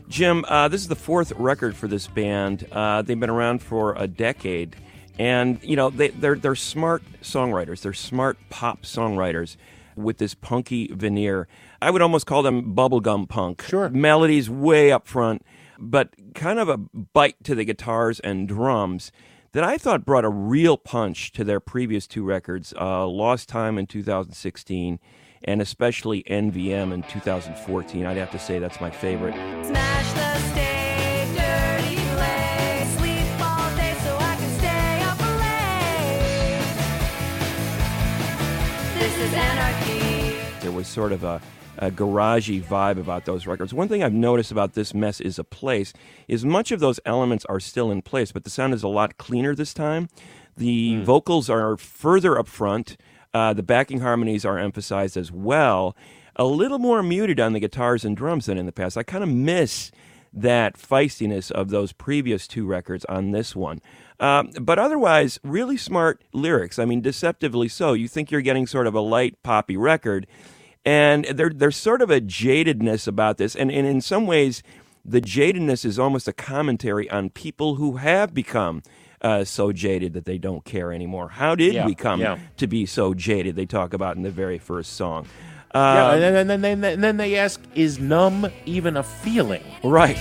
Jim, 0.08 0.44
uh, 0.48 0.68
this 0.68 0.82
is 0.82 0.88
the 0.88 0.96
fourth 0.96 1.32
record 1.34 1.76
for 1.76 1.88
this 1.88 2.08
band. 2.08 2.68
Uh, 2.72 3.04
they've 3.04 3.20
been 3.20 3.30
around 3.30 3.62
for 3.62 3.94
a 3.94 4.08
decade. 4.08 4.76
And, 5.20 5.60
you 5.62 5.76
know, 5.76 5.92
they, 5.92 6.08
they're, 6.08 6.34
they're 6.34 6.56
smart 6.56 7.04
songwriters. 7.22 7.82
They're 7.82 7.94
smart 7.94 8.40
pop 8.50 8.82
songwriters 8.82 9.56
with 9.96 10.18
this 10.18 10.34
punky 10.34 10.88
veneer. 10.88 11.48
I 11.80 11.92
would 11.92 12.02
almost 12.02 12.26
call 12.26 12.42
them 12.42 12.74
bubblegum 12.74 13.30
punk. 13.30 13.62
Sure. 13.62 13.88
Melodies 13.90 14.50
way 14.50 14.92
up 14.92 15.06
front, 15.06 15.46
but 15.78 16.16
kind 16.34 16.58
of 16.58 16.70
a 16.70 16.78
bite 16.78 17.36
to 17.44 17.54
the 17.54 17.66
guitars 17.66 18.20
and 18.20 18.48
drums 18.48 19.12
that 19.52 19.64
I 19.64 19.78
thought 19.78 20.06
brought 20.06 20.26
a 20.26 20.30
real 20.30 20.78
punch 20.78 21.32
to 21.34 21.44
their 21.44 21.60
previous 21.60 22.08
two 22.08 22.24
records, 22.24 22.74
uh, 22.80 23.08
Lost 23.08 23.50
Time 23.50 23.78
in 23.78 23.88
2016 23.88 25.00
and 25.44 25.62
especially 25.62 26.24
NVM 26.24 26.92
in 26.94 27.04
2014. 27.04 28.06
I'd 28.06 28.18
have 28.18 28.32
to 28.32 28.40
say 28.40 28.60
that's 28.60 28.82
my 28.82 28.90
favorite. 28.90 29.34
Smash 29.66 30.14
the 30.14 30.36
stage, 30.52 31.30
dirty 31.38 31.96
play. 32.16 32.86
Sleep 32.98 33.42
all 33.42 33.76
day 33.76 33.96
so 34.04 34.18
I 34.20 34.36
can 34.36 34.52
stay 34.60 35.02
up 35.04 35.20
late. 39.00 39.00
This 39.00 39.18
is 39.18 39.34
anarchy. 39.34 40.36
There 40.60 40.74
was 40.74 40.88
sort 40.88 41.14
of 41.14 41.24
a, 41.24 41.42
a 41.80 41.90
garagey 41.90 42.62
vibe 42.62 43.00
about 43.00 43.26
those 43.26 43.48
records. 43.48 43.74
One 43.74 43.88
thing 43.88 44.04
I've 44.04 44.14
noticed 44.14 44.52
about 44.52 44.74
this 44.74 44.94
mess 44.94 45.20
is 45.20 45.40
a 45.40 45.44
place 45.44 45.94
is 46.28 46.46
much 46.46 46.72
of 46.72 46.80
those 46.80 47.00
elements 47.06 47.46
are 47.46 47.60
still 47.60 47.90
in 47.90 48.02
place, 48.02 48.32
but 48.32 48.44
the 48.44 48.50
sound 48.50 48.74
is 48.74 48.84
a 48.84 48.88
lot 48.88 49.18
cleaner 49.18 49.56
this 49.56 49.74
time. 49.74 50.10
The 50.58 51.02
vocals 51.04 51.50
are 51.50 51.78
further 51.78 52.38
up 52.38 52.48
front. 52.48 52.98
Uh, 53.34 53.54
the 53.54 53.64
backing 53.64 54.02
harmonies 54.02 54.44
are 54.44 54.60
emphasized 54.60 55.16
as 55.16 55.32
well. 55.32 55.96
A 56.36 56.46
little 56.46 56.80
more 56.80 57.02
muted 57.02 57.40
on 57.40 57.54
the 57.54 57.60
guitars 57.60 58.04
and 58.04 58.16
drums 58.16 58.48
than 58.48 58.58
in 58.58 58.66
the 58.66 58.72
past. 58.72 58.98
I 58.98 59.04
kind 59.04 59.24
of 59.24 59.30
miss 59.30 59.92
that 60.34 60.78
feistiness 60.78 61.50
of 61.52 61.70
those 61.70 61.92
previous 61.92 62.48
two 62.48 62.66
records 62.66 63.06
on 63.06 63.32
this 63.32 63.56
one. 63.56 63.82
Um, 64.20 64.52
but 64.60 64.78
otherwise, 64.78 65.40
really 65.44 65.78
smart 65.78 66.24
lyrics. 66.34 66.78
I 66.78 66.86
mean, 66.86 67.02
deceptively 67.02 67.68
so. 67.68 67.94
You 67.94 68.08
think 68.08 68.32
you're 68.32 68.42
getting 68.42 68.68
sort 68.68 68.86
of 68.86 68.94
a 68.94 69.00
light 69.00 69.42
poppy 69.44 69.78
record, 69.78 70.28
and 70.86 71.26
there, 71.26 71.50
there's 71.50 71.76
sort 71.76 72.02
of 72.02 72.10
a 72.10 72.22
jadedness 72.22 73.08
about 73.08 73.38
this. 73.38 73.56
And, 73.56 73.72
and 73.72 73.86
in 73.86 74.02
some 74.02 74.26
ways, 74.28 74.64
the 75.06 75.22
jadedness 75.22 75.86
is 75.86 75.98
almost 76.00 76.28
a 76.28 76.34
commentary 76.34 77.10
on 77.10 77.30
people 77.30 77.76
who 77.76 77.98
have 77.98 78.34
become 78.34 78.82
uh, 79.22 79.44
so 79.44 79.72
jaded 79.72 80.14
that 80.14 80.26
they 80.26 80.38
don't 80.38 80.64
care 80.64 80.94
anymore. 80.94 81.30
How 81.30 81.54
did 81.56 81.74
Yeah, 81.74 81.86
we 81.86 81.96
come 81.96 82.22
yeah. 82.22 82.38
to 82.58 82.68
be 82.68 82.86
so 82.86 83.14
jaded? 83.14 83.56
They 83.56 83.66
talk 83.66 83.94
about 83.94 84.16
in 84.16 84.24
the 84.24 84.32
very 84.32 84.58
first 84.58 84.94
song. 84.94 85.26
Yeah, 85.76 85.82
Uh, 85.82 86.12
and 86.14 86.22
then, 86.22 86.36
and, 86.36 86.50
then, 86.50 86.64
and, 86.66 86.84
then, 86.84 86.94
and 86.94 87.04
then 87.04 87.18
they 87.18 87.36
ask, 87.36 87.62
is 87.76 88.00
numb 88.00 88.48
even 88.66 88.96
a 88.98 89.04
feeling? 89.04 89.64
right. 89.84 90.18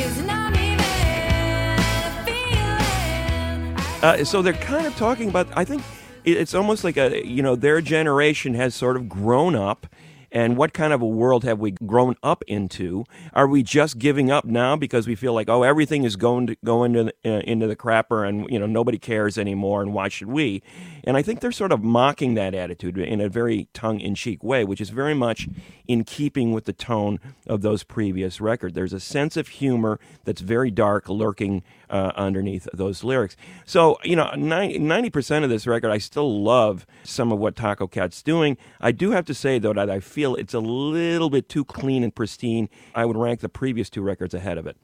Is 0.00 0.22
not 0.22 0.54
even 0.56 0.78
a 0.78 2.24
feeling. 2.24 3.76
Uh, 4.02 4.24
so 4.24 4.40
they're 4.42 4.52
kind 4.54 4.86
of 4.86 4.94
talking 4.96 5.28
about. 5.28 5.48
I 5.56 5.64
think 5.64 5.82
it- 5.82 5.86
it's 6.24 6.54
almost 6.54 6.84
like 6.84 6.96
a 6.96 7.26
you 7.26 7.42
know 7.42 7.56
their 7.56 7.80
generation 7.80 8.54
has 8.54 8.74
sort 8.74 8.96
of 8.96 9.08
grown 9.08 9.54
up, 9.54 9.86
And 10.32 10.56
what 10.56 10.72
kind 10.74 10.92
of 10.92 11.00
a 11.00 11.06
world 11.06 11.44
have 11.44 11.60
we 11.60 11.70
grown 11.72 12.16
up 12.22 12.42
into? 12.48 13.04
Are 13.32 13.46
we 13.46 13.62
just 13.62 13.98
giving 13.98 14.30
up 14.32 14.44
now 14.44 14.76
because 14.76 15.06
we 15.06 15.14
feel 15.14 15.32
like, 15.32 15.48
oh, 15.48 15.62
everything 15.62 16.02
is 16.04 16.16
going 16.16 16.48
to 16.48 16.56
go 16.64 16.82
into 16.84 17.04
the, 17.04 17.14
uh, 17.24 17.40
into 17.42 17.68
the 17.68 17.76
crapper, 17.76 18.28
and 18.28 18.48
you 18.50 18.58
know 18.58 18.66
nobody 18.66 18.98
cares 18.98 19.38
anymore, 19.38 19.80
and 19.82 19.94
why 19.94 20.08
should 20.08 20.28
we? 20.28 20.62
And 21.06 21.16
I 21.16 21.22
think 21.22 21.40
they're 21.40 21.52
sort 21.52 21.72
of 21.72 21.82
mocking 21.82 22.34
that 22.34 22.54
attitude 22.54 22.98
in 22.98 23.20
a 23.20 23.28
very 23.28 23.68
tongue-in-cheek 23.74 24.42
way, 24.42 24.64
which 24.64 24.80
is 24.80 24.90
very 24.90 25.14
much 25.14 25.48
in 25.86 26.04
keeping 26.04 26.52
with 26.52 26.64
the 26.64 26.72
tone 26.72 27.20
of 27.46 27.62
those 27.62 27.82
previous 27.82 28.40
records. 28.40 28.74
There's 28.74 28.92
a 28.92 29.00
sense 29.00 29.36
of 29.36 29.48
humor 29.48 30.00
that's 30.24 30.40
very 30.40 30.70
dark 30.70 31.08
lurking 31.08 31.62
uh, 31.90 32.12
underneath 32.16 32.66
those 32.72 33.04
lyrics. 33.04 33.36
So, 33.66 33.98
you 34.02 34.16
know, 34.16 34.30
90 34.34 35.10
percent 35.10 35.44
of 35.44 35.50
this 35.50 35.66
record, 35.66 35.90
I 35.90 35.98
still 35.98 36.42
love 36.42 36.86
some 37.02 37.30
of 37.32 37.38
what 37.38 37.54
Tacocat's 37.54 38.22
doing. 38.22 38.56
I 38.80 38.92
do 38.92 39.10
have 39.10 39.24
to 39.26 39.34
say 39.34 39.58
though 39.58 39.74
that 39.74 39.90
I 39.90 40.00
feel 40.00 40.34
it's 40.34 40.54
a 40.54 40.60
little 40.60 41.30
bit 41.30 41.48
too 41.48 41.64
clean 41.64 42.02
and 42.02 42.14
pristine. 42.14 42.68
I 42.94 43.04
would 43.04 43.16
rank 43.16 43.40
the 43.40 43.48
previous 43.48 43.90
two 43.90 44.02
records 44.02 44.34
ahead 44.34 44.58
of 44.58 44.66
it. 44.66 44.76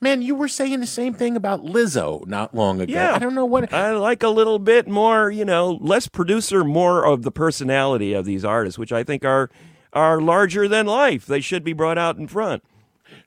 Man, 0.00 0.22
you 0.22 0.34
were 0.36 0.48
saying 0.48 0.78
the 0.78 0.86
same 0.86 1.12
thing 1.12 1.36
about 1.36 1.64
Lizzo 1.64 2.24
not 2.26 2.54
long 2.54 2.80
ago. 2.80 2.92
Yeah. 2.92 3.14
I 3.14 3.18
don't 3.18 3.34
know 3.34 3.44
what. 3.44 3.72
I 3.72 3.92
like 3.92 4.22
a 4.22 4.28
little 4.28 4.60
bit 4.60 4.86
more, 4.86 5.30
you 5.30 5.44
know, 5.44 5.78
less 5.80 6.06
producer, 6.06 6.62
more 6.62 7.04
of 7.04 7.22
the 7.22 7.32
personality 7.32 8.12
of 8.12 8.24
these 8.24 8.44
artists, 8.44 8.78
which 8.78 8.92
I 8.92 9.02
think 9.02 9.24
are 9.24 9.50
are 9.92 10.20
larger 10.20 10.68
than 10.68 10.86
life. 10.86 11.26
They 11.26 11.40
should 11.40 11.64
be 11.64 11.72
brought 11.72 11.98
out 11.98 12.16
in 12.16 12.28
front. 12.28 12.62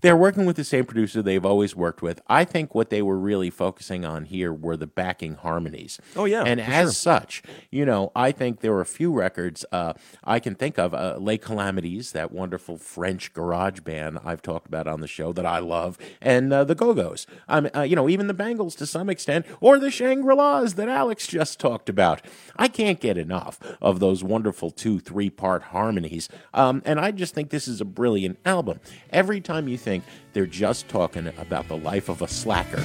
They're 0.02 0.18
working 0.18 0.46
with 0.46 0.56
the 0.56 0.64
same 0.64 0.86
producer 0.86 1.22
they've 1.22 1.46
always 1.46 1.76
worked 1.76 2.02
with. 2.02 2.22
I 2.28 2.46
think 2.46 2.74
what 2.74 2.90
they 2.90 3.02
were 3.02 3.18
really 3.18 3.50
focusing 3.50 4.06
on 4.06 4.26
here 4.26 4.54
were 4.54 4.78
the 4.78 4.88
backing 4.88 5.36
harmonies. 5.36 6.00
Oh, 6.16 6.26
yeah, 6.26 6.44
and 6.44 6.60
as 6.60 6.88
sure. 6.88 6.92
such, 6.92 7.44
you 7.70 7.86
know, 7.86 8.12
I 8.16 8.32
think 8.32 8.62
there 8.62 8.72
were 8.72 8.82
a 8.82 8.86
few 8.86 9.12
records 9.12 9.66
uh, 9.72 9.94
I 10.24 10.40
can 10.40 10.56
think 10.56 10.78
of. 10.78 10.94
Uh, 10.94 11.18
Les 11.20 11.38
Calamities, 11.38 12.12
that 12.12 12.32
wonderful 12.32 12.78
French 12.78 13.34
garage 13.34 13.82
band 13.82 14.20
I've 14.24 14.42
talked 14.42 14.68
about 14.68 14.88
on 14.88 15.02
the 15.02 15.08
show 15.08 15.34
that 15.34 15.46
I 15.46 15.60
love, 15.60 15.98
and 16.22 16.52
uh, 16.52 16.64
the 16.64 16.76
Go 16.76 16.94
Go's. 16.94 17.28
Um, 17.48 17.70
uh, 17.76 17.82
you 17.82 17.96
know, 17.96 18.10
even 18.10 18.28
the 18.28 18.34
Bangles 18.34 18.76
to 18.76 18.86
some 18.86 19.10
extent, 19.10 19.46
or 19.60 19.80
the 19.80 19.92
Shangri-Las 19.92 20.74
that 20.74 20.90
Alex 20.90 21.28
just 21.28 21.60
talked 21.60 21.90
about. 21.90 22.22
I 22.58 22.68
can't 22.68 23.00
get 23.00 23.18
enough 23.18 23.60
of 23.82 24.00
those 24.00 24.24
wonderful 24.24 24.72
two, 24.72 25.00
three 25.00 25.30
part 25.30 25.64
harmonies. 25.64 26.30
Um, 26.54 26.82
and 26.86 27.00
I 27.00 27.12
just 27.12 27.34
think 27.34 27.50
this 27.50 27.68
is 27.68 27.82
a 27.82 27.86
brilliant 27.86 28.40
album. 28.46 28.80
Every 29.10 29.42
time 29.42 29.68
you 29.72 29.78
think 29.78 30.04
they're 30.34 30.46
just 30.46 30.88
talking 30.90 31.28
about 31.38 31.68
the 31.68 31.78
life 31.78 32.10
of 32.10 32.22
a 32.22 32.28
slacker, 32.28 32.84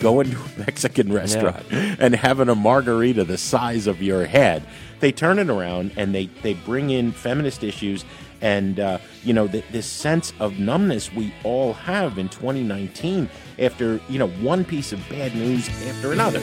going 0.00 0.30
to 0.30 0.36
a 0.36 0.58
Mexican 0.58 1.12
restaurant 1.12 1.64
and 1.70 2.14
having 2.14 2.48
a 2.48 2.54
margarita 2.54 3.24
the 3.24 3.38
size 3.38 3.86
of 3.86 4.02
your 4.02 4.26
head. 4.26 4.62
They 5.00 5.12
turn 5.12 5.38
it 5.38 5.48
around 5.48 5.92
and 5.96 6.14
they, 6.14 6.26
they 6.42 6.54
bring 6.54 6.90
in 6.90 7.12
feminist 7.12 7.62
issues 7.64 8.04
and, 8.40 8.78
uh, 8.78 8.98
you 9.22 9.32
know, 9.32 9.48
th- 9.48 9.64
this 9.70 9.86
sense 9.86 10.34
of 10.40 10.58
numbness 10.58 11.10
we 11.12 11.32
all 11.44 11.72
have 11.72 12.18
in 12.18 12.28
2019 12.28 13.28
after, 13.58 14.00
you 14.08 14.18
know, 14.18 14.28
one 14.28 14.64
piece 14.64 14.92
of 14.92 15.06
bad 15.08 15.34
news 15.34 15.68
after 15.88 16.12
another. 16.12 16.40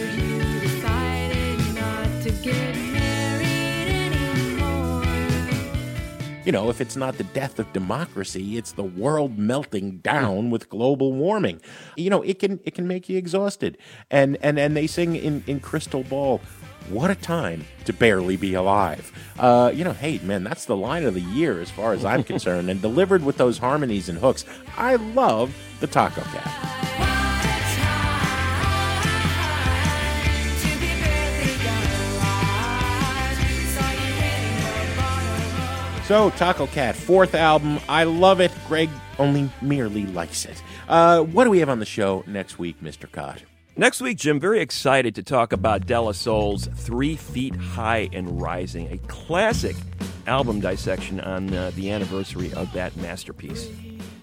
You 6.44 6.52
know, 6.52 6.70
if 6.70 6.82
it's 6.82 6.96
not 6.96 7.18
the 7.18 7.24
death 7.24 7.60
of 7.60 7.72
democracy, 7.72 8.58
it's 8.58 8.72
the 8.72 8.84
world 8.84 9.38
melting 9.38 9.98
down 9.98 10.50
with 10.50 10.70
global 10.70 11.14
warming. 11.14 11.62
You 11.96 12.10
know, 12.10 12.24
it 12.24 12.40
can 12.40 12.60
it 12.64 12.74
can 12.74 12.88
make 12.88 13.10
you 13.10 13.18
exhausted. 13.18 13.78
And 14.10 14.38
and 14.42 14.58
and 14.58 14.76
they 14.76 14.88
sing 14.88 15.16
in 15.16 15.44
in 15.46 15.60
Crystal 15.60 16.04
Ball, 16.04 16.42
what 16.90 17.12
a 17.12 17.16
time 17.16 17.66
to 17.86 17.94
barely 17.94 18.38
be 18.38 18.56
alive. 18.56 19.12
Uh, 19.38 19.72
you 19.74 19.84
know, 19.84 19.94
hey 19.94 20.20
man, 20.24 20.44
that's 20.44 20.66
the 20.66 20.76
line 20.76 21.06
of 21.06 21.14
the 21.14 21.22
year 21.22 21.62
as 21.62 21.70
far 21.70 21.94
as 21.94 22.04
I'm 22.04 22.24
concerned. 22.24 22.70
And 22.72 22.82
delivered 22.82 23.24
with 23.24 23.38
those 23.38 23.60
harmonies 23.60 24.10
and 24.10 24.18
hooks, 24.18 24.44
I 24.78 24.96
love 24.96 25.56
the 25.80 25.88
Tacocat. 25.88 27.11
So, 36.12 36.30
Tacocat, 36.32 36.96
fourth 36.96 37.36
album. 37.36 37.80
I 37.88 38.04
love 38.04 38.42
it. 38.42 38.52
Greg 38.68 38.90
only 39.18 39.50
merely 39.62 40.06
likes 40.08 40.44
it. 40.44 40.62
Uh, 40.90 41.22
what 41.22 41.46
do 41.46 41.50
we 41.50 41.60
have 41.60 41.70
on 41.70 41.80
the 41.80 41.86
show 41.86 42.26
next 42.28 42.60
week, 42.60 42.84
Mr. 42.84 43.10
Kot? 43.10 43.44
Next 43.78 44.02
week, 44.02 44.18
Jim, 44.18 44.38
very 44.38 44.60
excited 44.60 45.16
to 45.16 45.24
talk 45.24 45.54
about 45.54 45.88
De 45.88 45.98
La 45.98 46.12
Soul's 46.12 46.68
Three 46.76 47.16
Feet 47.16 47.56
High 47.56 48.10
and 48.12 48.42
Rising, 48.42 48.92
a 48.92 48.98
classic 49.08 49.78
album 50.28 50.60
dissection 50.60 51.22
on 51.22 51.54
uh, 51.54 51.72
the 51.76 51.90
anniversary 51.90 52.52
of 52.56 52.74
that 52.74 52.94
masterpiece. 52.98 53.70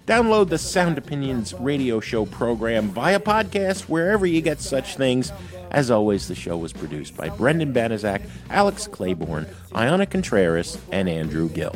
Download 0.07 0.51
the 0.51 0.59
Sound 0.59 0.99
Opinions 0.99 1.55
radio 1.55 2.01
show 2.01 2.26
program 2.26 2.91
via 2.91 3.18
podcast 3.18 3.89
wherever 3.89 4.26
you 4.26 4.43
get 4.43 4.61
such 4.61 4.97
things. 4.97 5.32
As 5.71 5.91
always, 5.91 6.29
the 6.29 6.35
show 6.35 6.57
was 6.57 6.73
produced 6.73 7.16
by 7.16 7.29
Brendan 7.29 7.73
Banaszak, 7.73 8.23
Alex 8.51 8.87
Claiborne, 8.87 9.47
Ayana 9.73 10.09
Contreras, 10.09 10.79
and 10.91 11.09
Andrew 11.09 11.49
Gill. 11.49 11.75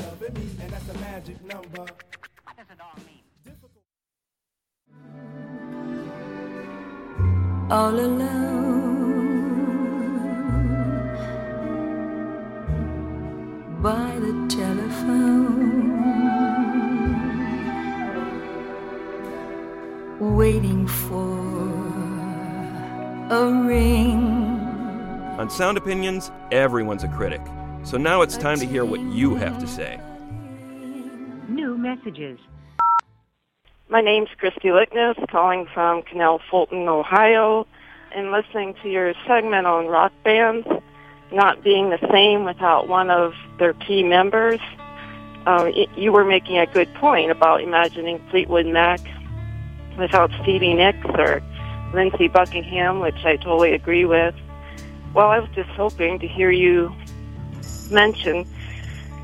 all 7.73 7.99
alone 7.99 8.63
by 13.83 14.11
the 14.25 14.35
telephone, 14.55 15.89
waiting 20.37 20.87
for 20.87 21.32
a 23.33 23.51
ring. 23.67 24.23
On 25.39 25.49
Sound 25.49 25.79
Opinions, 25.79 26.31
everyone's 26.51 27.03
a 27.03 27.09
critic. 27.09 27.41
So 27.83 27.97
now 27.97 28.21
it's 28.21 28.37
time 28.37 28.59
to 28.61 28.67
hear 28.67 28.85
what 28.85 29.01
you 29.01 29.35
have 29.37 29.59
to 29.59 29.67
say. 29.67 29.99
New 31.49 31.79
messages. 31.79 32.39
My 33.89 34.03
name's 34.03 34.29
Christy 34.39 34.71
Lickness, 34.71 35.17
calling 35.31 35.67
from 35.73 36.03
Canal 36.03 36.41
Fulton, 36.51 36.87
Ohio, 36.89 37.67
and 38.15 38.31
listening 38.31 38.75
to 38.83 38.91
your 38.91 39.15
segment 39.27 39.67
on 39.67 39.87
rock 39.87 40.13
bands 40.23 40.67
not 41.33 41.65
being 41.65 41.89
the 41.89 41.99
same 42.13 42.45
without 42.45 42.89
one 42.89 43.11
of 43.11 43.33
their 43.59 43.73
key 43.73 44.03
members. 44.03 44.61
Um, 45.47 45.73
you 45.97 46.13
were 46.13 46.25
making 46.25 46.59
a 46.59 46.67
good 46.67 46.93
point 46.95 47.31
about 47.31 47.63
imagining 47.63 48.23
Fleetwood 48.31 48.67
Mac 48.67 49.01
without 49.99 50.31
Stevie 50.43 50.75
Nicks 50.75 51.07
or 51.15 51.43
Lindsey 51.93 52.29
Buckingham, 52.29 53.01
which 53.01 53.25
I 53.25 53.37
totally 53.37 53.73
agree 53.73 54.05
with. 54.05 54.35
Well, 55.15 55.29
I 55.29 55.39
was 55.39 55.51
just 55.55 55.71
hoping 55.71 56.19
to 56.21 56.29
hear 56.29 56.51
you 56.51 56.93
mention 57.91 58.47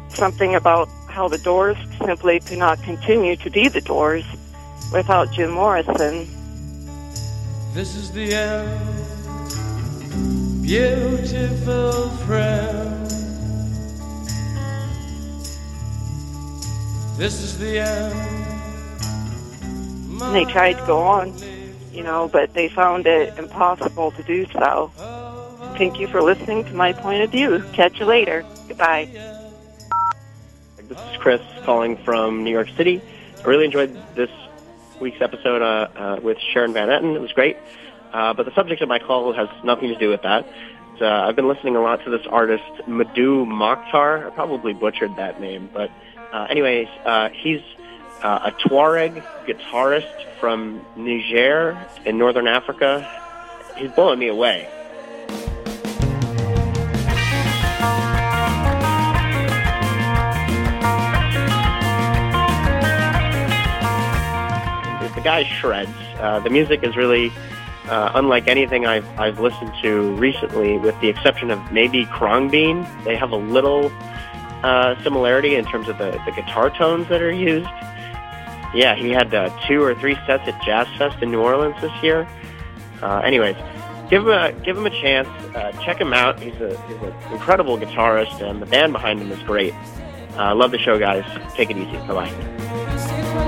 something 0.08 0.54
about 0.54 0.88
how 1.08 1.28
the 1.28 1.38
Doors 1.38 1.76
simply 2.04 2.40
could 2.40 2.58
not 2.58 2.82
continue 2.82 3.36
to 3.36 3.50
be 3.50 3.68
the 3.68 3.80
Doors 3.80 4.24
without 4.92 5.32
Jim 5.32 5.50
Morrison. 5.50 6.28
This 7.72 7.94
is 7.96 8.10
the 8.12 8.34
end, 8.34 8.80
beautiful 10.62 12.08
friend. 12.26 13.06
This 17.16 17.42
is 17.42 17.58
the 17.58 17.78
end. 17.80 18.14
And 20.22 20.34
they 20.34 20.44
tried 20.44 20.74
to 20.74 20.86
go 20.86 20.98
on, 20.98 21.32
you 21.98 22.04
know, 22.04 22.28
but 22.28 22.54
they 22.54 22.68
found 22.68 23.08
it 23.08 23.36
impossible 23.38 24.12
to 24.12 24.22
do 24.22 24.46
so. 24.52 24.92
Thank 25.76 25.98
you 25.98 26.06
for 26.06 26.22
listening 26.22 26.64
to 26.66 26.72
my 26.72 26.92
point 26.92 27.22
of 27.24 27.30
view. 27.32 27.62
Catch 27.72 27.98
you 27.98 28.06
later. 28.06 28.44
Goodbye. 28.68 29.06
This 30.76 30.96
is 30.96 31.16
Chris 31.18 31.42
calling 31.64 31.96
from 32.04 32.44
New 32.44 32.52
York 32.52 32.68
City. 32.76 33.02
I 33.40 33.42
really 33.42 33.64
enjoyed 33.64 33.98
this 34.14 34.30
week's 35.00 35.20
episode 35.20 35.60
uh, 35.60 35.88
uh, 35.96 36.20
with 36.22 36.38
Sharon 36.38 36.72
Van 36.72 36.88
Etten. 36.88 37.16
It 37.16 37.20
was 37.20 37.32
great. 37.32 37.56
Uh, 38.12 38.32
but 38.32 38.46
the 38.46 38.54
subject 38.54 38.80
of 38.80 38.88
my 38.88 39.00
call 39.00 39.32
has 39.32 39.48
nothing 39.64 39.88
to 39.88 39.96
do 39.96 40.08
with 40.08 40.22
that. 40.22 40.48
Uh, 41.00 41.04
I've 41.04 41.36
been 41.36 41.48
listening 41.48 41.74
a 41.74 41.80
lot 41.80 42.04
to 42.04 42.10
this 42.10 42.26
artist, 42.28 42.64
Mdou 42.86 43.44
Moctar. 43.44 44.24
I 44.24 44.30
probably 44.30 44.72
butchered 44.72 45.16
that 45.16 45.40
name. 45.40 45.68
But 45.72 45.90
uh, 46.32 46.46
anyways, 46.48 46.88
uh, 47.04 47.30
he's 47.30 47.60
uh, 48.22 48.50
a 48.50 48.52
Tuareg 48.52 49.22
guitarist 49.46 50.26
from 50.38 50.84
Niger 50.96 51.78
in 52.04 52.18
northern 52.18 52.46
Africa. 52.46 53.08
He's 53.76 53.90
blowing 53.92 54.18
me 54.18 54.28
away. 54.28 54.68
the 65.14 65.24
guy 65.24 65.42
shreds. 65.42 65.90
Uh, 66.20 66.38
the 66.38 66.50
music 66.50 66.84
is 66.84 66.96
really 66.96 67.32
uh, 67.88 68.12
unlike 68.14 68.46
anything 68.46 68.86
I've, 68.86 69.06
I've 69.18 69.40
listened 69.40 69.72
to 69.82 70.14
recently, 70.14 70.78
with 70.78 70.98
the 71.00 71.08
exception 71.08 71.50
of 71.50 71.72
maybe 71.72 72.04
Khruangbin. 72.06 73.04
They 73.04 73.16
have 73.16 73.32
a 73.32 73.36
little 73.36 73.90
uh, 74.62 75.00
similarity 75.02 75.54
in 75.54 75.64
terms 75.64 75.88
of 75.88 75.98
the, 75.98 76.20
the 76.24 76.32
guitar 76.32 76.70
tones 76.70 77.08
that 77.08 77.22
are 77.22 77.32
used. 77.32 77.68
Yeah, 78.74 78.94
he 78.94 79.10
had 79.10 79.34
uh, 79.34 79.48
two 79.66 79.82
or 79.82 79.94
three 79.94 80.14
sets 80.26 80.46
at 80.46 80.62
Jazz 80.62 80.86
Fest 80.98 81.22
in 81.22 81.30
New 81.30 81.40
Orleans 81.40 81.80
this 81.80 81.92
year. 82.02 82.28
Uh, 83.00 83.20
anyways, 83.20 83.56
give 84.10 84.22
him 84.22 84.28
a 84.28 84.52
give 84.64 84.76
him 84.76 84.86
a 84.86 84.90
chance. 84.90 85.28
Uh, 85.54 85.72
check 85.84 85.98
him 85.98 86.12
out. 86.12 86.38
He's 86.40 86.54
a 86.60 86.78
he's 86.86 86.96
an 86.98 87.14
incredible 87.32 87.78
guitarist, 87.78 88.40
and 88.42 88.60
the 88.60 88.66
band 88.66 88.92
behind 88.92 89.20
him 89.20 89.30
is 89.30 89.42
great. 89.44 89.72
Uh, 90.36 90.54
love 90.54 90.70
the 90.70 90.78
show, 90.78 90.98
guys. 90.98 91.24
Take 91.54 91.70
it 91.70 91.76
easy. 91.78 91.96
Bye 92.06 92.28
bye. 92.28 93.38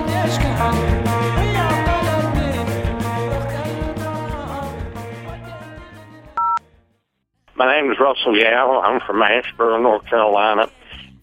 My 7.55 7.79
name 7.79 7.93
is 7.93 7.99
Russell 8.01 8.39
Yao. 8.39 8.81
I'm 8.81 9.01
from 9.07 9.16
Asheboro, 9.21 9.83
North 9.83 10.07
Carolina. 10.07 10.71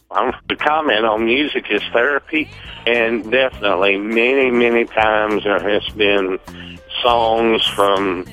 I'm 0.10 0.34
to 0.48 0.56
comment 0.56 1.06
on 1.06 1.26
music 1.26 1.66
is 1.70 1.82
therapy, 1.92 2.50
and 2.86 3.30
definitely 3.30 3.98
many, 3.98 4.50
many 4.52 4.86
times 4.86 5.44
there 5.44 5.60
has 5.60 5.88
been 5.96 6.40
songs 7.02 7.66
from 7.68 8.26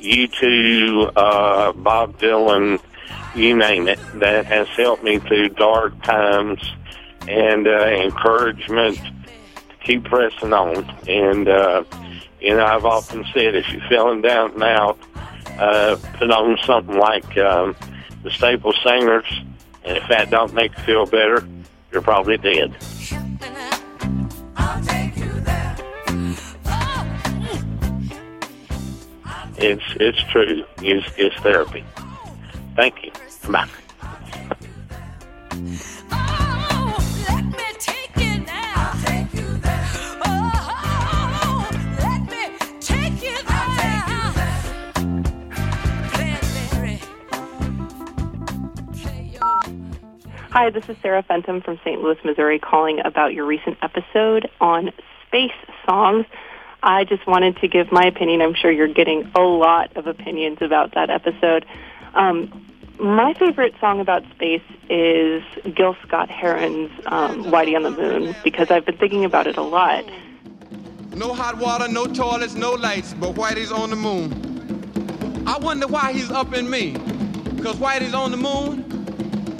U2, 0.00 1.12
uh, 1.16 1.72
Bob 1.72 2.18
Dylan, 2.18 2.80
you 3.34 3.56
name 3.56 3.88
it, 3.88 3.98
that 4.16 4.44
has 4.44 4.68
helped 4.68 5.02
me 5.04 5.18
through 5.20 5.50
dark 5.50 6.00
times 6.02 6.60
and 7.26 7.66
uh, 7.66 7.86
encouragement 7.86 8.96
to 8.98 9.76
keep 9.84 10.04
pressing 10.04 10.52
on. 10.52 10.84
And 11.08 11.48
uh, 11.48 11.84
you 12.40 12.54
know, 12.54 12.64
I've 12.66 12.84
often 12.84 13.24
said 13.32 13.54
if 13.54 13.68
you're 13.70 13.88
feeling 13.88 14.20
down 14.20 14.52
and 14.52 14.62
out, 14.64 14.98
uh, 15.58 15.96
put 16.18 16.30
on 16.30 16.58
something 16.64 16.98
like 16.98 17.38
um, 17.38 17.74
the 18.22 18.30
Staple 18.30 18.74
Singers, 18.84 19.24
and 19.84 19.96
if 19.96 20.08
that 20.08 20.30
don't 20.30 20.54
make 20.54 20.76
you 20.78 20.84
feel 20.84 21.06
better, 21.06 21.46
you're 21.90 22.02
probably 22.02 22.36
dead. 22.38 22.74
It's 29.64 29.84
it's 30.00 30.22
true. 30.32 30.64
It's, 30.78 31.06
it's 31.16 31.36
therapy. 31.36 31.84
Thank 32.74 33.04
you. 33.04 33.12
Bye. 33.50 33.68
Hi, 50.52 50.68
this 50.68 50.86
is 50.90 50.98
Sarah 51.00 51.22
Fenton 51.22 51.62
from 51.62 51.78
St. 51.78 52.02
Louis, 52.02 52.18
Missouri, 52.26 52.58
calling 52.58 53.00
about 53.06 53.32
your 53.32 53.46
recent 53.46 53.78
episode 53.80 54.50
on 54.60 54.92
space 55.26 55.50
songs. 55.88 56.26
I 56.82 57.04
just 57.04 57.26
wanted 57.26 57.56
to 57.56 57.68
give 57.68 57.90
my 57.90 58.02
opinion. 58.02 58.42
I'm 58.42 58.52
sure 58.52 58.70
you're 58.70 58.86
getting 58.86 59.32
a 59.34 59.40
lot 59.40 59.96
of 59.96 60.06
opinions 60.06 60.58
about 60.60 60.92
that 60.92 61.08
episode. 61.08 61.64
Um, 62.12 62.66
my 63.00 63.32
favorite 63.32 63.72
song 63.80 63.98
about 63.98 64.24
space 64.32 64.60
is 64.90 65.42
Gil 65.74 65.96
Scott 66.06 66.28
Heron's 66.28 66.90
um, 67.06 67.44
Whitey 67.44 67.74
on 67.74 67.84
the 67.84 67.90
Moon 67.90 68.36
because 68.44 68.70
I've 68.70 68.84
been 68.84 68.98
thinking 68.98 69.24
about 69.24 69.46
it 69.46 69.56
a 69.56 69.62
lot. 69.62 70.04
No 71.16 71.32
hot 71.32 71.56
water, 71.56 71.88
no 71.88 72.04
toilets, 72.04 72.56
no 72.56 72.72
lights, 72.72 73.14
but 73.14 73.36
Whitey's 73.36 73.72
on 73.72 73.88
the 73.88 73.96
moon. 73.96 75.44
I 75.46 75.56
wonder 75.56 75.86
why 75.86 76.12
he's 76.12 76.30
up 76.30 76.52
in 76.52 76.68
me. 76.68 76.92
Because 77.56 77.76
Whitey's 77.76 78.12
on 78.12 78.32
the 78.32 78.36
moon? 78.36 79.01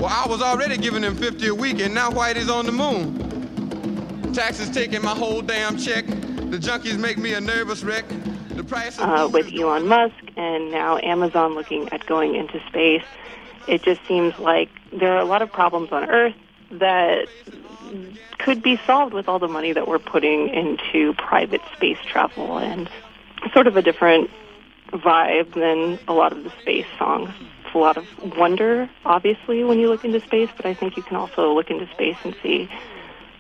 Well, 0.03 0.11
I 0.13 0.29
was 0.29 0.43
already 0.43 0.79
giving 0.79 1.05
him 1.05 1.15
50 1.15 1.47
a 1.47 1.55
week, 1.55 1.79
and 1.79 1.95
now 1.95 2.11
Whitey's 2.11 2.51
on 2.51 2.67
the 2.67 2.73
moon. 2.73 4.33
Taxes 4.33 4.69
taking 4.69 5.01
my 5.01 5.15
whole 5.15 5.43
damn 5.43 5.77
check. 5.77 6.05
The 6.09 6.59
junkies 6.59 6.99
make 6.99 7.19
me 7.19 7.35
a 7.35 7.41
nervous 7.41 7.85
wreck. 7.85 8.05
The 8.49 8.65
price 8.65 8.99
uh, 8.99 9.31
with 9.33 9.55
Elon 9.55 9.87
Musk 9.87 10.17
and 10.37 10.73
now 10.73 10.99
Amazon 11.05 11.55
looking 11.55 11.89
at 11.93 12.05
going 12.07 12.35
into 12.35 12.61
space. 12.67 13.05
It 13.69 13.85
just 13.85 14.01
seems 14.09 14.37
like 14.41 14.71
there 14.93 15.13
are 15.13 15.21
a 15.21 15.25
lot 15.25 15.41
of 15.41 15.53
problems 15.53 15.93
on 15.93 16.11
Earth 16.11 16.35
that 16.73 17.29
could 18.41 18.61
be 18.61 18.81
solved 18.85 19.15
with 19.15 19.29
all 19.29 19.39
the 19.39 19.47
money 19.47 19.73
that 19.73 19.87
we're 19.87 20.01
putting 20.01 20.49
into 20.49 21.13
private 21.13 21.61
space 21.77 21.99
travel 22.11 22.59
and 22.59 22.91
sort 23.53 23.69
of 23.69 23.77
a 23.77 23.83
different 23.83 24.31
vibe 24.89 25.55
than 25.55 26.01
a 26.09 26.13
lot 26.13 26.33
of 26.33 26.43
the 26.43 26.51
space 26.61 26.87
songs. 26.99 27.31
It's 27.73 27.77
a 27.77 27.79
lot 27.79 27.97
of 27.97 28.37
wonder, 28.37 28.91
obviously, 29.07 29.65
when 29.65 29.79
you 29.79 29.89
look 29.89 30.05
into 30.05 30.21
space, 30.21 30.51
but 30.55 30.67
I 30.67 30.75
think 30.75 30.95
you 30.95 31.03
can 31.03 31.17
also 31.17 31.55
look 31.55 31.71
into 31.71 31.89
space 31.95 32.19
and 32.23 32.37
see 32.43 32.69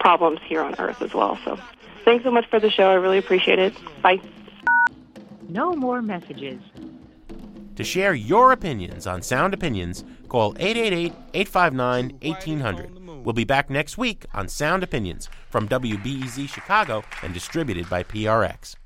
problems 0.00 0.40
here 0.46 0.62
on 0.62 0.74
Earth 0.78 1.02
as 1.02 1.12
well. 1.12 1.38
So 1.44 1.58
thanks 2.06 2.24
so 2.24 2.30
much 2.30 2.46
for 2.48 2.58
the 2.58 2.70
show. 2.70 2.88
I 2.88 2.94
really 2.94 3.18
appreciate 3.18 3.58
it. 3.58 3.74
Bye. 4.00 4.22
No 5.50 5.74
more 5.74 6.00
messages. 6.00 6.62
To 7.76 7.84
share 7.84 8.14
your 8.14 8.52
opinions 8.52 9.06
on 9.06 9.20
Sound 9.20 9.52
Opinions, 9.52 10.02
call 10.28 10.56
888 10.58 11.12
859 11.34 12.18
1800. 12.22 13.24
We'll 13.26 13.34
be 13.34 13.44
back 13.44 13.68
next 13.68 13.98
week 13.98 14.24
on 14.32 14.48
Sound 14.48 14.82
Opinions 14.82 15.28
from 15.50 15.68
WBEZ 15.68 16.48
Chicago 16.48 17.04
and 17.22 17.34
distributed 17.34 17.90
by 17.90 18.02
PRX. 18.02 18.76